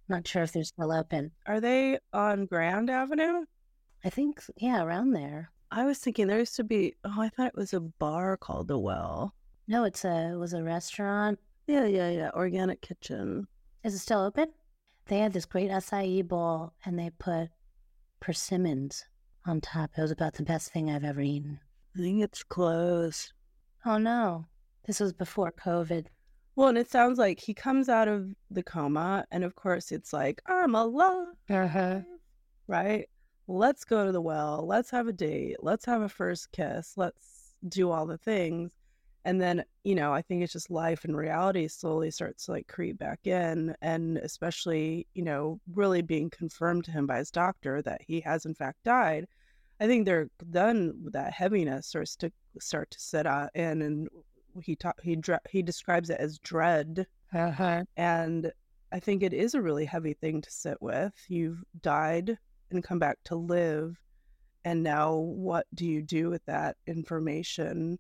Not 0.08 0.28
sure 0.28 0.44
if 0.44 0.54
they're 0.54 0.63
still 0.63 0.91
open. 0.91 1.32
Are 1.48 1.60
they 1.60 1.98
on 2.13 2.46
Grand 2.46 2.91
Avenue? 2.91 3.46
I 4.06 4.10
think 4.12 4.44
yeah, 4.58 4.84
around 4.84 5.13
there. 5.13 5.52
I 5.72 5.86
was 5.86 5.98
thinking 5.98 6.28
there 6.28 6.39
used 6.39 6.58
to 6.58 6.63
be. 6.63 6.94
Oh, 7.04 7.22
I 7.22 7.30
thought 7.30 7.48
it 7.48 7.56
was 7.56 7.74
a 7.74 7.80
bar 7.80 8.38
called 8.38 8.67
the 8.67 8.78
Well. 8.78 9.34
No, 9.67 9.84
it's 9.84 10.06
a 10.06 10.34
it 10.34 10.38
was 10.38 10.54
a 10.54 10.62
restaurant. 10.62 11.39
Yeah, 11.67 11.86
yeah, 11.86 12.10
yeah. 12.10 12.30
Organic 12.34 12.82
kitchen. 12.82 13.47
Is 13.84 13.93
it 13.93 14.00
still 14.00 14.21
open? 14.21 14.47
They 15.08 15.19
had 15.19 15.34
this 15.34 15.45
great 15.45 15.71
acai 15.71 16.28
bowl 16.28 16.74
and 16.86 16.97
they 16.97 17.10
put 17.19 17.50
persimmons 18.19 19.06
on 19.45 19.62
top. 19.62 19.91
It 19.97 20.02
was 20.02 20.12
about 20.12 20.34
the 20.34 20.43
best 20.43 20.71
thing 20.71 20.89
I've 20.89 21.04
ever 21.04 21.21
eaten. 21.21 21.60
I 21.95 22.00
think 22.00 22.21
it's 22.24 22.43
closed. 22.43 23.34
Oh 23.86 23.97
no. 23.97 24.45
This 24.86 25.00
was 25.00 25.13
before 25.13 25.52
COVID. 25.52 26.08
Well, 26.56 26.69
and 26.69 26.78
it 26.78 26.89
sounds 26.89 27.17
like 27.17 27.39
he 27.39 27.54
comes 27.54 27.88
out 27.88 28.08
of 28.08 28.28
the 28.50 28.62
coma, 28.63 29.26
and 29.32 29.43
of 29.43 29.56
course, 29.56 29.91
it's 29.91 30.12
like, 30.12 30.41
I'm 30.47 30.76
alive, 30.76 31.28
Uh-huh. 31.50 32.02
right? 32.67 33.08
Let's 33.48 33.86
go 33.86 34.06
to 34.06 34.12
the 34.12 34.21
well. 34.21 34.65
Let's 34.67 34.92
have 34.92 35.08
a 35.08 35.13
date. 35.13 35.58
Let's 35.62 35.86
have 35.86 36.02
a 36.02 36.10
first 36.10 36.52
kiss. 36.52 36.94
Let's 36.98 37.54
do 37.69 37.90
all 37.90 38.06
the 38.06 38.17
things. 38.17 38.73
And 39.24 39.40
then, 39.40 39.63
you 39.84 39.94
know, 39.94 40.13
I 40.13 40.22
think 40.22 40.42
it's 40.44 40.54
just 40.54 40.72
life 40.72 41.04
and 41.06 41.15
reality 41.15 41.67
slowly 41.67 42.10
starts 42.10 42.46
to 42.46 42.54
like 42.54 42.67
creep 42.67 42.98
back 42.98 43.28
in. 43.28 43.76
And 43.82 44.17
especially, 44.17 45.06
you 45.13 45.24
know, 45.24 45.60
really 45.74 46.02
being 46.02 46.30
confirmed 46.30 46.86
to 46.86 46.92
him 46.92 47.06
by 47.06 47.19
his 47.19 47.32
doctor 47.32 47.82
that 47.84 48.02
he 48.02 48.19
has 48.22 48.46
in 48.46 48.56
fact 48.56 48.84
died. 48.84 49.28
I 49.80 49.88
think 49.88 50.06
they're 50.06 50.30
done 50.50 50.94
that 51.12 51.34
heaviness 51.34 51.88
starts 51.88 52.15
to 52.17 52.32
start 52.60 52.90
to 52.92 53.00
set 53.00 53.28
uh, 53.28 53.50
in. 53.54 53.82
And 53.82 54.08
he 54.63 54.76
ta- 54.76 54.94
he 55.04 55.15
dre- 55.15 55.38
he 55.50 55.62
describes 55.62 56.10
it 56.10 56.19
as 56.19 56.40
dread. 56.40 57.06
Uh-huh. 57.34 57.84
And 57.98 58.52
I 58.92 59.00
think 59.00 59.24
it 59.24 59.34
is 59.34 59.54
a 59.54 59.62
really 59.62 59.86
heavy 59.86 60.13
thing 60.13 60.42
to 60.42 60.52
sit 60.52 60.82
with. 60.82 61.13
You've 61.30 61.63
died 61.82 62.38
and 62.72 62.84
come 62.84 63.00
back 63.00 63.19
to 63.26 63.36
live. 63.36 63.98
And 64.65 64.84
now 64.84 65.15
what 65.15 65.65
do 65.74 65.86
you 65.86 66.02
do 66.02 66.30
with 66.30 66.46
that 66.46 66.76
information? 66.88 67.98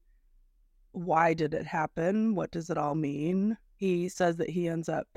Why 0.91 1.33
did 1.33 1.53
it 1.53 1.65
happen? 1.65 2.35
What 2.35 2.51
does 2.51 2.69
it 2.69 2.77
all 2.77 2.95
mean? 2.95 3.57
He 3.75 4.09
says 4.09 4.37
that 4.37 4.49
he 4.49 4.67
ends 4.67 4.89
up 4.89 5.07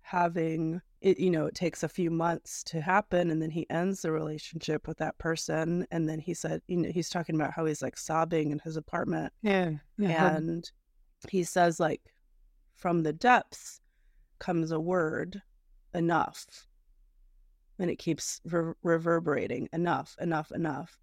having 0.00 0.82
it 1.00 1.18
you 1.18 1.30
know 1.30 1.46
it 1.46 1.54
takes 1.54 1.82
a 1.82 1.88
few 1.88 2.10
months 2.10 2.62
to 2.62 2.78
happen 2.78 3.30
and 3.30 3.40
then 3.40 3.48
he 3.48 3.66
ends 3.70 4.02
the 4.02 4.12
relationship 4.12 4.86
with 4.86 4.98
that 4.98 5.16
person 5.16 5.86
and 5.90 6.06
then 6.06 6.18
he 6.18 6.34
said 6.34 6.60
you 6.66 6.76
know 6.76 6.90
he's 6.92 7.08
talking 7.08 7.34
about 7.34 7.52
how 7.54 7.64
he's 7.64 7.80
like 7.80 7.96
sobbing 7.96 8.50
in 8.50 8.58
his 8.58 8.76
apartment 8.76 9.32
Yeah. 9.96 10.36
and 10.36 10.70
he 11.30 11.42
says 11.42 11.80
like 11.80 12.02
from 12.74 13.02
the 13.02 13.14
depths 13.14 13.80
comes 14.40 14.72
a 14.72 14.78
word 14.78 15.40
enough 15.94 16.66
and 17.78 17.90
it 17.90 17.96
keeps 17.96 18.42
re- 18.44 18.74
reverberating 18.82 19.70
enough 19.72 20.14
enough 20.20 20.52
enough 20.52 20.98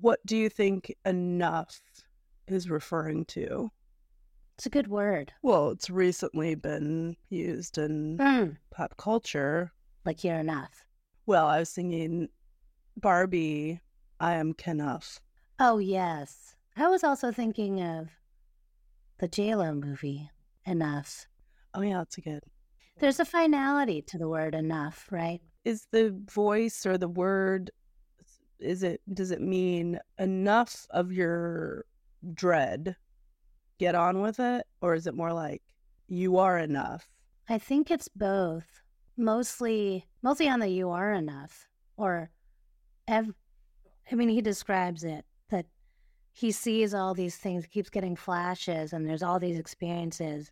what 0.00 0.18
do 0.26 0.36
you 0.36 0.48
think 0.48 0.92
enough 1.04 1.80
is 2.48 2.70
referring 2.70 3.24
to 3.26 3.70
It's 4.56 4.66
a 4.66 4.70
good 4.70 4.88
word. 4.88 5.32
well 5.42 5.70
it's 5.70 5.90
recently 5.90 6.54
been 6.54 7.16
used 7.28 7.78
in 7.78 8.18
Mm, 8.18 8.56
pop 8.70 8.96
culture 8.96 9.72
like 10.04 10.22
you're 10.24 10.38
enough. 10.38 10.84
well 11.26 11.46
i 11.46 11.58
was 11.58 11.68
singing 11.70 12.28
barbie 12.96 13.80
i 14.20 14.34
am 14.34 14.52
Kenough 14.54 15.20
Oh, 15.58 15.78
yes. 15.78 16.54
I 16.76 16.88
was 16.88 17.02
also 17.02 17.32
thinking 17.32 17.80
of 17.80 18.10
the 19.18 19.26
JLo 19.26 19.74
movie, 19.82 20.30
Enough. 20.66 21.26
oh 21.74 21.80
yeah 21.80 21.98
that's 21.98 22.18
a 22.18 22.20
good 22.20 22.42
There's 22.98 23.20
a 23.20 23.24
finality 23.24 24.02
to 24.02 24.18
the 24.18 24.28
word 24.28 24.54
enough, 24.54 25.06
right? 25.10 25.40
is 25.64 25.86
the 25.90 26.14
voice 26.32 26.84
or 26.86 26.96
the 26.98 27.08
word 27.08 27.70
is 28.60 28.82
it 28.82 29.00
does 29.12 29.30
it 29.32 29.40
mean 29.40 29.98
enough 30.18 30.86
of 30.90 31.10
your 31.12 31.84
dread 32.34 32.96
get 33.78 33.94
on 33.94 34.20
with 34.20 34.40
it 34.40 34.66
or 34.80 34.94
is 34.94 35.06
it 35.06 35.14
more 35.14 35.32
like 35.32 35.62
you 36.08 36.38
are 36.38 36.58
enough 36.58 37.08
I 37.48 37.58
think 37.58 37.90
it's 37.90 38.08
both. 38.08 38.82
Mostly, 39.16 40.06
mostly 40.22 40.48
on 40.48 40.60
the 40.60 40.68
you 40.68 40.90
are 40.90 41.12
enough, 41.12 41.68
or, 41.96 42.30
ev- 43.08 43.34
I 44.10 44.14
mean, 44.14 44.28
he 44.28 44.42
describes 44.42 45.04
it 45.04 45.24
that 45.48 45.66
he 46.32 46.50
sees 46.50 46.92
all 46.92 47.14
these 47.14 47.36
things, 47.36 47.66
keeps 47.66 47.88
getting 47.88 48.16
flashes, 48.16 48.92
and 48.92 49.08
there's 49.08 49.22
all 49.22 49.38
these 49.38 49.58
experiences, 49.58 50.50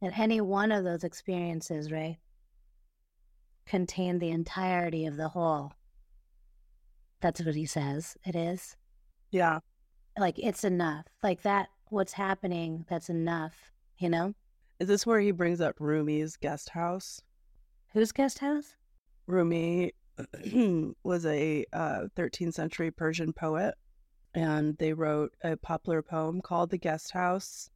and 0.00 0.12
any 0.14 0.40
one 0.40 0.70
of 0.70 0.84
those 0.84 1.02
experiences, 1.02 1.90
right, 1.90 2.18
contain 3.66 4.18
the 4.18 4.30
entirety 4.30 5.06
of 5.06 5.16
the 5.16 5.28
whole. 5.28 5.72
That's 7.20 7.42
what 7.44 7.54
he 7.54 7.66
says. 7.66 8.16
It 8.24 8.36
is 8.36 8.76
yeah 9.30 9.60
like 10.20 10.38
it's 10.38 10.64
enough. 10.64 11.06
Like 11.22 11.42
that. 11.42 11.68
What's 11.88 12.12
happening? 12.12 12.84
That's 12.88 13.10
enough. 13.10 13.72
You 13.98 14.10
know. 14.10 14.34
is 14.78 14.88
this 14.88 15.04
where 15.06 15.20
he 15.20 15.30
brings 15.30 15.60
up 15.60 15.76
rumi's 15.78 16.36
guest 16.36 16.70
house 16.70 17.20
Whose 17.92 18.12
guest 18.12 18.38
house? 18.38 18.76
rumi 19.26 19.92
was 21.04 21.26
a 21.26 21.64
uh, 21.72 22.04
13th 22.16 22.54
century 22.54 22.90
persian 22.90 23.32
poet 23.32 23.74
and 24.34 24.76
they 24.78 24.92
wrote 24.92 25.32
a 25.42 25.56
popular 25.56 26.02
poem 26.02 26.40
called 26.40 26.70
the 26.70 26.78
guest 26.78 27.10
house 27.12 27.68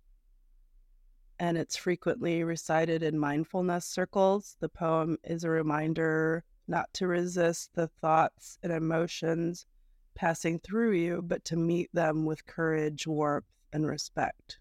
and 1.39 1.59
it's 1.59 1.77
frequently 1.77 2.45
recited 2.45 3.03
in 3.03 3.19
mindfulness 3.19 3.85
circles. 3.87 4.57
The 4.61 4.69
poem 4.69 5.19
is 5.25 5.43
a 5.43 5.51
reminder 5.51 6.45
not 6.69 6.93
to 6.95 7.07
resist 7.09 7.71
the 7.75 7.89
thoughts 7.89 8.57
and 8.63 8.73
emotions 8.73 9.67
passing 10.15 10.59
through 10.61 10.93
you, 10.93 11.23
but 11.23 11.45
to 11.47 11.57
meet 11.57 11.91
them 11.93 12.25
with 12.25 12.47
courage, 12.47 13.07
warmth, 13.07 13.47
and 13.73 13.87
respect. 13.87 14.59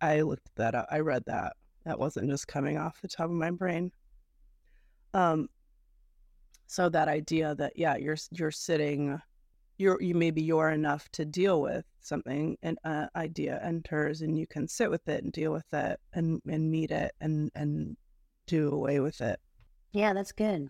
I 0.00 0.20
looked 0.22 0.54
that 0.56 0.74
up. 0.74 0.86
I 0.90 1.00
read 1.00 1.24
that. 1.26 1.54
That 1.84 1.98
wasn't 1.98 2.30
just 2.30 2.46
coming 2.46 2.78
off 2.78 3.00
the 3.00 3.08
top 3.08 3.26
of 3.26 3.32
my 3.32 3.50
brain. 3.50 3.90
Um, 5.14 5.48
so 6.66 6.88
that 6.90 7.08
idea 7.08 7.54
that 7.56 7.72
yeah, 7.76 7.96
you're 7.96 8.16
you're 8.30 8.50
sitting, 8.50 9.20
you're 9.78 10.00
you 10.00 10.14
maybe 10.14 10.42
you're 10.42 10.70
enough 10.70 11.08
to 11.12 11.24
deal 11.24 11.62
with 11.62 11.84
something, 12.00 12.56
an 12.62 12.76
uh, 12.84 13.06
idea 13.16 13.60
enters, 13.64 14.22
and 14.22 14.38
you 14.38 14.46
can 14.46 14.68
sit 14.68 14.90
with 14.90 15.08
it 15.08 15.24
and 15.24 15.32
deal 15.32 15.52
with 15.52 15.72
it 15.72 15.98
and 16.12 16.40
and 16.48 16.70
meet 16.70 16.90
it 16.90 17.12
and 17.20 17.50
and 17.54 17.96
do 18.46 18.70
away 18.70 19.00
with 19.00 19.20
it. 19.20 19.40
Yeah, 19.92 20.12
that's 20.12 20.32
good. 20.32 20.68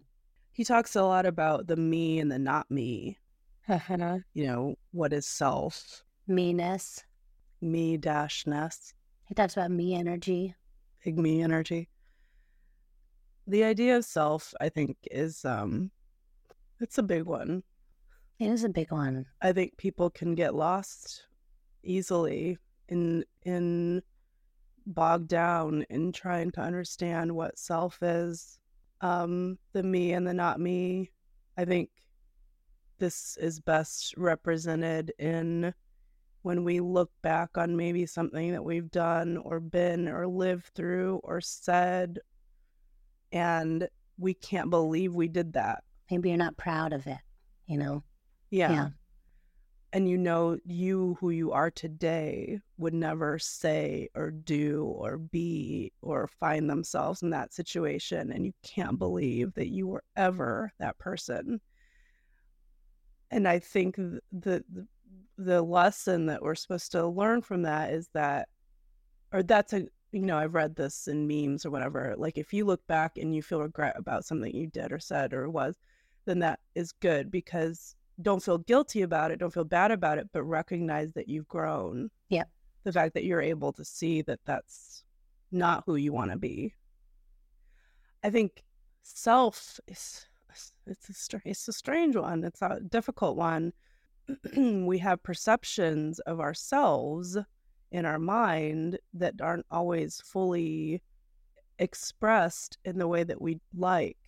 He 0.59 0.65
talks 0.65 0.97
a 0.97 1.05
lot 1.05 1.25
about 1.25 1.69
the 1.69 1.77
me 1.77 2.19
and 2.19 2.33
the 2.33 2.39
not 2.41 2.69
me. 2.69 3.17
You 4.35 4.47
know, 4.49 4.75
what 4.91 5.13
is 5.13 5.25
self? 5.25 6.03
Meanness. 6.27 7.05
Me 7.61 7.97
dash 7.97 8.45
ness. 8.45 8.93
He 9.29 9.37
talks 9.37 9.53
about 9.53 9.71
me 9.71 9.95
energy. 9.95 10.57
big 11.05 11.17
me 11.17 11.43
energy. 11.43 11.89
The 13.47 13.63
idea 13.63 13.99
of 13.99 14.05
self, 14.05 14.53
I 14.61 14.69
think, 14.69 14.97
is 15.13 15.45
um 15.45 15.93
it's 16.81 16.99
a 16.99 17.05
big 17.05 17.23
one. 17.23 17.63
It 18.41 18.51
is 18.51 18.65
a 18.65 18.69
big 18.69 18.91
one. 18.91 19.27
I 19.41 19.53
think 19.53 19.77
people 19.77 20.11
can 20.11 20.35
get 20.35 20.57
lost 20.57 21.23
easily 21.85 22.59
in 22.89 23.25
in 23.45 24.03
bogged 24.87 25.29
down 25.29 25.85
in 25.89 26.11
trying 26.11 26.51
to 26.51 26.61
understand 26.63 27.31
what 27.31 27.61
self 27.61 28.03
is. 28.03 28.58
Um, 29.01 29.59
the 29.73 29.83
me 29.83 30.13
and 30.13 30.27
the 30.27 30.35
not 30.35 30.61
me. 30.61 31.11
I 31.57 31.65
think 31.65 31.91
this 32.99 33.37
is 33.41 33.61
best 33.61 34.15
represented 34.17 35.13
in 35.19 35.73
when 36.43 36.65
we 36.65 36.81
look 36.81 37.11
back 37.23 37.57
on 37.57 37.77
maybe 37.77 38.07
something 38.07 38.53
that 38.53 38.65
we've 38.65 38.91
done 38.91 39.37
or 39.37 39.61
been 39.61 40.09
or 40.09 40.27
lived 40.27 40.67
through 40.75 41.21
or 41.25 41.41
said 41.41 42.19
and 43.33 43.89
we 44.19 44.35
can't 44.35 44.71
believe 44.71 45.15
we 45.15 45.29
did 45.29 45.53
that. 45.53 45.85
Maybe 46.11 46.31
you're 46.31 46.39
not 46.39 46.57
proud 46.57 46.93
of 46.93 47.07
it, 47.07 47.19
you 47.67 47.79
know? 47.79 48.03
Yeah. 48.51 48.73
Yeah. 48.73 48.89
And 49.93 50.09
you 50.09 50.19
know, 50.19 50.59
you 50.67 51.17
who 51.19 51.31
you 51.31 51.53
are 51.53 51.71
today 51.71 52.61
would 52.77 52.93
never 52.93 53.39
say 53.39 54.11
or 54.15 54.31
do 54.31 54.85
or 54.85 55.17
be 55.17 55.93
or 56.03 56.27
find 56.27 56.69
themselves 56.69 57.23
in 57.23 57.31
that 57.31 57.55
situation. 57.55 58.31
And 58.31 58.45
you 58.45 58.53
can't 58.63 58.99
believe 58.99 59.55
that 59.55 59.69
you 59.69 59.87
were 59.87 60.05
ever 60.15 60.71
that 60.79 60.99
person. 60.99 61.61
And 63.31 63.49
I 63.49 63.59
think 63.61 63.97
the, 63.97 64.63
the 65.39 65.63
lesson 65.63 66.27
that 66.27 66.43
we're 66.43 66.55
supposed 66.55 66.93
to 66.93 67.07
learn 67.07 67.41
from 67.41 67.63
that 67.63 67.91
is 67.91 68.09
that, 68.13 68.49
or 69.33 69.43
that's 69.43 69.73
a, 69.73 69.87
you 70.13 70.23
know, 70.23 70.39
I've 70.39 70.55
read 70.55 70.77
this 70.77 71.09
in 71.09 71.27
memes 71.27 71.65
or 71.65 71.71
whatever. 71.71 72.15
Like, 72.17 72.37
if 72.39 72.53
you 72.53 72.65
look 72.65 72.87
back 72.87 73.19
and 73.19 73.35
you 73.35 73.43
feel 73.43 73.61
regret 73.61 73.95
about 73.97 74.25
something 74.25 74.55
you 74.55 74.67
did 74.67 74.93
or 74.93 74.99
said 74.99 75.33
or 75.33 75.49
was, 75.49 75.77
then 76.25 76.39
that 76.41 76.61
is 76.75 76.93
good 76.93 77.31
because 77.31 77.95
don't 78.21 78.43
feel 78.43 78.59
guilty 78.59 79.03
about 79.03 79.31
it, 79.31 79.39
don't 79.39 79.53
feel 79.53 79.65
bad 79.65 79.91
about 79.91 80.19
it, 80.19 80.29
but 80.33 80.43
recognize 80.43 81.13
that 81.13 81.29
you've 81.29 81.49
grown. 81.49 82.11
Yep. 82.29 82.49
The 82.85 82.93
fact 82.93 83.15
that 83.15 83.25
you're 83.25 83.43
able 83.43 83.73
to 83.73 83.85
see 83.85 84.23
that 84.23 84.41
that's 84.45 85.05
not 85.53 85.85
who 85.87 85.97
you 85.97 86.13
want 86.13 86.31
to 86.31 86.37
be. 86.37 86.75
I 88.23 88.31
think 88.31 88.65
self 89.03 89.79
is 89.87 90.27
it's 90.87 91.09
a 91.09 91.13
str- 91.13 91.37
it's 91.45 91.69
a 91.69 91.73
strange 91.73 92.17
one. 92.17 92.45
It's 92.45 92.63
a 92.63 92.81
difficult 92.89 93.37
one. 93.37 93.73
we 94.57 94.99
have 94.99 95.23
perceptions 95.23 96.19
of 96.21 96.41
ourselves 96.41 97.37
in 97.91 98.05
our 98.05 98.19
mind 98.19 98.99
that 99.15 99.35
aren't 99.41 99.67
always 99.71 100.21
fully 100.25 101.03
expressed 101.79 102.79
in 102.85 102.99
the 102.99 103.09
way 103.09 103.25
that 103.25 103.41
we 103.41 103.61
like. 103.77 104.19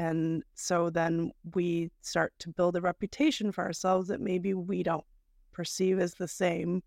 And 0.00 0.42
so 0.54 0.88
then 0.88 1.30
we 1.54 1.90
start 2.00 2.32
to 2.38 2.48
build 2.48 2.74
a 2.74 2.80
reputation 2.80 3.52
for 3.52 3.62
ourselves 3.62 4.08
that 4.08 4.18
maybe 4.22 4.54
we 4.54 4.82
don't 4.82 5.04
perceive 5.52 6.00
as 6.00 6.14
the 6.14 6.26
same. 6.26 6.82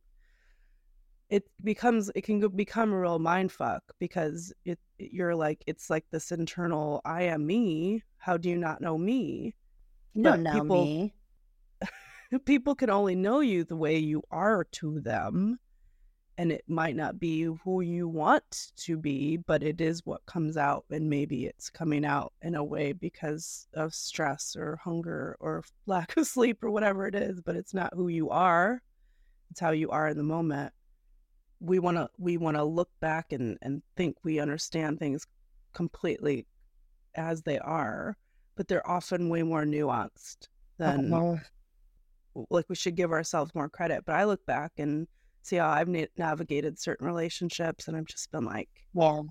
It 1.29 1.43
becomes 1.63 2.09
it 2.15 2.21
can 2.21 2.39
become 2.55 2.91
a 2.91 2.99
real 2.99 3.19
mind 3.19 3.51
fuck 3.51 3.83
because 3.99 4.51
it 4.65 4.79
you're 4.97 5.35
like 5.35 5.63
it's 5.67 5.91
like 5.91 6.05
this 6.09 6.31
internal 6.31 7.01
I 7.05 7.21
am 7.23 7.45
me. 7.45 8.01
How 8.17 8.35
do 8.35 8.49
you 8.49 8.57
not 8.57 8.81
know 8.81 8.97
me? 8.97 9.53
You 10.15 10.23
But 10.23 10.29
don't 10.31 10.43
know 10.43 10.53
people- 10.53 10.83
me. 10.85 11.13
people 12.45 12.73
can 12.73 12.89
only 12.89 13.13
know 13.13 13.41
you 13.41 13.63
the 13.63 13.75
way 13.75 13.99
you 13.99 14.23
are 14.31 14.63
to 14.79 14.99
them 15.01 15.59
and 16.37 16.51
it 16.51 16.63
might 16.67 16.95
not 16.95 17.19
be 17.19 17.43
who 17.43 17.81
you 17.81 18.07
want 18.07 18.71
to 18.75 18.97
be 18.97 19.37
but 19.37 19.63
it 19.63 19.79
is 19.79 20.05
what 20.05 20.25
comes 20.25 20.57
out 20.57 20.85
and 20.89 21.09
maybe 21.09 21.45
it's 21.45 21.69
coming 21.69 22.05
out 22.05 22.33
in 22.41 22.55
a 22.55 22.63
way 22.63 22.91
because 22.91 23.67
of 23.73 23.93
stress 23.93 24.55
or 24.55 24.79
hunger 24.83 25.37
or 25.39 25.63
lack 25.85 26.15
of 26.17 26.27
sleep 26.27 26.63
or 26.63 26.71
whatever 26.71 27.07
it 27.07 27.15
is 27.15 27.41
but 27.41 27.55
it's 27.55 27.73
not 27.73 27.93
who 27.93 28.07
you 28.07 28.29
are 28.29 28.81
it's 29.51 29.59
how 29.59 29.71
you 29.71 29.89
are 29.89 30.07
in 30.07 30.17
the 30.17 30.23
moment 30.23 30.73
we 31.59 31.79
want 31.79 31.95
to 31.95 32.09
we 32.17 32.37
want 32.37 32.57
to 32.57 32.63
look 32.63 32.89
back 32.99 33.31
and 33.31 33.57
and 33.61 33.81
think 33.95 34.15
we 34.23 34.39
understand 34.39 34.99
things 34.99 35.25
completely 35.73 36.45
as 37.15 37.41
they 37.43 37.59
are 37.59 38.17
but 38.55 38.67
they're 38.67 38.87
often 38.87 39.29
way 39.29 39.43
more 39.43 39.63
nuanced 39.63 40.47
oh, 40.47 40.47
than 40.77 41.09
Oh, 42.35 42.47
like 42.49 42.65
we 42.69 42.75
should 42.75 42.95
give 42.95 43.11
ourselves 43.11 43.53
more 43.53 43.69
credit. 43.69 44.03
But 44.05 44.15
I 44.15 44.23
look 44.25 44.45
back 44.45 44.73
and 44.77 45.07
see 45.43 45.57
how 45.57 45.69
I've 45.69 45.87
na- 45.87 46.05
navigated 46.17 46.79
certain 46.79 47.05
relationships, 47.05 47.87
and 47.87 47.95
I've 47.95 48.05
just 48.05 48.31
been 48.31 48.45
like, 48.45 48.69
yeah. 48.93 49.21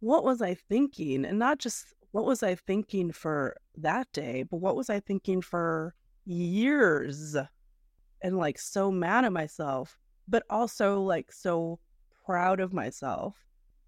what 0.00 0.24
was 0.24 0.40
I 0.42 0.54
thinking? 0.54 1.24
And 1.24 1.38
not 1.38 1.58
just 1.58 1.94
what 2.12 2.24
was 2.24 2.42
I 2.42 2.54
thinking 2.54 3.12
for 3.12 3.56
that 3.76 4.10
day, 4.12 4.44
but 4.44 4.58
what 4.58 4.76
was 4.76 4.90
I 4.90 5.00
thinking 5.00 5.42
for 5.42 5.94
years? 6.24 7.36
And 8.22 8.36
like 8.36 8.58
so 8.58 8.90
mad 8.90 9.24
at 9.24 9.32
myself, 9.32 9.98
but 10.28 10.42
also 10.50 11.00
like 11.00 11.32
so 11.32 11.78
proud 12.24 12.60
of 12.60 12.72
myself 12.72 13.36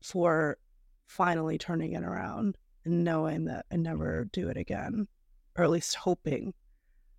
for 0.03 0.59
finally 1.07 1.59
turning 1.59 1.93
it 1.93 2.05
around 2.05 2.57
and 2.85 3.05
knowing 3.05 3.45
that 3.45 3.67
I 3.71 3.77
never 3.77 4.29
do 4.33 4.49
it 4.49 4.57
again, 4.57 5.07
or 5.57 5.65
at 5.65 5.71
least 5.71 5.95
hoping 5.95 6.55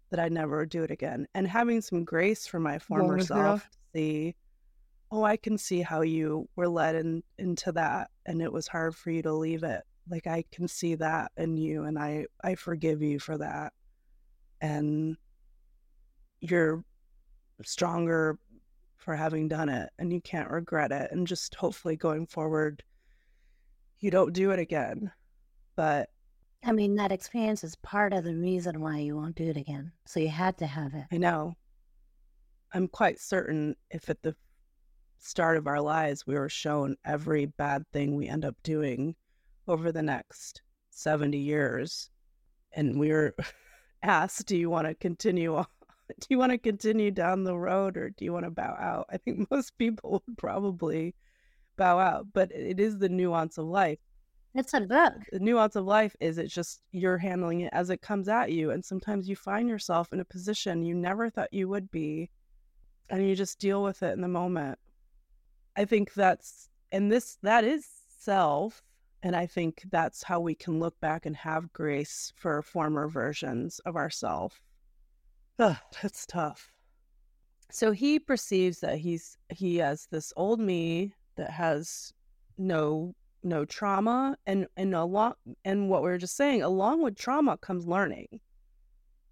that 0.10 0.20
I 0.20 0.30
never 0.30 0.66
do 0.66 0.84
it 0.84 0.92
again, 0.92 1.28
and 1.36 1.48
having 1.48 1.82
some 1.82 2.04
grace 2.04 2.48
for 2.48 2.60
my 2.60 2.80
former 2.80 3.20
self 3.22 3.70
see, 3.94 4.36
oh, 5.12 5.24
I 5.24 5.38
can 5.38 5.58
see 5.58 5.82
how 5.82 6.02
you 6.02 6.48
were 6.56 6.68
led 6.68 6.96
in, 6.96 7.24
into 7.38 7.72
that, 7.74 8.10
and 8.26 8.42
it 8.42 8.52
was 8.52 8.68
hard 8.68 8.96
for 8.96 9.12
you 9.12 9.22
to 9.24 9.34
leave 9.34 9.64
it. 9.64 9.82
Like 10.10 10.28
I 10.28 10.44
can 10.52 10.68
see 10.68 10.96
that 10.96 11.32
in 11.38 11.58
you, 11.58 11.84
and 11.84 11.98
I 11.98 12.26
I 12.44 12.56
forgive 12.56 13.02
you 13.02 13.20
for 13.20 13.38
that, 13.38 13.74
and 14.62 15.16
you're 16.40 16.84
stronger 17.64 18.40
for 18.98 19.16
having 19.16 19.48
done 19.48 19.70
it, 19.70 19.90
and 20.00 20.12
you 20.12 20.22
can't 20.22 20.50
regret 20.50 20.92
it, 20.92 21.12
and 21.12 21.28
just 21.28 21.56
hopefully 21.56 21.96
going 21.96 22.26
forward, 22.26 22.84
you 24.00 24.12
don't 24.12 24.34
do 24.34 24.52
it 24.52 24.60
again. 24.60 25.12
But 25.76 26.10
I 26.64 26.72
mean, 26.72 26.96
that 26.96 27.12
experience 27.12 27.64
is 27.64 27.76
part 27.78 28.14
of 28.14 28.24
the 28.24 28.36
reason 28.36 28.82
why 28.82 29.00
you 29.00 29.16
won't 29.16 29.36
do 29.36 29.46
it 29.50 29.58
again. 29.58 29.92
So 30.06 30.20
you 30.20 30.30
had 30.30 30.58
to 30.60 30.68
have 30.68 30.94
it. 30.94 31.06
I 31.12 31.18
know. 31.18 31.56
I'm 32.74 32.88
quite 32.88 33.20
certain 33.20 33.76
if 33.90 34.10
at 34.10 34.22
the 34.22 34.36
start 35.20 35.58
of 35.58 35.68
our 35.68 35.82
lives 35.82 36.26
we 36.26 36.36
were 36.36 36.50
shown 36.50 36.96
every 37.06 37.46
bad 37.46 37.86
thing 37.92 38.16
we 38.16 38.28
end 38.28 38.46
up 38.46 38.56
doing 38.64 39.16
over 39.68 39.92
the 39.92 40.02
next 40.02 40.62
70 40.92 41.38
years 41.38 42.10
and 42.74 43.00
we 43.00 43.12
were 43.12 43.36
asked, 44.04 44.46
do 44.46 44.58
you 44.58 44.70
want 44.70 44.88
to 44.88 44.96
continue 44.96 45.56
on? 45.56 45.66
Do 46.20 46.28
you 46.30 46.38
want 46.38 46.52
to 46.52 46.58
continue 46.58 47.10
down 47.10 47.46
the 47.46 47.56
road 47.56 47.96
or 47.96 48.10
do 48.10 48.26
you 48.26 48.34
want 48.34 48.44
to 48.44 48.52
bow 48.52 48.76
out? 48.78 49.06
I 49.10 49.16
think 49.16 49.48
most 49.52 49.78
people 49.78 50.22
would 50.28 50.38
probably 50.38 51.16
bow 51.78 52.00
out, 52.00 52.28
but 52.34 52.52
it 52.52 52.82
is 52.82 52.98
the 52.98 53.08
nuance 53.08 53.58
of 53.58 53.66
life. 53.66 54.00
It's 54.54 54.74
a 54.74 54.82
book. 54.82 55.14
The 55.32 55.40
nuance 55.40 55.78
of 55.78 55.86
life 55.86 56.14
is 56.20 56.38
it's 56.38 56.54
just 56.54 56.82
you're 56.92 57.18
handling 57.18 57.62
it 57.62 57.70
as 57.72 57.90
it 57.90 58.02
comes 58.02 58.28
at 58.28 58.52
you. 58.52 58.72
And 58.72 58.84
sometimes 58.84 59.30
you 59.30 59.38
find 59.38 59.70
yourself 59.70 60.12
in 60.12 60.20
a 60.20 60.26
position 60.26 60.84
you 60.84 60.94
never 60.94 61.30
thought 61.30 61.54
you 61.54 61.70
would 61.70 61.90
be. 61.92 62.30
And 63.12 63.28
you 63.28 63.36
just 63.36 63.60
deal 63.60 63.84
with 63.84 64.02
it 64.04 64.14
in 64.14 64.22
the 64.22 64.28
moment. 64.28 64.80
I 65.76 65.86
think 65.86 66.14
that's, 66.14 66.70
and 66.92 67.12
this, 67.12 67.38
that 67.44 67.64
is 67.64 67.86
self. 68.20 68.82
And 69.24 69.36
I 69.36 69.46
think 69.46 69.84
that's 69.92 70.24
how 70.24 70.40
we 70.40 70.56
can 70.56 70.80
look 70.80 71.00
back 71.00 71.26
and 71.28 71.36
have 71.36 71.72
grace 71.74 72.34
for 72.36 72.62
former 72.64 73.08
versions 73.08 73.80
of 73.86 73.96
ourselves. 73.96 74.56
That's 75.58 76.26
tough. 76.26 76.72
So 77.70 77.92
he 77.92 78.18
perceives 78.18 78.80
that 78.80 78.98
he's, 78.98 79.38
he 79.50 79.78
has 79.78 80.08
this 80.10 80.34
old 80.36 80.60
me 80.60 81.14
that 81.36 81.52
has 81.52 82.12
no 82.58 83.14
no 83.44 83.66
trauma 83.66 84.38
and 84.46 84.68
and 84.78 84.94
along 84.94 85.34
and 85.66 85.90
what 85.90 86.04
we 86.04 86.10
are 86.10 86.18
just 86.18 86.36
saying 86.36 86.62
along 86.62 87.02
with 87.02 87.16
trauma 87.16 87.58
comes 87.58 87.88
learning 87.88 88.28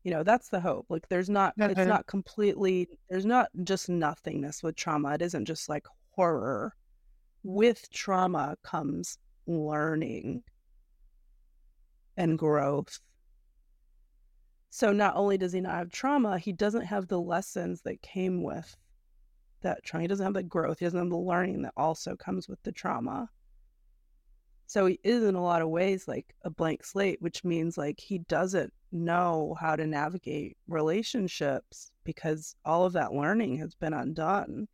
you 0.04 0.12
know 0.12 0.24
that's 0.24 0.50
the 0.50 0.60
hope 0.60 0.86
like 0.90 1.08
there's 1.10 1.30
not 1.30 1.54
it's 1.58 1.88
not 1.88 2.08
completely 2.08 2.88
there's 3.10 3.26
not 3.26 3.50
just 3.64 3.90
nothingness 3.90 4.64
with 4.64 4.76
trauma 4.76 5.14
it 5.14 5.22
isn't 5.22 5.46
just 5.46 5.68
like 5.68 5.86
horror. 6.20 6.74
With 7.44 7.90
trauma 7.92 8.58
comes 8.62 9.18
learning. 9.48 10.44
And 12.18 12.38
growth. 12.38 13.00
So 14.70 14.92
not 14.92 15.16
only 15.16 15.38
does 15.38 15.54
he 15.54 15.62
not 15.62 15.76
have 15.76 15.90
trauma 15.90 16.38
he 16.38 16.52
doesn't 16.52 16.86
have 16.86 17.08
the 17.08 17.22
lessons 17.22 17.82
that 17.84 18.02
came 18.02 18.44
with 18.44 18.76
that 19.62 19.84
trauma 19.86 20.02
he 20.02 20.08
doesn't 20.10 20.26
have 20.26 20.34
the 20.34 20.44
growth 20.44 20.80
he 20.80 20.86
doesn't 20.86 21.00
have 21.00 21.10
the 21.10 21.18
learning 21.18 21.62
that 21.62 21.74
also 21.78 22.16
comes 22.18 22.50
with 22.50 22.62
the 22.64 22.72
trauma 22.74 23.30
so 24.70 24.86
he 24.86 25.00
is 25.04 25.24
in 25.24 25.34
a 25.34 25.42
lot 25.42 25.64
of 25.64 25.70
ways 25.70 26.08
like 26.08 26.36
a 26.44 26.50
blank 26.52 26.86
slate, 26.86 27.20
which 27.24 27.44
means 27.44 27.76
like 27.76 28.00
he 28.00 28.20
doesn't 28.20 28.72
know 28.92 29.58
how 29.60 29.76
to 29.76 29.88
navigate 29.88 30.58
relationships 30.68 31.90
because 32.04 32.56
all 32.66 32.86
of 32.86 32.94
that 32.94 33.12
learning 33.12 33.58
has 33.58 33.74
been 33.74 33.96
undone. 33.96 34.68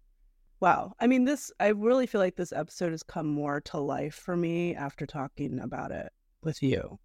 Wow. 0.59 0.91
I 0.99 1.07
mean, 1.07 1.23
this, 1.23 1.49
I 1.61 1.67
really 1.69 2.07
feel 2.07 2.19
like 2.19 2.35
this 2.35 2.51
episode 2.51 2.91
has 2.91 3.03
come 3.03 3.27
more 3.27 3.61
to 3.61 3.77
life 3.77 4.15
for 4.15 4.35
me 4.35 4.75
after 4.75 5.05
talking 5.05 5.61
about 5.61 5.91
it 5.91 6.11
with 6.43 6.61
you. 6.61 6.99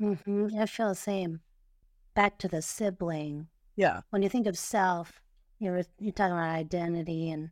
Mm-hmm. 0.00 0.58
I 0.58 0.66
feel 0.66 0.88
the 0.88 0.96
same. 0.96 1.38
Back 2.16 2.36
to 2.38 2.48
the 2.48 2.62
sibling. 2.62 3.46
Yeah. 3.76 4.00
When 4.10 4.22
you 4.22 4.28
think 4.28 4.48
of 4.48 4.58
self, 4.58 5.20
you're, 5.60 5.82
you're 6.00 6.12
talking 6.12 6.32
about 6.32 6.48
identity 6.48 7.30
and 7.30 7.50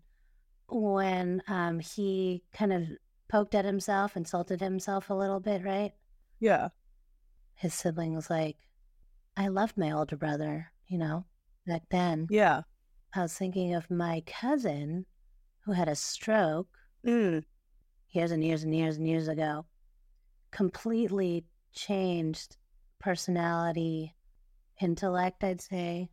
when 0.68 1.40
um, 1.46 1.78
he 1.78 2.42
kind 2.52 2.72
of 2.72 2.82
poked 3.28 3.54
at 3.54 3.64
himself, 3.64 4.16
insulted 4.16 4.60
himself 4.60 5.10
a 5.10 5.14
little 5.14 5.40
bit, 5.40 5.64
right? 5.64 5.92
Yeah. 6.40 6.68
His 7.54 7.74
sibling 7.74 8.14
was 8.14 8.30
like, 8.30 8.56
I 9.36 9.48
loved 9.48 9.76
my 9.76 9.90
older 9.92 10.16
brother, 10.16 10.70
you 10.88 10.98
know, 10.98 11.24
back 11.66 11.82
then. 11.90 12.26
Yeah. 12.30 12.62
I 13.14 13.22
was 13.22 13.34
thinking 13.34 13.74
of 13.74 13.90
my 13.90 14.22
cousin 14.26 15.06
who 15.60 15.72
had 15.72 15.88
a 15.88 15.94
stroke 15.94 16.68
mm. 17.04 17.42
years 18.10 18.30
and 18.30 18.44
years 18.44 18.62
and 18.62 18.74
years 18.74 18.96
and 18.96 19.08
years 19.08 19.28
ago, 19.28 19.66
completely 20.50 21.44
changed 21.72 22.56
personality, 22.98 24.14
intellect, 24.80 25.44
I'd 25.44 25.60
say, 25.60 26.08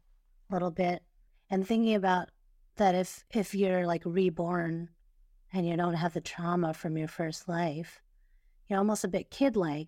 a 0.50 0.54
little 0.54 0.72
bit. 0.72 1.04
And 1.50 1.68
thinking 1.68 1.96
about 1.96 2.30
that 2.78 2.96
if 2.96 3.24
if 3.32 3.54
you're 3.54 3.86
like 3.86 4.02
reborn 4.06 4.90
and 5.54 5.68
you 5.68 5.78
don't 5.78 5.94
have 5.94 6.14
the 6.14 6.22
trauma 6.22 6.74
from 6.74 6.98
your 6.98 7.08
first 7.08 7.48
life, 7.48 8.02
you're 8.68 8.80
almost 8.80 9.04
a 9.04 9.08
bit 9.08 9.30
kid 9.30 9.56
like. 9.56 9.88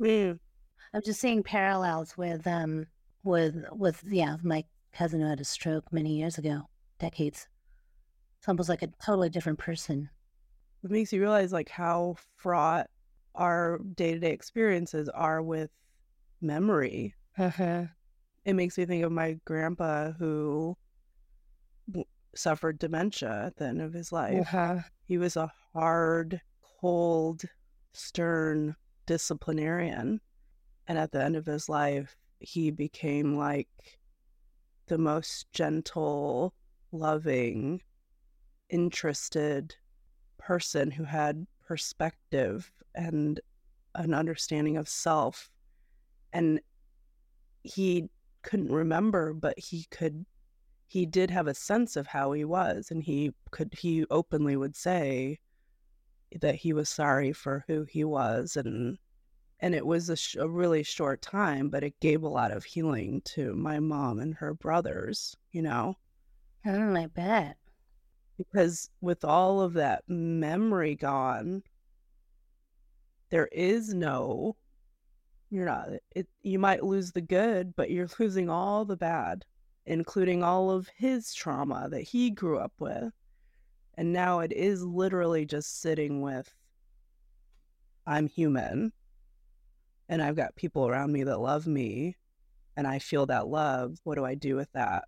Mm. 0.00 0.38
I'm 0.94 1.02
just 1.04 1.20
seeing 1.20 1.42
parallels 1.42 2.16
with 2.16 2.46
um 2.46 2.86
with 3.24 3.64
with 3.72 4.02
yeah, 4.06 4.36
my 4.42 4.64
cousin 4.92 5.20
who 5.20 5.26
had 5.26 5.40
a 5.40 5.44
stroke 5.44 5.92
many 5.92 6.16
years 6.16 6.38
ago, 6.38 6.68
decades. 6.98 7.48
It's 8.38 8.48
almost 8.48 8.68
like 8.68 8.82
a 8.82 8.88
totally 9.04 9.30
different 9.30 9.58
person. 9.58 10.08
It 10.84 10.90
makes 10.90 11.12
you 11.12 11.20
realize 11.20 11.52
like 11.52 11.68
how 11.68 12.16
fraught 12.38 12.88
our 13.34 13.78
day 13.94 14.14
to 14.14 14.20
day 14.20 14.32
experiences 14.32 15.08
are 15.08 15.42
with 15.42 15.70
memory. 16.40 17.14
Uh-huh. 17.38 17.84
It 18.44 18.54
makes 18.54 18.76
me 18.76 18.84
think 18.84 19.04
of 19.04 19.12
my 19.12 19.38
grandpa 19.44 20.12
who 20.12 20.76
suffered 22.34 22.78
dementia 22.78 23.44
at 23.46 23.56
the 23.56 23.66
end 23.66 23.82
of 23.82 23.92
his 23.92 24.12
life. 24.12 24.40
Uh-huh. 24.40 24.78
He 25.04 25.18
was 25.18 25.36
a 25.36 25.52
hard, 25.72 26.40
cold, 26.80 27.42
stern 27.92 28.74
disciplinarian. 29.06 30.20
And 30.88 30.98
at 30.98 31.12
the 31.12 31.22
end 31.22 31.36
of 31.36 31.46
his 31.46 31.68
life, 31.68 32.16
he 32.40 32.70
became 32.70 33.36
like 33.36 33.68
the 34.86 34.98
most 34.98 35.52
gentle, 35.52 36.54
loving, 36.90 37.80
interested 38.68 39.74
person 40.38 40.90
who 40.90 41.04
had 41.04 41.46
perspective 41.66 42.72
and 42.94 43.40
an 43.94 44.12
understanding 44.12 44.76
of 44.76 44.88
self. 44.88 45.50
And 46.32 46.60
he 47.62 48.08
couldn't 48.42 48.72
remember, 48.72 49.32
but 49.32 49.58
he 49.58 49.86
could 49.90 50.24
he 50.92 51.06
did 51.06 51.30
have 51.30 51.46
a 51.46 51.54
sense 51.54 51.96
of 51.96 52.06
how 52.06 52.32
he 52.32 52.44
was 52.44 52.90
and 52.90 53.02
he 53.02 53.32
could 53.50 53.72
he 53.72 54.04
openly 54.10 54.56
would 54.56 54.76
say 54.76 55.38
that 56.42 56.54
he 56.54 56.74
was 56.74 56.86
sorry 56.86 57.32
for 57.32 57.64
who 57.66 57.84
he 57.84 58.04
was 58.04 58.56
and 58.58 58.98
and 59.60 59.74
it 59.74 59.86
was 59.86 60.10
a, 60.10 60.16
sh- 60.16 60.36
a, 60.36 60.46
really 60.46 60.82
short 60.82 61.22
time 61.22 61.70
but 61.70 61.82
it 61.82 61.98
gave 62.00 62.22
a 62.22 62.28
lot 62.28 62.52
of 62.52 62.64
healing 62.64 63.22
to 63.24 63.54
my 63.54 63.80
mom 63.80 64.18
and 64.18 64.34
her 64.34 64.52
brothers 64.52 65.34
you 65.50 65.62
know? 65.62 65.96
Oh 66.66 66.94
i 66.94 67.06
bet. 67.06 67.56
Because 68.36 68.90
with 69.00 69.24
all 69.24 69.62
of 69.62 69.72
that 69.72 70.02
memory 70.08 70.94
gone 70.94 71.62
there 73.30 73.48
is 73.50 73.94
no 73.94 74.56
you're 75.48 75.64
not 75.64 75.88
it 76.14 76.28
you 76.42 76.58
might 76.58 76.84
lose 76.84 77.12
the 77.12 77.22
good 77.22 77.74
but 77.76 77.90
you're 77.90 78.08
losing 78.18 78.50
all 78.50 78.84
the 78.84 78.96
bad 78.96 79.46
including 79.86 80.42
all 80.42 80.70
of 80.70 80.88
his 80.96 81.34
trauma 81.34 81.88
that 81.90 82.02
he 82.02 82.30
grew 82.30 82.58
up 82.58 82.72
with. 82.78 83.12
And 83.94 84.12
now 84.12 84.40
it 84.40 84.52
is 84.52 84.82
literally 84.82 85.44
just 85.44 85.80
sitting 85.80 86.22
with 86.22 86.54
I'm 88.06 88.26
human 88.28 88.92
and 90.08 90.22
I've 90.22 90.36
got 90.36 90.56
people 90.56 90.88
around 90.88 91.12
me 91.12 91.24
that 91.24 91.38
love 91.38 91.66
me 91.66 92.16
and 92.76 92.86
I 92.86 92.98
feel 92.98 93.26
that 93.26 93.48
love. 93.48 93.98
What 94.04 94.16
do 94.16 94.24
I 94.24 94.34
do 94.34 94.56
with 94.56 94.70
that 94.72 95.04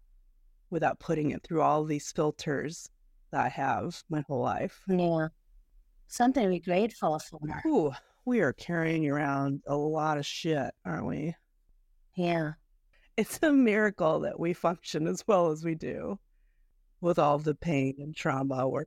without 0.71 1.01
putting 1.01 1.31
it 1.31 1.43
through 1.43 1.63
all 1.63 1.85
these 1.85 2.13
filters 2.13 2.89
that 3.31 3.45
I 3.45 3.49
have 3.49 4.03
my 4.09 4.23
whole 4.29 4.43
life? 4.43 4.81
Yeah. 4.89 5.29
something 6.09 6.45
to 6.45 6.51
be 6.51 6.61
grateful 6.61 7.19
for. 7.19 7.41
Ooh, 7.67 7.93
we 8.25 8.41
are 8.41 8.53
carrying 8.53 9.09
around 9.09 9.63
a 9.67 9.77
lot 9.77 10.19
of 10.19 10.27
shit, 10.27 10.73
aren't 10.85 11.07
we? 11.07 11.35
Yeah. 12.17 12.53
It's 13.17 13.39
a 13.43 13.53
miracle 13.53 14.21
that 14.21 14.41
we 14.41 14.53
function 14.53 15.07
as 15.07 15.25
well 15.27 15.51
as 15.51 15.65
we 15.65 15.75
do 15.75 16.19
with 17.01 17.19
all 17.19 17.39
the 17.39 17.55
pain 17.55 17.95
and 17.99 18.17
trauma 18.17 18.67
we're 18.69 18.87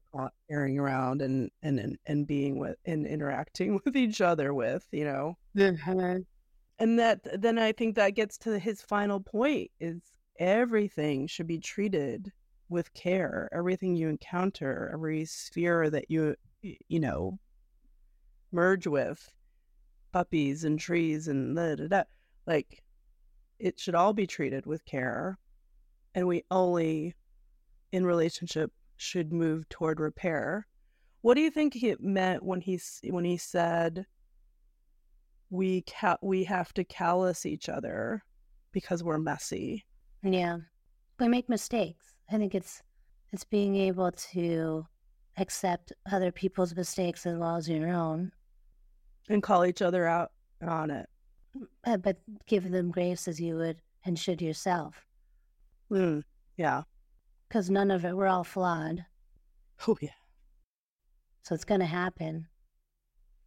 carrying 0.50 0.80
around 0.80 1.22
and, 1.22 1.52
and, 1.62 1.98
and, 2.06 2.26
being 2.28 2.58
with 2.58 2.76
and 2.84 3.06
interacting 3.06 3.80
with 3.86 3.96
each 3.96 4.22
other 4.22 4.54
with, 4.54 4.88
you 4.92 5.06
know? 5.06 5.38
Mhm. 5.56 6.26
And 6.80 7.00
that 7.00 7.42
then 7.42 7.58
I 7.58 7.72
think 7.72 7.96
that 7.96 8.16
gets 8.16 8.38
to 8.40 8.60
his 8.60 8.82
final 8.82 9.20
point 9.20 9.72
is 9.80 10.02
everything 10.40 11.28
should 11.28 11.48
be 11.48 11.60
treated 11.60 12.32
with 12.70 12.94
care. 12.94 13.50
Everything 13.54 13.96
you 13.96 14.10
encounter, 14.10 14.90
every 14.94 15.26
sphere 15.26 15.90
that 15.90 16.10
you 16.10 16.36
you 16.62 17.00
know 17.00 17.40
merge 18.52 18.88
with, 18.88 19.32
puppies 20.12 20.64
and 20.64 20.80
trees 20.80 21.28
and 21.28 21.56
da, 21.56 21.76
da, 21.76 21.88
da, 21.88 22.04
like 22.46 22.84
it 23.60 23.80
should 23.80 23.96
all 23.96 24.14
be 24.14 24.28
treated 24.28 24.66
with 24.66 24.86
care. 24.86 25.38
And 26.16 26.28
we 26.28 26.44
only 26.52 27.16
in 27.92 28.06
relationship 28.06 28.72
should 28.98 29.32
move 29.32 29.68
toward 29.70 30.00
repair. 30.00 30.68
What 31.22 31.36
do 31.36 31.42
you 31.42 31.52
think 31.52 31.74
he 31.74 31.96
meant 32.00 32.44
when 32.44 32.62
he 32.62 32.80
when 33.10 33.26
he 33.26 33.38
said 33.38 34.06
we 35.50 35.84
ca- 35.84 36.18
we 36.22 36.44
have 36.44 36.74
to 36.74 36.84
callous 36.84 37.46
each 37.46 37.70
other 37.70 38.24
because 38.72 39.04
we're 39.04 39.18
messy? 39.18 39.86
Yeah. 40.24 40.58
We 41.20 41.28
make 41.28 41.50
mistakes. 41.50 42.14
I 42.32 42.38
think 42.38 42.56
it's 42.56 42.82
it's 43.32 43.44
being 43.44 43.76
able 43.76 44.12
to 44.12 44.86
accept 45.38 45.94
other 46.12 46.32
people's 46.32 46.76
mistakes 46.76 47.26
as 47.26 47.38
well 47.38 47.56
as 47.58 47.70
your 47.70 47.90
own, 47.90 48.32
and 49.30 49.44
call 49.44 49.66
each 49.66 49.82
other 49.82 50.08
out 50.08 50.32
on 50.66 50.90
it. 50.90 51.08
Uh, 51.86 51.98
but 51.98 52.18
give 52.46 52.70
them 52.72 52.92
grace 52.92 53.28
as 53.28 53.40
you 53.40 53.56
would 53.56 53.78
and 54.06 54.18
should 54.18 54.42
yourself. 54.42 55.06
Mm, 55.92 56.24
yeah. 56.58 56.84
Because 57.48 57.70
none 57.70 57.92
of 57.92 58.04
it, 58.06 58.16
we're 58.16 58.28
all 58.28 58.44
flawed. 58.44 59.06
Oh 59.88 59.98
yeah. 60.02 60.10
So 61.44 61.56
it's 61.56 61.64
going 61.66 61.80
to 61.82 61.86
happen. 61.86 62.48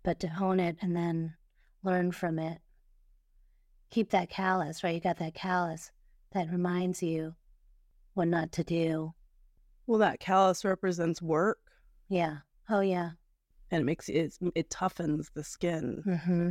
But 0.03 0.21
to 0.21 0.29
hone 0.29 0.61
it 0.61 0.77
and 0.81 0.97
then 0.97 1.35
learn 1.83 2.13
from 2.13 2.39
it. 2.39 2.59
Keep 3.91 4.11
that 4.11 4.31
callus, 4.31 4.83
right? 4.83 4.95
You 4.95 5.01
got 5.01 5.19
that 5.19 5.35
callus 5.35 5.91
that 6.33 6.51
reminds 6.51 7.03
you 7.03 7.35
what 8.15 8.29
not 8.29 8.53
to 8.53 8.65
do. 8.65 9.13
Well, 9.87 9.99
that 9.99 10.21
callus 10.21 10.65
represents 10.65 11.21
work, 11.21 11.59
Yeah. 12.09 12.39
Oh, 12.69 12.81
yeah. 12.81 13.11
and 13.73 13.81
it 13.83 13.85
makes 13.85 14.09
it 14.09 14.39
it 14.55 14.71
toughens 14.71 15.27
the 15.35 15.43
skin, 15.45 16.03
Mm-hmm. 16.07 16.51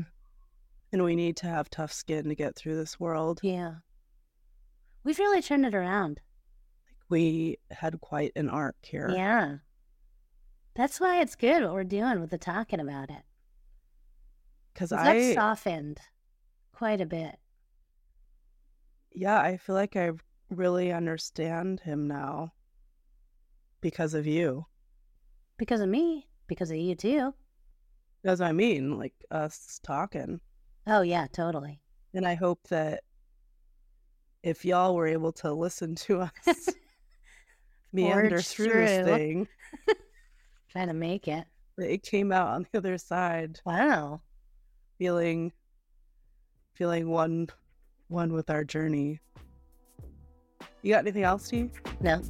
And 0.91 1.03
we 1.03 1.15
need 1.15 1.37
to 1.37 1.47
have 1.47 1.69
tough 1.69 1.91
skin 1.91 2.25
to 2.29 2.35
get 2.35 2.55
through 2.55 2.75
this 2.75 2.99
world. 2.99 3.39
Yeah. 3.43 3.75
We've 5.03 5.19
really 5.19 5.41
turned 5.41 5.65
it 5.65 5.75
around. 5.75 6.19
We 7.09 7.57
had 7.71 7.99
quite 8.01 8.31
an 8.35 8.49
arc 8.49 8.75
here. 8.81 9.09
Yeah. 9.13 9.57
That's 10.75 10.99
why 10.99 11.21
it's 11.21 11.35
good 11.35 11.63
what 11.63 11.73
we're 11.73 11.83
doing 11.83 12.19
with 12.19 12.29
the 12.29 12.37
talking 12.37 12.79
about 12.79 13.09
it. 13.09 13.23
Because 14.73 14.91
I 14.91 15.13
That's 15.13 15.35
softened 15.35 15.99
quite 16.71 17.01
a 17.01 17.05
bit. 17.05 17.35
yeah 19.11 19.39
I 19.39 19.57
feel 19.57 19.75
like 19.75 19.95
I 19.95 20.11
really 20.49 20.91
understand 20.91 21.81
him 21.81 22.07
now 22.07 22.53
because 23.81 24.13
of 24.13 24.25
you. 24.25 24.65
Because 25.57 25.81
of 25.81 25.89
me, 25.89 26.27
because 26.47 26.71
of 26.71 26.77
you 26.77 26.95
too. 26.95 27.33
That's 28.23 28.39
what 28.39 28.49
I 28.49 28.53
mean, 28.53 28.97
like 28.97 29.13
us 29.31 29.79
talking. 29.83 30.39
Oh, 30.87 31.01
yeah, 31.01 31.27
totally. 31.31 31.79
And 32.13 32.27
I 32.27 32.35
hope 32.35 32.59
that 32.69 33.03
if 34.43 34.63
y'all 34.65 34.95
were 34.95 35.07
able 35.07 35.31
to 35.33 35.53
listen 35.53 35.95
to 35.95 36.21
us 36.47 36.69
meander 37.93 38.37
Forge 38.37 38.47
through 38.47 38.85
this 38.85 39.05
thing, 39.05 39.47
Trying 40.69 40.87
to 40.87 40.93
make 40.93 41.27
it. 41.27 41.45
it 41.77 42.03
came 42.03 42.31
out 42.31 42.47
on 42.49 42.65
the 42.71 42.77
other 42.77 42.97
side 42.97 43.59
Wow. 43.65 44.21
feeling 44.97 45.51
feeling 46.75 47.09
one 47.09 47.47
one 48.07 48.31
with 48.33 48.49
our 48.49 48.63
journey. 48.63 49.19
You 50.81 50.93
got 50.93 50.99
anything 50.99 51.23
else, 51.23 51.45
Steve? 51.45 51.71
No. 51.99 52.21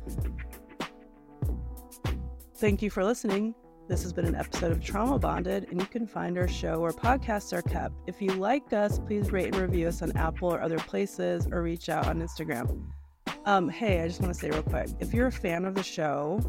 Thank 2.55 2.81
you 2.81 2.89
for 2.89 3.03
listening. 3.05 3.53
This 3.89 4.03
has 4.03 4.13
been 4.13 4.25
an 4.25 4.35
episode 4.35 4.71
of 4.71 4.83
Trauma 4.83 5.17
Bonded, 5.17 5.65
and 5.71 5.81
you 5.81 5.87
can 5.87 6.05
find 6.05 6.37
our 6.37 6.47
show 6.47 6.79
where 6.79 6.91
podcasts 6.91 7.51
are 7.53 7.63
kept. 7.63 7.95
If 8.05 8.21
you 8.21 8.31
like 8.33 8.71
us, 8.71 8.99
please 8.99 9.31
rate 9.31 9.47
and 9.47 9.55
review 9.55 9.87
us 9.87 10.03
on 10.03 10.15
Apple 10.15 10.53
or 10.53 10.61
other 10.61 10.77
places, 10.77 11.47
or 11.51 11.63
reach 11.63 11.89
out 11.89 12.05
on 12.05 12.21
Instagram. 12.21 12.83
Um, 13.45 13.67
hey, 13.67 14.03
I 14.03 14.07
just 14.07 14.21
want 14.21 14.31
to 14.31 14.39
say 14.39 14.51
real 14.51 14.61
quick, 14.61 14.89
if 14.99 15.11
you're 15.11 15.25
a 15.25 15.31
fan 15.31 15.65
of 15.65 15.73
the 15.73 15.81
show, 15.81 16.39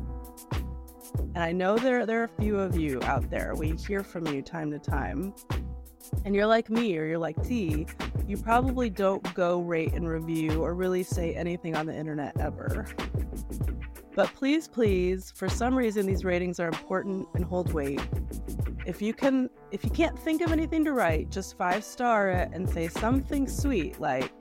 and 1.34 1.38
I 1.38 1.50
know 1.50 1.78
there 1.78 2.04
there 2.04 2.20
are 2.20 2.24
a 2.24 2.42
few 2.42 2.58
of 2.58 2.76
you 2.76 3.00
out 3.04 3.30
there, 3.30 3.54
we 3.54 3.70
hear 3.70 4.04
from 4.04 4.26
you 4.26 4.42
time 4.42 4.70
to 4.72 4.78
time, 4.78 5.32
and 6.26 6.34
you're 6.34 6.46
like 6.46 6.68
me 6.68 6.98
or 6.98 7.06
you're 7.06 7.18
like 7.18 7.42
T, 7.42 7.86
you 8.28 8.36
probably 8.36 8.90
don't 8.90 9.34
go 9.34 9.62
rate 9.62 9.94
and 9.94 10.06
review 10.06 10.62
or 10.62 10.74
really 10.74 11.02
say 11.02 11.34
anything 11.34 11.74
on 11.74 11.86
the 11.86 11.96
internet 11.96 12.38
ever. 12.38 12.86
But 14.14 14.32
please, 14.34 14.66
please, 14.68 15.30
for 15.36 15.48
some 15.48 15.76
reason 15.76 16.06
these 16.06 16.24
ratings 16.24 16.58
are 16.60 16.68
important 16.68 17.28
and 17.34 17.44
hold 17.44 17.72
weight. 17.72 18.00
If 18.86 19.00
you 19.00 19.12
can 19.14 19.48
if 19.70 19.84
you 19.84 19.90
can't 19.90 20.18
think 20.18 20.40
of 20.42 20.50
anything 20.52 20.84
to 20.86 20.92
write, 20.92 21.30
just 21.30 21.56
five 21.56 21.84
star 21.84 22.30
it 22.30 22.50
and 22.52 22.68
say 22.68 22.88
something 22.88 23.46
sweet 23.46 24.00
like 24.00 24.32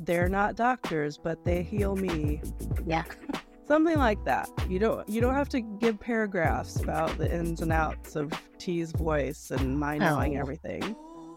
they're 0.00 0.28
not 0.28 0.54
doctors, 0.56 1.16
but 1.18 1.44
they 1.44 1.62
heal 1.62 1.96
me. 1.96 2.40
Yeah. 2.86 3.04
Something 3.66 3.96
like 3.96 4.22
that. 4.26 4.50
You 4.68 4.78
don't 4.78 5.08
you 5.08 5.20
don't 5.22 5.34
have 5.34 5.48
to 5.50 5.60
give 5.60 5.98
paragraphs 5.98 6.82
about 6.82 7.16
the 7.16 7.32
ins 7.34 7.62
and 7.62 7.72
outs 7.72 8.14
of 8.14 8.30
T's 8.58 8.92
voice 8.92 9.50
and 9.50 9.78
my 9.80 9.96
knowing 9.96 10.36
Oh. 10.36 10.40
everything. 10.40 10.94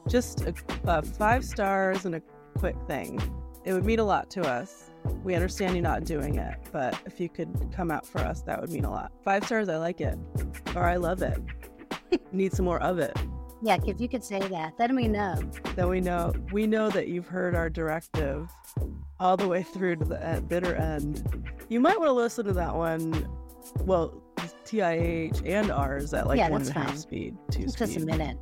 Just 0.10 0.42
a, 0.42 0.54
uh, 0.86 1.02
five 1.02 1.46
stars 1.46 2.06
and 2.06 2.16
a 2.16 2.22
quick 2.58 2.76
thing. 2.88 3.22
It 3.64 3.72
would 3.74 3.86
mean 3.86 4.00
a 4.00 4.04
lot 4.04 4.30
to 4.32 4.42
us. 4.42 4.87
We 5.24 5.36
understand 5.36 5.74
you're 5.76 5.84
not 5.84 6.04
doing 6.06 6.36
it, 6.36 6.56
but 6.72 6.98
if 7.06 7.20
you 7.20 7.30
could 7.30 7.72
come 7.76 7.92
out 7.92 8.06
for 8.06 8.20
us, 8.20 8.42
that 8.44 8.60
would 8.62 8.72
mean 8.72 8.86
a 8.86 8.92
lot. 8.92 9.12
Five 9.24 9.46
stars, 9.46 9.70
I 9.70 9.78
like 9.78 10.02
it, 10.02 10.18
or 10.76 10.84
I 10.84 10.96
love 10.98 11.22
it. 11.22 11.40
Need 12.32 12.54
some 12.54 12.66
more 12.66 12.82
of 12.82 13.00
it. 13.00 13.16
Yeah, 13.62 13.78
if 13.86 14.00
you 14.00 14.08
could 14.08 14.24
say 14.24 14.40
that, 14.40 14.78
then 14.78 14.96
we 14.96 15.08
know. 15.08 15.36
Then 15.76 15.90
we 15.90 16.00
know 16.00 16.32
we 16.52 16.68
know 16.68 16.90
that 16.92 17.08
you've 17.08 17.28
heard 17.28 17.56
our 17.56 17.70
directive 17.70 18.48
all 19.20 19.36
the 19.36 19.48
way 19.48 19.64
through 19.64 19.96
to 19.98 20.06
the 20.06 20.44
bitter 20.48 20.76
end. 20.76 21.44
You 21.68 21.80
might 21.80 21.98
want 22.00 22.10
to 22.10 22.14
listen 22.14 22.46
to 22.46 22.54
that 22.54 22.76
one. 22.76 23.28
Well, 23.82 24.22
TIAH 24.66 25.42
and 25.46 25.72
ours 25.72 26.14
at 26.14 26.28
like 26.28 26.38
Yeah, 26.38 26.50
one 26.50 26.62
and 26.62 26.70
a 26.70 26.74
half 26.74 26.98
speed, 26.98 27.36
two 27.50 27.64
It's 27.64 27.74
speed. 27.74 27.86
just 27.88 27.98
a 27.98 28.06
minute. 28.06 28.38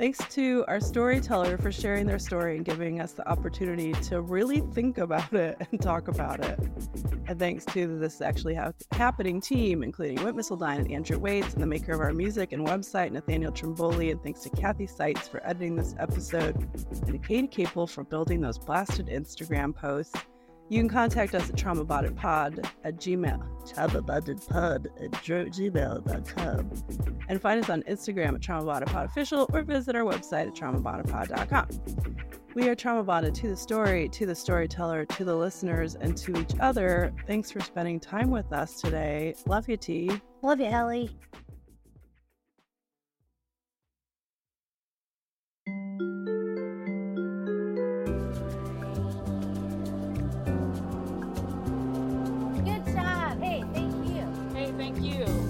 Thanks 0.00 0.18
to 0.30 0.64
our 0.66 0.80
storyteller 0.80 1.58
for 1.58 1.70
sharing 1.70 2.06
their 2.06 2.18
story 2.18 2.56
and 2.56 2.64
giving 2.64 3.02
us 3.02 3.12
the 3.12 3.28
opportunity 3.28 3.92
to 4.04 4.22
really 4.22 4.62
think 4.72 4.96
about 4.96 5.30
it 5.34 5.60
and 5.70 5.78
talk 5.78 6.08
about 6.08 6.42
it. 6.42 6.58
And 7.26 7.38
thanks 7.38 7.66
to 7.66 7.98
this 7.98 8.22
actually 8.22 8.54
ha- 8.54 8.72
happening 8.92 9.42
team, 9.42 9.82
including 9.82 10.24
Whit 10.24 10.34
Missildine 10.34 10.78
and 10.78 10.90
Andrew 10.90 11.18
Waits, 11.18 11.52
and 11.52 11.62
the 11.62 11.66
maker 11.66 11.92
of 11.92 12.00
our 12.00 12.14
music 12.14 12.52
and 12.52 12.66
website, 12.66 13.12
Nathanael 13.12 13.52
Trimboli. 13.52 14.10
And 14.10 14.22
thanks 14.22 14.40
to 14.40 14.48
Cathy 14.48 14.86
Sitzes 14.86 15.28
for 15.28 15.46
editing 15.46 15.76
this 15.76 15.94
episode, 15.98 16.56
and 17.06 17.12
to 17.12 17.18
Katy 17.18 17.48
Caple 17.48 17.86
for 17.86 18.02
building 18.02 18.40
those 18.40 18.56
blasted 18.56 19.08
Instagram 19.08 19.76
posts. 19.76 20.16
You 20.70 20.78
can 20.78 20.88
contact 20.88 21.34
us 21.34 21.50
at 21.50 21.56
traumabondedpod 21.56 22.64
at 22.84 22.96
gmail, 22.96 23.68
traumabondedpod 23.68 24.86
at 25.02 25.10
gmail.com 25.24 26.70
and 27.28 27.42
find 27.42 27.64
us 27.64 27.68
on 27.68 27.82
Instagram 27.82 28.36
at 28.36 28.40
traumabondedpodofficial 28.40 29.52
or 29.52 29.62
visit 29.62 29.96
our 29.96 30.04
website 30.04 30.46
at 30.46 30.54
traumabondedpod.com. 30.54 31.66
We 32.54 32.68
are 32.68 32.76
trauma 32.76 33.02
bonded 33.02 33.34
to 33.36 33.48
the 33.48 33.56
story, 33.56 34.08
to 34.10 34.26
the 34.26 34.34
storyteller, 34.34 35.04
to 35.06 35.24
the 35.24 35.34
listeners, 35.34 35.96
and 35.96 36.16
to 36.18 36.36
each 36.36 36.52
other. 36.60 37.12
Thanks 37.26 37.50
for 37.50 37.60
spending 37.60 37.98
time 37.98 38.30
with 38.30 38.52
us 38.52 38.80
today. 38.80 39.34
Love 39.46 39.68
you, 39.68 39.76
T. 39.76 40.10
Love 40.42 40.60
you, 40.60 40.66
Elly. 40.66 41.16
Thank 54.92 55.04
you. 55.04 55.49